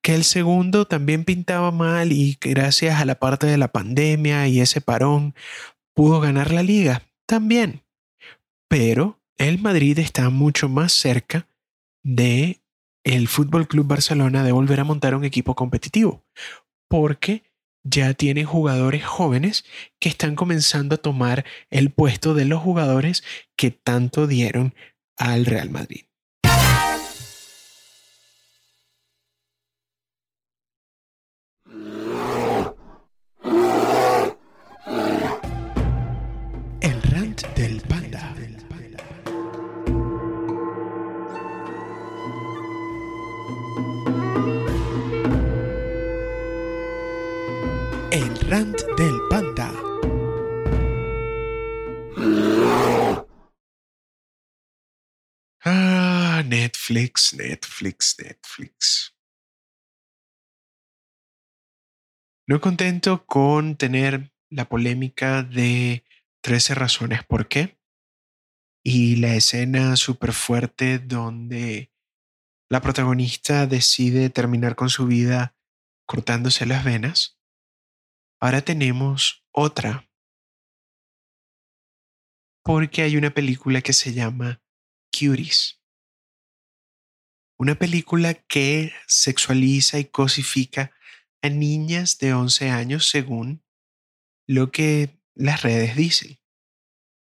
[0.00, 4.62] Que el segundo también pintaba mal y gracias a la parte de la pandemia y
[4.62, 5.34] ese parón
[5.92, 7.82] pudo ganar la liga, también.
[8.68, 11.48] Pero el Madrid está mucho más cerca
[12.04, 12.60] de
[13.04, 16.22] el Fútbol Club Barcelona de volver a montar un equipo competitivo,
[16.88, 17.44] porque
[17.82, 19.64] ya tienen jugadores jóvenes
[19.98, 23.24] que están comenzando a tomar el puesto de los jugadores
[23.56, 24.74] que tanto dieron
[25.16, 26.04] al Real Madrid.
[48.50, 49.72] Del Panda.
[55.64, 59.14] Ah, Netflix, Netflix, Netflix.
[62.48, 66.02] No contento con tener la polémica de
[66.42, 67.78] 13 razones por qué
[68.82, 71.92] y la escena súper fuerte donde
[72.68, 75.54] la protagonista decide terminar con su vida
[76.04, 77.39] cortándose las venas.
[78.42, 80.10] Ahora tenemos otra.
[82.64, 84.62] Porque hay una película que se llama
[85.12, 85.82] Cuties.
[87.58, 90.90] Una película que sexualiza y cosifica
[91.42, 93.62] a niñas de 11 años según
[94.46, 96.38] lo que las redes dicen.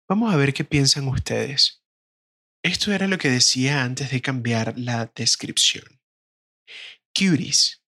[0.07, 1.83] Vamos a ver qué piensan ustedes.
[2.63, 6.01] Esto era lo que decía antes de cambiar la descripción.
[7.13, 7.83] Cuties.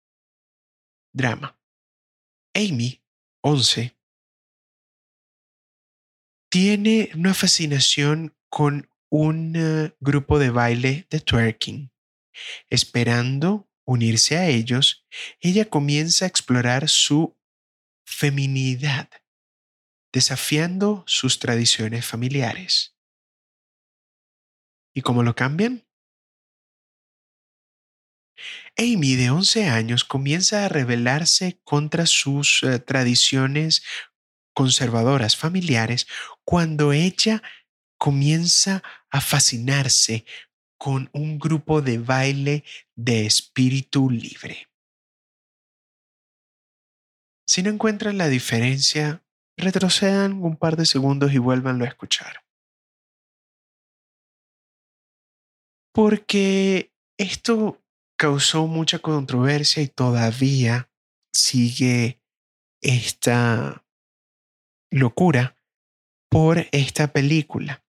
[1.14, 1.60] Drama.
[2.56, 3.02] Amy
[3.44, 3.96] 11
[6.52, 11.92] tiene una fascinación con un eh, grupo de baile de twerking.
[12.70, 15.06] Esperando unirse a ellos,
[15.40, 17.38] ella comienza a explorar su
[18.06, 19.10] feminidad,
[20.14, 22.98] desafiando sus tradiciones familiares.
[24.94, 25.88] ¿Y cómo lo cambian?
[28.78, 33.84] Amy, de 11 años, comienza a rebelarse contra sus eh, tradiciones
[34.54, 36.08] conservadoras familiares
[36.44, 37.42] cuando ella
[37.98, 40.26] comienza a fascinarse
[40.78, 42.64] con un grupo de baile
[42.96, 44.68] de espíritu libre.
[47.46, 49.24] Si no encuentran la diferencia,
[49.58, 52.44] retrocedan un par de segundos y vuélvanlo a escuchar.
[55.94, 57.81] Porque esto
[58.22, 60.92] causó mucha controversia y todavía
[61.34, 62.22] sigue
[62.80, 63.84] esta
[64.92, 65.56] locura
[66.30, 67.84] por esta película.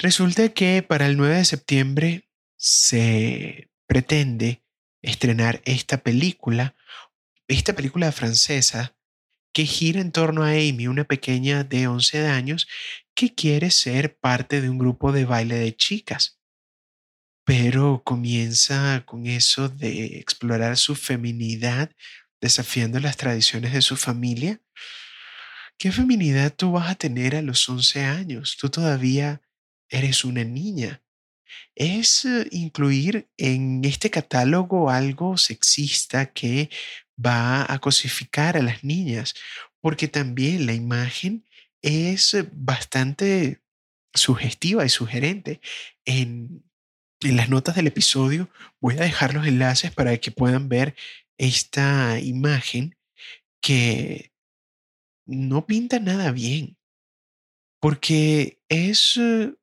[0.00, 4.64] Resulta que para el 9 de septiembre se pretende
[5.00, 6.74] estrenar esta película,
[7.46, 8.96] esta película francesa
[9.54, 12.66] que gira en torno a Amy, una pequeña de 11 años
[13.14, 16.39] que quiere ser parte de un grupo de baile de chicas.
[17.44, 21.90] Pero comienza con eso de explorar su feminidad,
[22.40, 24.60] desafiando las tradiciones de su familia.
[25.78, 28.56] ¿Qué feminidad tú vas a tener a los 11 años?
[28.58, 29.40] Tú todavía
[29.88, 31.02] eres una niña.
[31.74, 36.70] Es eh, incluir en este catálogo algo sexista que
[37.24, 39.34] va a cosificar a las niñas,
[39.80, 41.46] porque también la imagen
[41.82, 43.60] es eh, bastante
[44.14, 45.60] sugestiva y sugerente.
[46.04, 46.64] En,
[47.22, 48.48] en las notas del episodio
[48.80, 50.94] voy a dejar los enlaces para que puedan ver
[51.38, 52.96] esta imagen
[53.62, 54.32] que
[55.26, 56.76] no pinta nada bien,
[57.80, 59.54] porque es eh,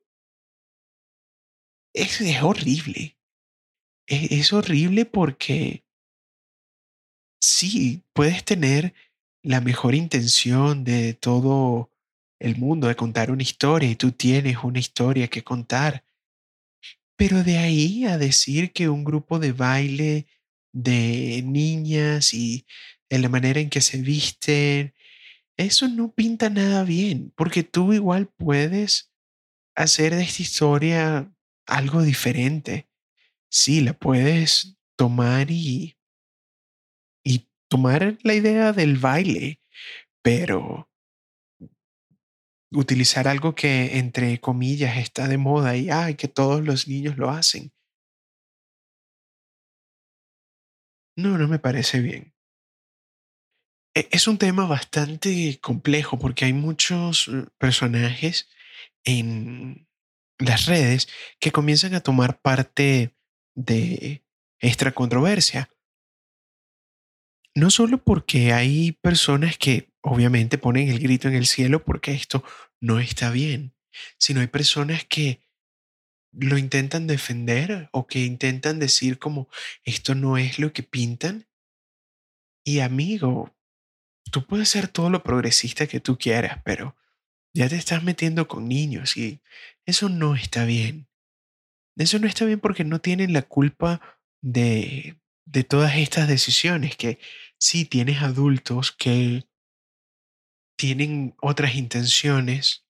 [1.98, 3.16] es, horrible.
[4.06, 5.84] Es, es horrible porque
[7.40, 8.94] sí, puedes tener
[9.42, 11.90] la mejor intención de todo
[12.40, 16.04] el mundo de contar una historia y tú tienes una historia que contar.
[17.18, 20.28] Pero de ahí a decir que un grupo de baile
[20.72, 22.64] de niñas y
[23.10, 24.94] en la manera en que se visten,
[25.56, 29.12] eso no pinta nada bien, porque tú igual puedes
[29.76, 31.34] hacer de esta historia
[31.66, 32.88] algo diferente.
[33.50, 35.96] Sí, la puedes tomar y,
[37.24, 39.60] y tomar la idea del baile,
[40.22, 40.88] pero
[42.72, 47.30] utilizar algo que entre comillas está de moda y ay, que todos los niños lo
[47.30, 47.72] hacen.
[51.16, 52.34] No, no me parece bien.
[53.94, 58.48] E, es un tema bastante complejo porque hay muchos eh, personajes
[59.04, 59.88] en,
[60.38, 61.08] las redes
[61.40, 63.14] que comienzan a tomar parte
[63.54, 64.24] de
[64.60, 65.70] esta controversia.
[67.54, 72.44] No solo porque hay personas que obviamente ponen el grito en el cielo porque esto
[72.80, 73.74] no está bien,
[74.18, 75.40] sino hay personas que
[76.32, 79.48] lo intentan defender o que intentan decir como
[79.84, 81.48] esto no es lo que pintan.
[82.64, 83.56] Y amigo,
[84.30, 86.96] tú puedes ser todo lo progresista que tú quieras, pero
[87.54, 89.40] ya te estás metiendo con niños y
[89.86, 91.08] eso no está bien.
[91.96, 94.00] Eso no está bien porque no tienen la culpa
[94.40, 97.18] de, de todas estas decisiones, que
[97.58, 99.47] sí tienes adultos que
[100.78, 102.86] tienen otras intenciones,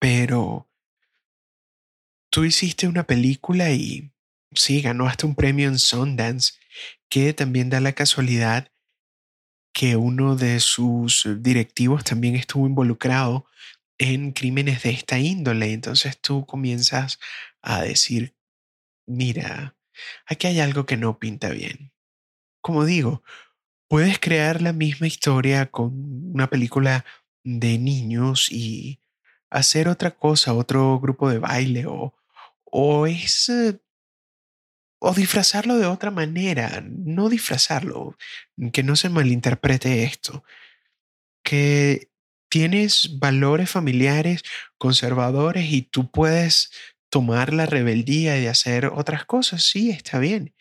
[0.00, 0.68] pero
[2.30, 4.10] tú hiciste una película y
[4.54, 6.54] sí, ganó hasta un premio en Sundance,
[7.10, 8.72] que también da la casualidad
[9.74, 13.44] que uno de sus directivos también estuvo involucrado
[13.98, 15.72] en crímenes de esta índole.
[15.74, 17.18] Entonces tú comienzas
[17.60, 18.34] a decir,
[19.06, 19.76] mira,
[20.26, 21.92] aquí hay algo que no pinta bien.
[22.62, 23.22] Como digo,
[23.88, 25.92] puedes crear la misma historia con
[26.34, 27.04] una película
[27.44, 29.00] de niños y
[29.50, 32.14] hacer otra cosa, otro grupo de baile o,
[32.64, 33.80] o es eh,
[35.00, 38.16] o disfrazarlo de otra manera, no disfrazarlo,
[38.72, 40.44] que no se malinterprete esto,
[41.42, 42.10] que
[42.48, 44.42] tienes valores familiares
[44.76, 46.72] conservadores y tú puedes
[47.10, 50.54] tomar la rebeldía y hacer otras cosas, sí, está bien,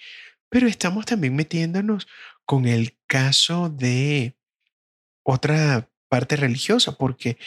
[0.49, 2.08] pero estamos también metiéndonos
[2.45, 4.38] con el caso de
[5.23, 7.38] otra parte religiosa, porque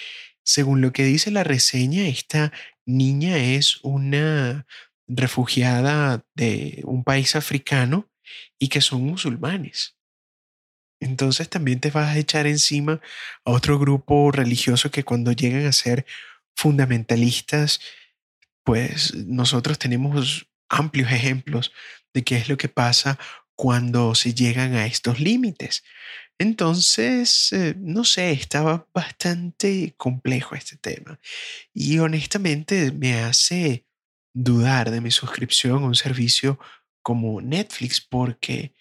[0.43, 2.53] según lo que dice la reseña, esta
[2.87, 4.67] niña es una
[5.07, 8.11] refugiada de un país africano
[8.59, 9.97] y que son musulmanes.
[11.01, 13.01] Entonces también te vas a echar encima
[13.45, 16.05] a otro grupo religioso que cuando llegan a ser
[16.55, 17.81] fundamentalistas,
[18.65, 21.73] pues nosotros tenemos amplios ejemplos
[22.13, 23.19] de qué es lo que pasa
[23.61, 25.85] cuando se llegan a estos límites.
[26.39, 31.21] Entonces, eh, no sé, estaba bastante complejo este tema
[31.75, 33.85] y honestamente me hace
[34.33, 36.59] dudar de mi suscripción a un servicio
[37.03, 38.73] como Netflix porque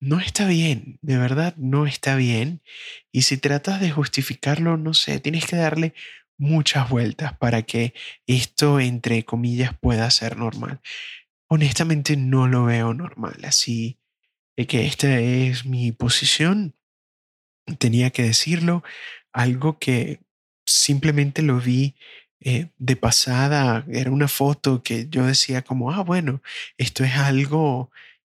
[0.00, 2.60] no está bien, de verdad no está bien.
[3.12, 5.94] Y si tratas de justificarlo, no sé, tienes que darle
[6.36, 7.94] muchas vueltas para que
[8.26, 10.82] esto, entre comillas, pueda ser normal.
[11.48, 13.99] Honestamente no lo veo normal, así
[14.66, 16.74] que esta es mi posición
[17.78, 18.82] tenía que decirlo,
[19.32, 20.20] algo que
[20.66, 21.94] simplemente lo vi
[22.40, 26.42] eh, de pasada, era una foto que yo decía como, ah, bueno,
[26.78, 27.90] esto es algo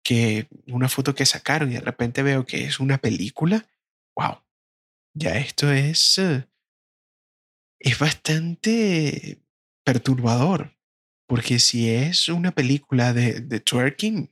[0.03, 3.67] que, una foto que sacaron y de repente veo que es una película,
[4.17, 4.39] wow,
[5.15, 6.47] ya esto es, eh,
[7.79, 9.41] es bastante
[9.85, 10.77] perturbador,
[11.29, 14.32] porque si es una película de, de twerking,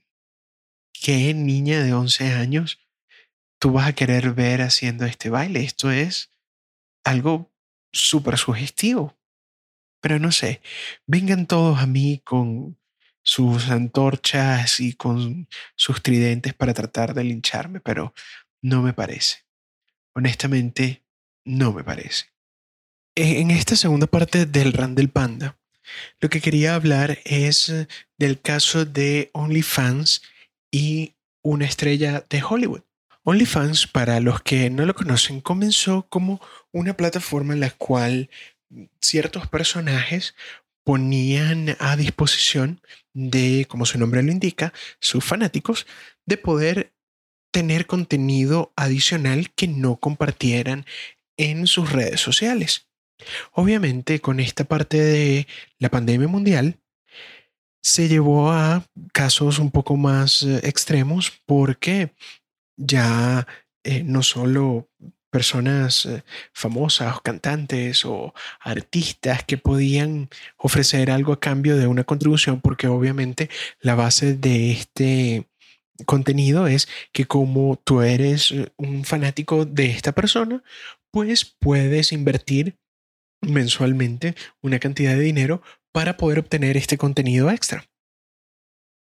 [1.01, 2.79] ¿qué niña de 11 años
[3.61, 5.63] tú vas a querer ver haciendo este baile.
[5.63, 6.31] Esto es
[7.03, 7.53] algo
[7.93, 9.15] súper sugestivo.
[10.01, 10.61] Pero no sé,
[11.05, 12.79] vengan todos a mí con
[13.21, 18.15] sus antorchas y con sus tridentes para tratar de lincharme, pero
[18.63, 19.45] no me parece.
[20.15, 21.03] Honestamente,
[21.45, 22.31] no me parece.
[23.15, 25.59] E, en esta segunda parte del Run del Panda,
[26.19, 27.71] lo que quería hablar es
[28.17, 30.23] del caso de OnlyFans
[30.71, 32.81] y una estrella de Hollywood.
[33.23, 36.41] OnlyFans, para los que no lo conocen, comenzó como
[36.71, 38.29] una plataforma en la cual
[38.99, 40.33] ciertos personajes
[40.83, 42.81] ponían a disposición
[43.13, 45.85] de, como su nombre lo indica, sus fanáticos,
[46.25, 46.93] de poder
[47.51, 50.85] tener contenido adicional que no compartieran
[51.37, 52.87] en sus redes sociales.
[53.51, 56.79] Obviamente, con esta parte de la pandemia mundial,
[57.81, 62.13] se llevó a casos un poco más eh, extremos porque
[62.77, 63.47] ya
[63.83, 64.89] eh, no solo
[65.31, 72.61] personas eh, famosas cantantes o artistas que podían ofrecer algo a cambio de una contribución
[72.61, 73.49] porque obviamente
[73.79, 75.47] la base de este
[76.05, 80.63] contenido es que como tú eres un fanático de esta persona,
[81.11, 82.77] pues puedes invertir
[83.41, 85.61] mensualmente una cantidad de dinero
[85.91, 87.89] para poder obtener este contenido extra.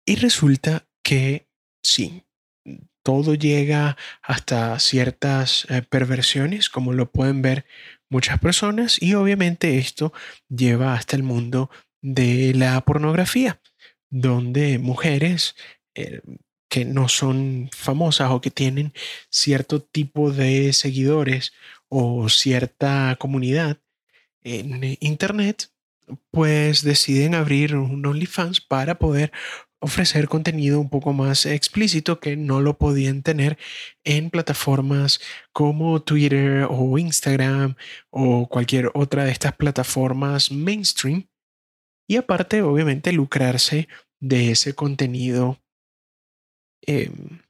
[0.06, 1.48] Y resulta que
[1.82, 2.24] sí,
[3.02, 7.66] todo llega hasta ciertas eh, perversiones, como lo pueden ver
[8.08, 10.12] muchas personas, y obviamente esto
[10.48, 13.60] lleva hasta el mundo de la pornografía,
[14.10, 15.54] donde mujeres
[15.94, 16.20] eh,
[16.68, 18.92] que no son famosas o que tienen
[19.30, 21.52] cierto tipo de seguidores
[21.88, 23.78] o cierta comunidad
[24.42, 25.71] en Internet,
[26.30, 29.32] pues deciden abrir un OnlyFans para poder
[29.82, 33.58] ofrecer contenido un poco más explícito que no lo podían tener
[34.04, 35.20] en plataformas
[35.52, 37.74] como Twitter o Instagram
[38.10, 41.28] o cualquier otra de estas plataformas mainstream.
[42.08, 43.88] Y aparte, obviamente, lucrarse
[44.20, 45.58] de ese contenido
[46.86, 47.40] em,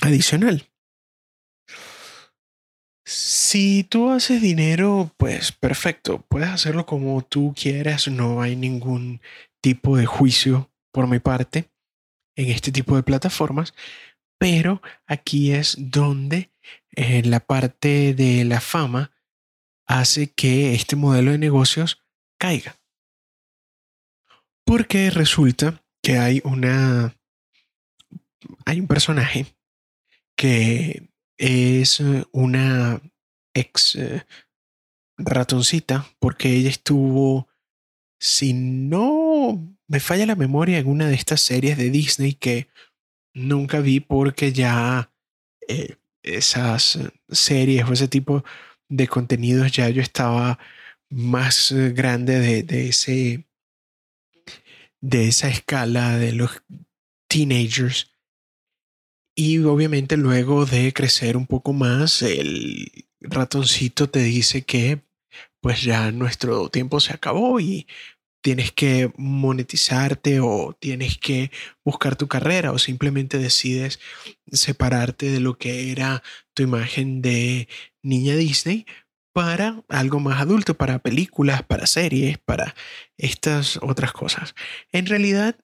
[0.00, 0.68] adicional.
[3.08, 9.20] Si tú haces dinero, pues perfecto, puedes hacerlo como tú quieras, no hay ningún
[9.60, 11.70] tipo de juicio por mi parte
[12.34, 13.74] en este tipo de plataformas,
[14.38, 16.50] pero aquí es donde
[16.96, 19.12] eh, la parte de la fama
[19.86, 22.02] hace que este modelo de negocios
[22.40, 22.74] caiga.
[24.64, 27.14] Porque resulta que hay una
[28.64, 29.46] hay un personaje
[30.36, 31.08] que
[31.38, 32.00] es
[32.32, 33.00] una
[33.54, 34.26] ex eh,
[35.18, 37.48] ratoncita porque ella estuvo
[38.18, 42.68] si no me falla la memoria en una de estas series de Disney que
[43.34, 45.12] nunca vi porque ya
[45.68, 46.98] eh, esas
[47.28, 48.44] series o ese tipo
[48.88, 50.58] de contenidos ya yo estaba
[51.08, 53.46] más grande de, de ese
[55.00, 56.62] de esa escala de los
[57.28, 58.10] teenagers
[59.36, 65.02] y obviamente luego de crecer un poco más el ratoncito te dice que
[65.60, 67.86] pues ya nuestro tiempo se acabó y
[68.42, 71.50] tienes que monetizarte o tienes que
[71.84, 74.00] buscar tu carrera o simplemente decides
[74.50, 76.22] separarte de lo que era
[76.54, 77.68] tu imagen de
[78.02, 78.86] niña Disney
[79.34, 82.74] para algo más adulto, para películas, para series, para
[83.18, 84.54] estas otras cosas.
[84.92, 85.58] En realidad,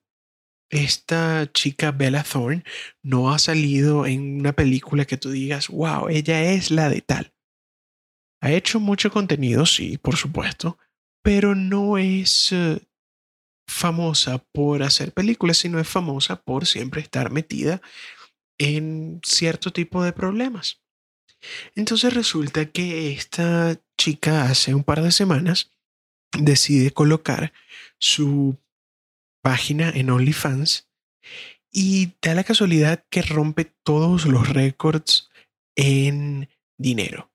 [0.73, 2.65] esta chica Bella Thorne
[3.03, 7.35] no ha salido en una película que tú digas, wow, ella es la de tal.
[8.41, 10.79] Ha hecho mucho contenido, sí, por supuesto,
[11.23, 12.81] pero no es eh,
[13.69, 17.83] famosa por hacer películas, sino es famosa por siempre estar metida
[18.59, 20.83] en cierto tipo de problemas.
[21.75, 25.71] Entonces resulta que esta chica hace un par de semanas
[26.39, 27.53] decide colocar
[27.99, 28.59] su
[29.43, 30.89] página en OnlyFans
[31.71, 35.31] y da la casualidad que rompe todos los récords
[35.77, 36.49] en
[36.79, 37.33] dinero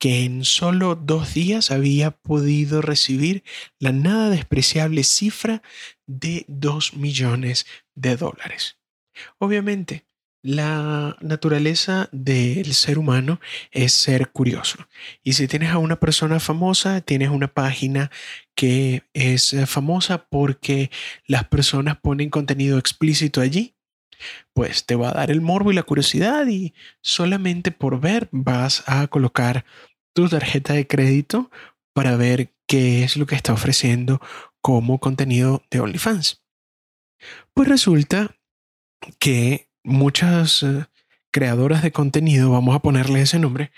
[0.00, 3.44] que en solo dos días había podido recibir
[3.78, 5.62] la nada despreciable cifra
[6.06, 8.78] de 2 millones de dólares.
[9.38, 10.06] Obviamente,
[10.42, 13.40] la naturaleza del ser humano
[13.70, 14.78] es ser curioso.
[15.22, 18.10] Y si tienes a una persona famosa, tienes una página
[18.54, 20.90] que es famosa porque
[21.26, 23.74] las personas ponen contenido explícito allí,
[24.52, 28.82] pues te va a dar el morbo y la curiosidad y solamente por ver vas
[28.86, 29.64] a colocar
[30.14, 31.50] tu tarjeta de crédito
[31.92, 34.20] para ver qué es lo que está ofreciendo
[34.60, 36.42] como contenido de OnlyFans.
[37.54, 38.36] Pues resulta
[39.18, 40.86] que muchas eh,
[41.30, 43.70] creadoras de contenido, vamos a ponerle ese nombre,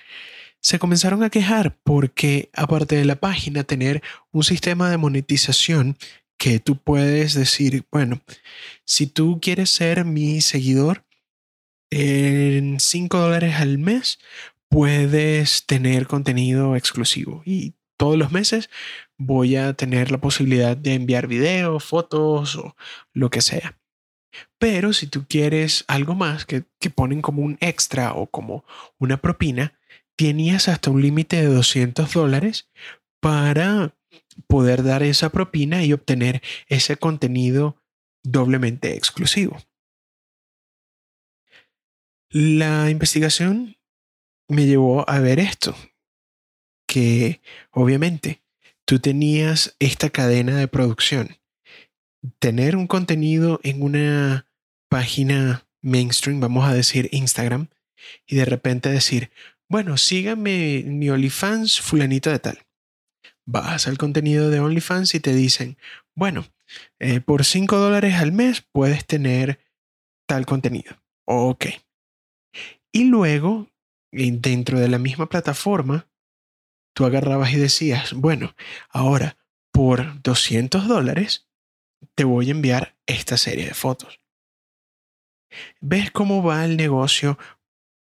[0.60, 5.96] se comenzaron a quejar porque aparte de la página tener un sistema de monetización
[6.38, 8.20] que tú puedes decir, bueno,
[8.84, 11.04] si tú quieres ser mi seguidor
[11.90, 14.18] en 5 dólares al mes,
[14.68, 18.70] puedes tener contenido exclusivo y todos los meses
[19.18, 22.74] voy a tener la posibilidad de enviar videos, fotos o
[23.12, 23.78] lo que sea.
[24.58, 26.64] Pero si tú quieres algo más que,
[26.94, 28.64] ponen como un extra o como
[28.98, 29.78] una propina,
[30.16, 32.70] tenías hasta un límite de 200 dólares
[33.20, 33.94] para
[34.46, 37.76] poder dar esa propina y obtener ese contenido
[38.22, 39.58] doblemente exclusivo.
[42.30, 43.76] La investigación
[44.48, 45.76] me llevó a ver esto,
[46.86, 48.42] que obviamente
[48.86, 51.41] tú tenías esta cadena de producción.
[52.38, 54.46] Tener un contenido en una
[54.88, 57.68] página mainstream, vamos a decir Instagram,
[58.26, 59.30] y de repente decir,
[59.68, 62.58] bueno, síganme mi OnlyFans fulanito de tal.
[63.44, 65.78] Vas al contenido de OnlyFans y te dicen,
[66.14, 66.46] bueno,
[66.98, 69.58] eh, por 5 dólares al mes puedes tener
[70.26, 71.02] tal contenido.
[71.24, 71.66] Ok.
[72.92, 73.68] Y luego
[74.12, 76.08] dentro de la misma plataforma,
[76.94, 78.54] tú agarrabas y decías, bueno,
[78.90, 79.38] ahora
[79.72, 81.48] por 200 dólares
[82.14, 84.20] te voy a enviar esta serie de fotos.
[85.80, 87.38] ¿Ves cómo va el negocio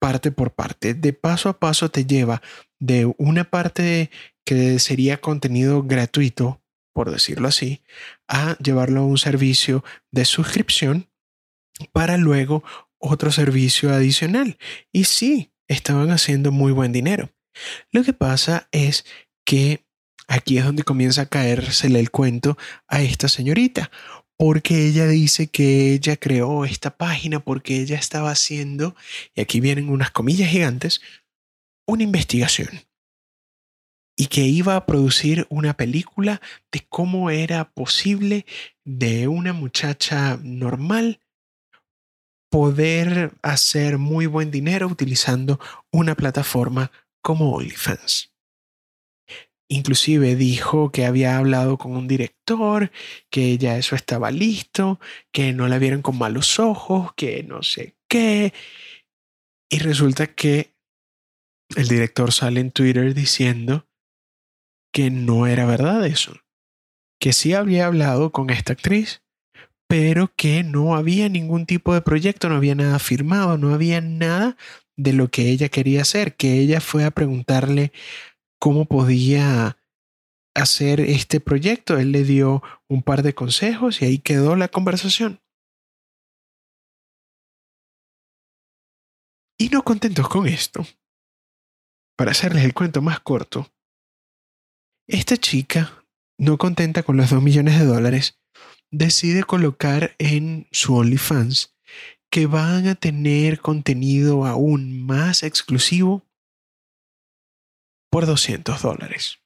[0.01, 0.94] parte por parte?
[0.94, 2.43] De paso a paso te lleva
[2.78, 4.10] de una parte
[4.44, 6.62] que sería contenido gratuito,
[6.93, 7.82] por decirlo así,
[8.28, 11.09] a llevarlo a un servicio de suscripción
[11.93, 12.64] para luego
[12.98, 14.59] otro servicio adicional.
[14.93, 17.31] Y sí, estaban haciendo muy buen dinero.
[17.90, 19.05] Lo que pasa es
[19.44, 19.85] que
[20.27, 22.57] aquí es donde comienza a caérsele el cuento
[22.89, 23.90] a esta señorita,
[24.36, 28.94] porque ella dice que ella creó esta página porque ella estaba haciendo,
[29.35, 31.01] y aquí vienen unas comillas gigantes,
[31.86, 32.69] una investigación.
[34.19, 36.40] Y que iba a producir una película
[36.73, 38.47] de cómo era posible
[38.85, 41.20] de una muchacha normal
[42.51, 45.61] poder hacer muy buen dinero utilizando
[45.93, 46.90] una plataforma
[47.23, 48.35] como OnlyFans.
[49.68, 52.93] Inclusive dijo que había hablado con un director,
[53.30, 55.01] que ya eso estaba listo,
[55.32, 58.52] que no la vieron con malos ojos, que no sé qué.
[59.68, 60.74] Y resulta que
[61.74, 63.88] el director sale en Twitter diciendo
[64.93, 66.36] que no era verdad eso,
[67.20, 69.22] que sí había hablado con esta actriz,
[69.88, 74.56] pero que no había ningún tipo de proyecto, no había nada firmado, no había nada
[74.97, 77.93] de lo que ella quería hacer, que ella fue a preguntarle
[78.58, 79.78] cómo podía
[80.54, 81.98] hacer este proyecto.
[81.98, 85.40] Él le dio un par de consejos y ahí quedó la conversación.
[89.58, 90.86] Y no contentos con esto,
[92.16, 93.72] para hacerles el cuento más corto,
[95.08, 96.04] esta chica,
[96.38, 98.38] no contenta con los dos millones de dólares,
[98.90, 101.74] decide colocar en su OnlyFans
[102.30, 106.26] que van a tener contenido aún más exclusivo
[108.16, 109.40] por 200 dólares.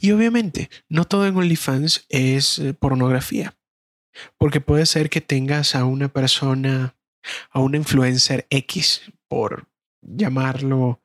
[0.00, 3.58] Y obviamente, no todo en OnlyFans es eh, pornografía,
[4.38, 6.96] porque puede ser que tengas a una persona,
[7.50, 9.68] a un influencer X, por
[10.00, 11.02] llamarlo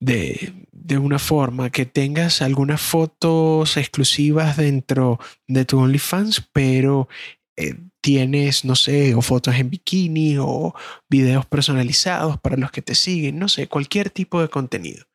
[0.00, 5.18] de, de una forma, que tengas algunas fotos exclusivas dentro
[5.48, 7.08] de tu OnlyFans, pero
[7.56, 7.74] eh,
[8.06, 10.72] tienes, no sé, o fotos en bikini o
[11.10, 15.06] videos personalizados para los que te siguen, no sé, cualquier tipo de contenido.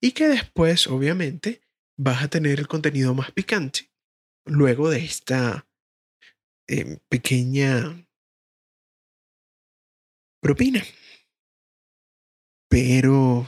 [0.00, 1.60] Y que después, obviamente,
[1.98, 3.90] vas a tener el contenido más picante
[4.46, 5.68] luego de esta
[6.68, 8.02] em, pequeña
[10.40, 10.82] propina.
[12.70, 13.46] Pero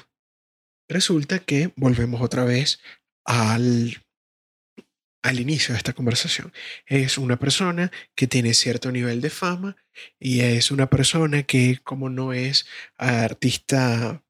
[0.91, 2.83] resulta que volvemos otra vez
[3.25, 4.04] al,
[5.25, 6.53] al inicio de esta conversación.
[6.87, 9.77] Es una persona que tiene cierto nivel de fama
[10.21, 12.67] y es una persona que como no es
[12.99, 14.23] artista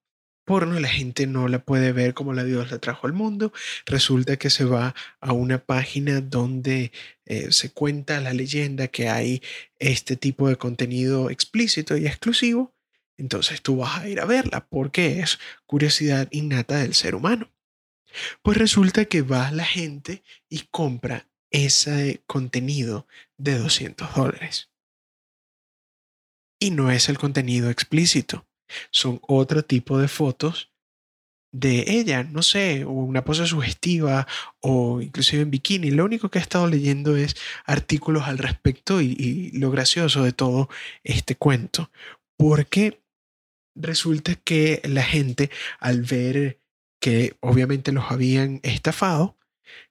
[0.44, 3.52] porno, la gente no la puede ver como la Dios la trajo al mundo.
[3.86, 6.92] Resulta que se va a una página donde
[7.24, 9.42] eh, se cuenta la leyenda que hay
[9.80, 12.72] este tipo de contenido explícito y exclusivo.
[13.16, 17.53] Entonces tú vas a ir a verla porque es curiosidad innata del ser humano.
[18.42, 24.70] Pues resulta que va la gente y compra ese contenido de 200 dólares.
[26.58, 28.46] Y no es el contenido explícito
[28.90, 30.72] son otro tipo de fotos
[31.52, 34.26] de ella, no sé, una pose sugestiva
[34.60, 35.90] o inclusive en bikini.
[35.92, 40.32] Lo único que he estado leyendo es artículos al respecto y, y lo gracioso de
[40.32, 40.68] todo
[41.04, 41.92] este cuento,
[42.36, 43.00] porque
[43.76, 46.60] resulta que la gente al ver
[47.04, 49.36] que obviamente los habían estafado,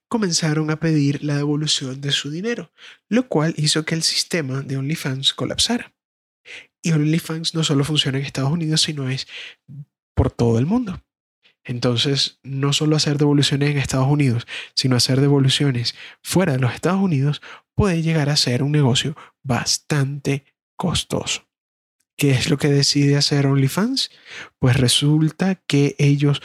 [0.08, 2.72] comenzaron a pedir la devolución de su dinero,
[3.08, 5.94] lo cual hizo que el sistema de OnlyFans colapsara.
[6.82, 9.28] Y OnlyFans no solo funciona en Estados Unidos, sino es
[10.16, 11.04] por todo el mundo.
[11.62, 17.00] Entonces, no solo hacer devoluciones en Estados Unidos, sino hacer devoluciones fuera de los Estados
[17.00, 17.42] Unidos
[17.76, 21.46] puede llegar a ser un negocio bastante costoso.
[22.16, 24.10] ¿Qué es lo que decide hacer OnlyFans?
[24.58, 26.42] Pues resulta que ellos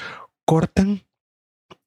[0.50, 1.06] cortan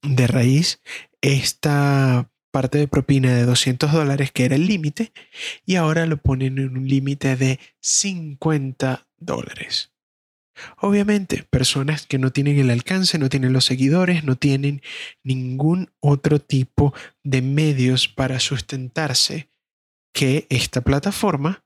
[0.03, 0.81] de raíz
[1.21, 5.13] esta parte de propina de 200 dólares, que era el límite,
[5.67, 9.91] y ahora lo ponen en un límite de 50 dólares.
[10.79, 14.81] Obviamente, personas que no tienen el alcance, no tienen los seguidores, no tienen
[15.25, 16.95] ningún otro tipo
[17.25, 19.49] de medios para sustentarse
[20.15, 21.65] que esta plataforma,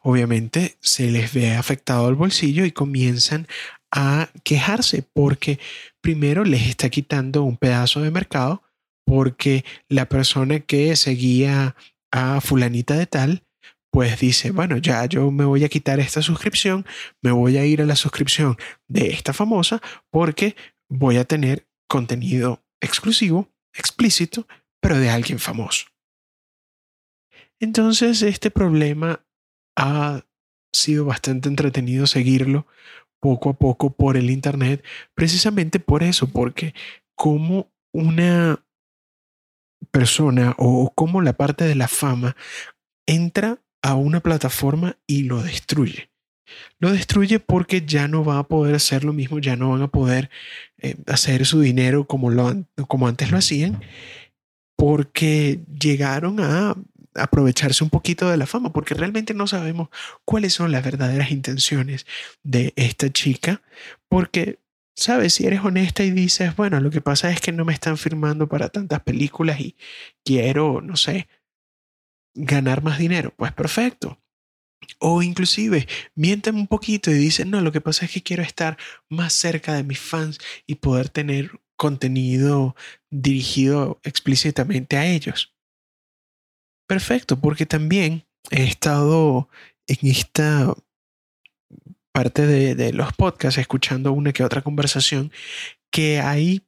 [0.00, 3.48] obviamente se les ve afectado el bolsillo y comienzan
[3.90, 5.58] a quejarse porque
[6.06, 8.62] primero les está quitando un pedazo de mercado
[9.04, 11.74] porque la persona que seguía
[12.12, 13.44] a fulanita de tal,
[13.90, 16.86] pues dice, bueno, ya yo me voy a quitar esta suscripción,
[17.22, 18.56] me voy a ir a la suscripción
[18.86, 20.54] de esta famosa porque
[20.88, 24.46] voy a tener contenido exclusivo, explícito,
[24.80, 25.86] pero de alguien famoso.
[27.58, 29.26] Entonces, este problema
[29.76, 30.24] ha
[30.72, 32.68] sido bastante entretenido seguirlo
[33.20, 34.84] poco a poco por el Internet,
[35.14, 36.74] precisamente por eso, porque
[37.14, 38.62] como una
[39.90, 42.36] persona o cómo la parte de la fama
[43.06, 46.10] entra a una plataforma y lo destruye.
[46.78, 49.88] Lo destruye porque ya no va a poder hacer lo mismo, ya no van a
[49.88, 50.30] poder
[50.78, 53.80] eh, hacer su dinero como, lo, como antes lo hacían,
[54.76, 56.76] porque llegaron a
[57.16, 59.88] aprovecharse un poquito de la fama, porque realmente no sabemos
[60.24, 62.06] cuáles son las verdaderas intenciones
[62.42, 63.62] de esta chica,
[64.08, 64.60] porque
[64.96, 67.98] sabes, si eres honesta y dices, bueno, lo que pasa es que no me están
[67.98, 69.76] firmando para tantas películas y
[70.24, 71.28] quiero, no sé,
[72.34, 74.20] ganar más dinero, pues perfecto.
[74.98, 78.76] O inclusive mienten un poquito y dicen, no, lo que pasa es que quiero estar
[79.08, 82.76] más cerca de mis fans y poder tener contenido
[83.10, 85.55] dirigido explícitamente a ellos.
[86.86, 89.48] Perfecto, porque también he estado
[89.86, 90.74] en esta
[92.12, 95.30] parte de, los podcasts, escuchando una que otra conversación,
[95.90, 96.62] que hay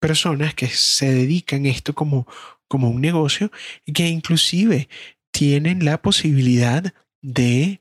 [0.00, 2.26] personas que se dedican a esto como,
[2.66, 3.52] como un negocio
[3.84, 4.88] y que inclusive
[5.30, 7.80] tienen la posibilidad de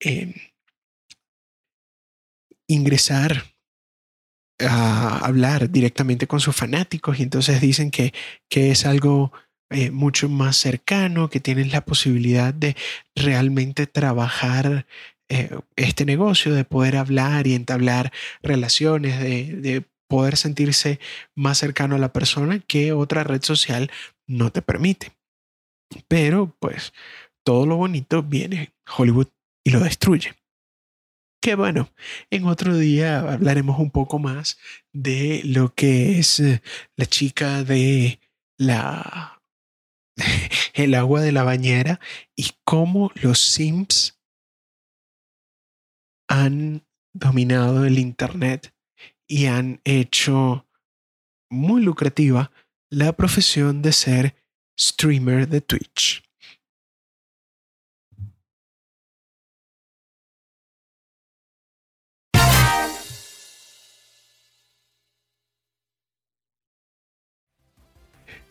[0.00, 0.34] em,
[2.66, 3.44] ingresar
[4.60, 8.14] a hablar directamente con sus fanáticos y entonces dicen que,
[8.48, 9.32] que es algo
[9.70, 12.76] eh, mucho más cercano, que tienen la posibilidad de
[13.14, 14.86] realmente trabajar
[15.28, 18.12] eh, este negocio, de poder hablar y entablar
[18.42, 21.00] relaciones, de, de poder sentirse
[21.34, 23.90] más cercano a la persona que otra red social
[24.26, 25.12] no te permite.
[26.08, 26.92] Pero pues
[27.44, 29.28] todo lo bonito viene Hollywood
[29.64, 30.34] y lo destruye.
[31.42, 31.90] Que bueno,
[32.30, 34.58] en otro día hablaremos un poco más
[34.92, 36.62] de lo que es eh,
[36.96, 38.18] la chica de
[38.56, 39.33] la
[40.74, 42.00] el agua de la bañera
[42.36, 44.20] y cómo los Sims
[46.28, 48.74] han dominado el Internet
[49.26, 50.66] y han hecho
[51.50, 52.50] muy lucrativa
[52.90, 54.34] la profesión de ser
[54.78, 56.23] streamer de Twitch.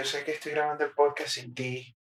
[0.00, 1.94] Yo sé que estoy grabando el podcast sin ti.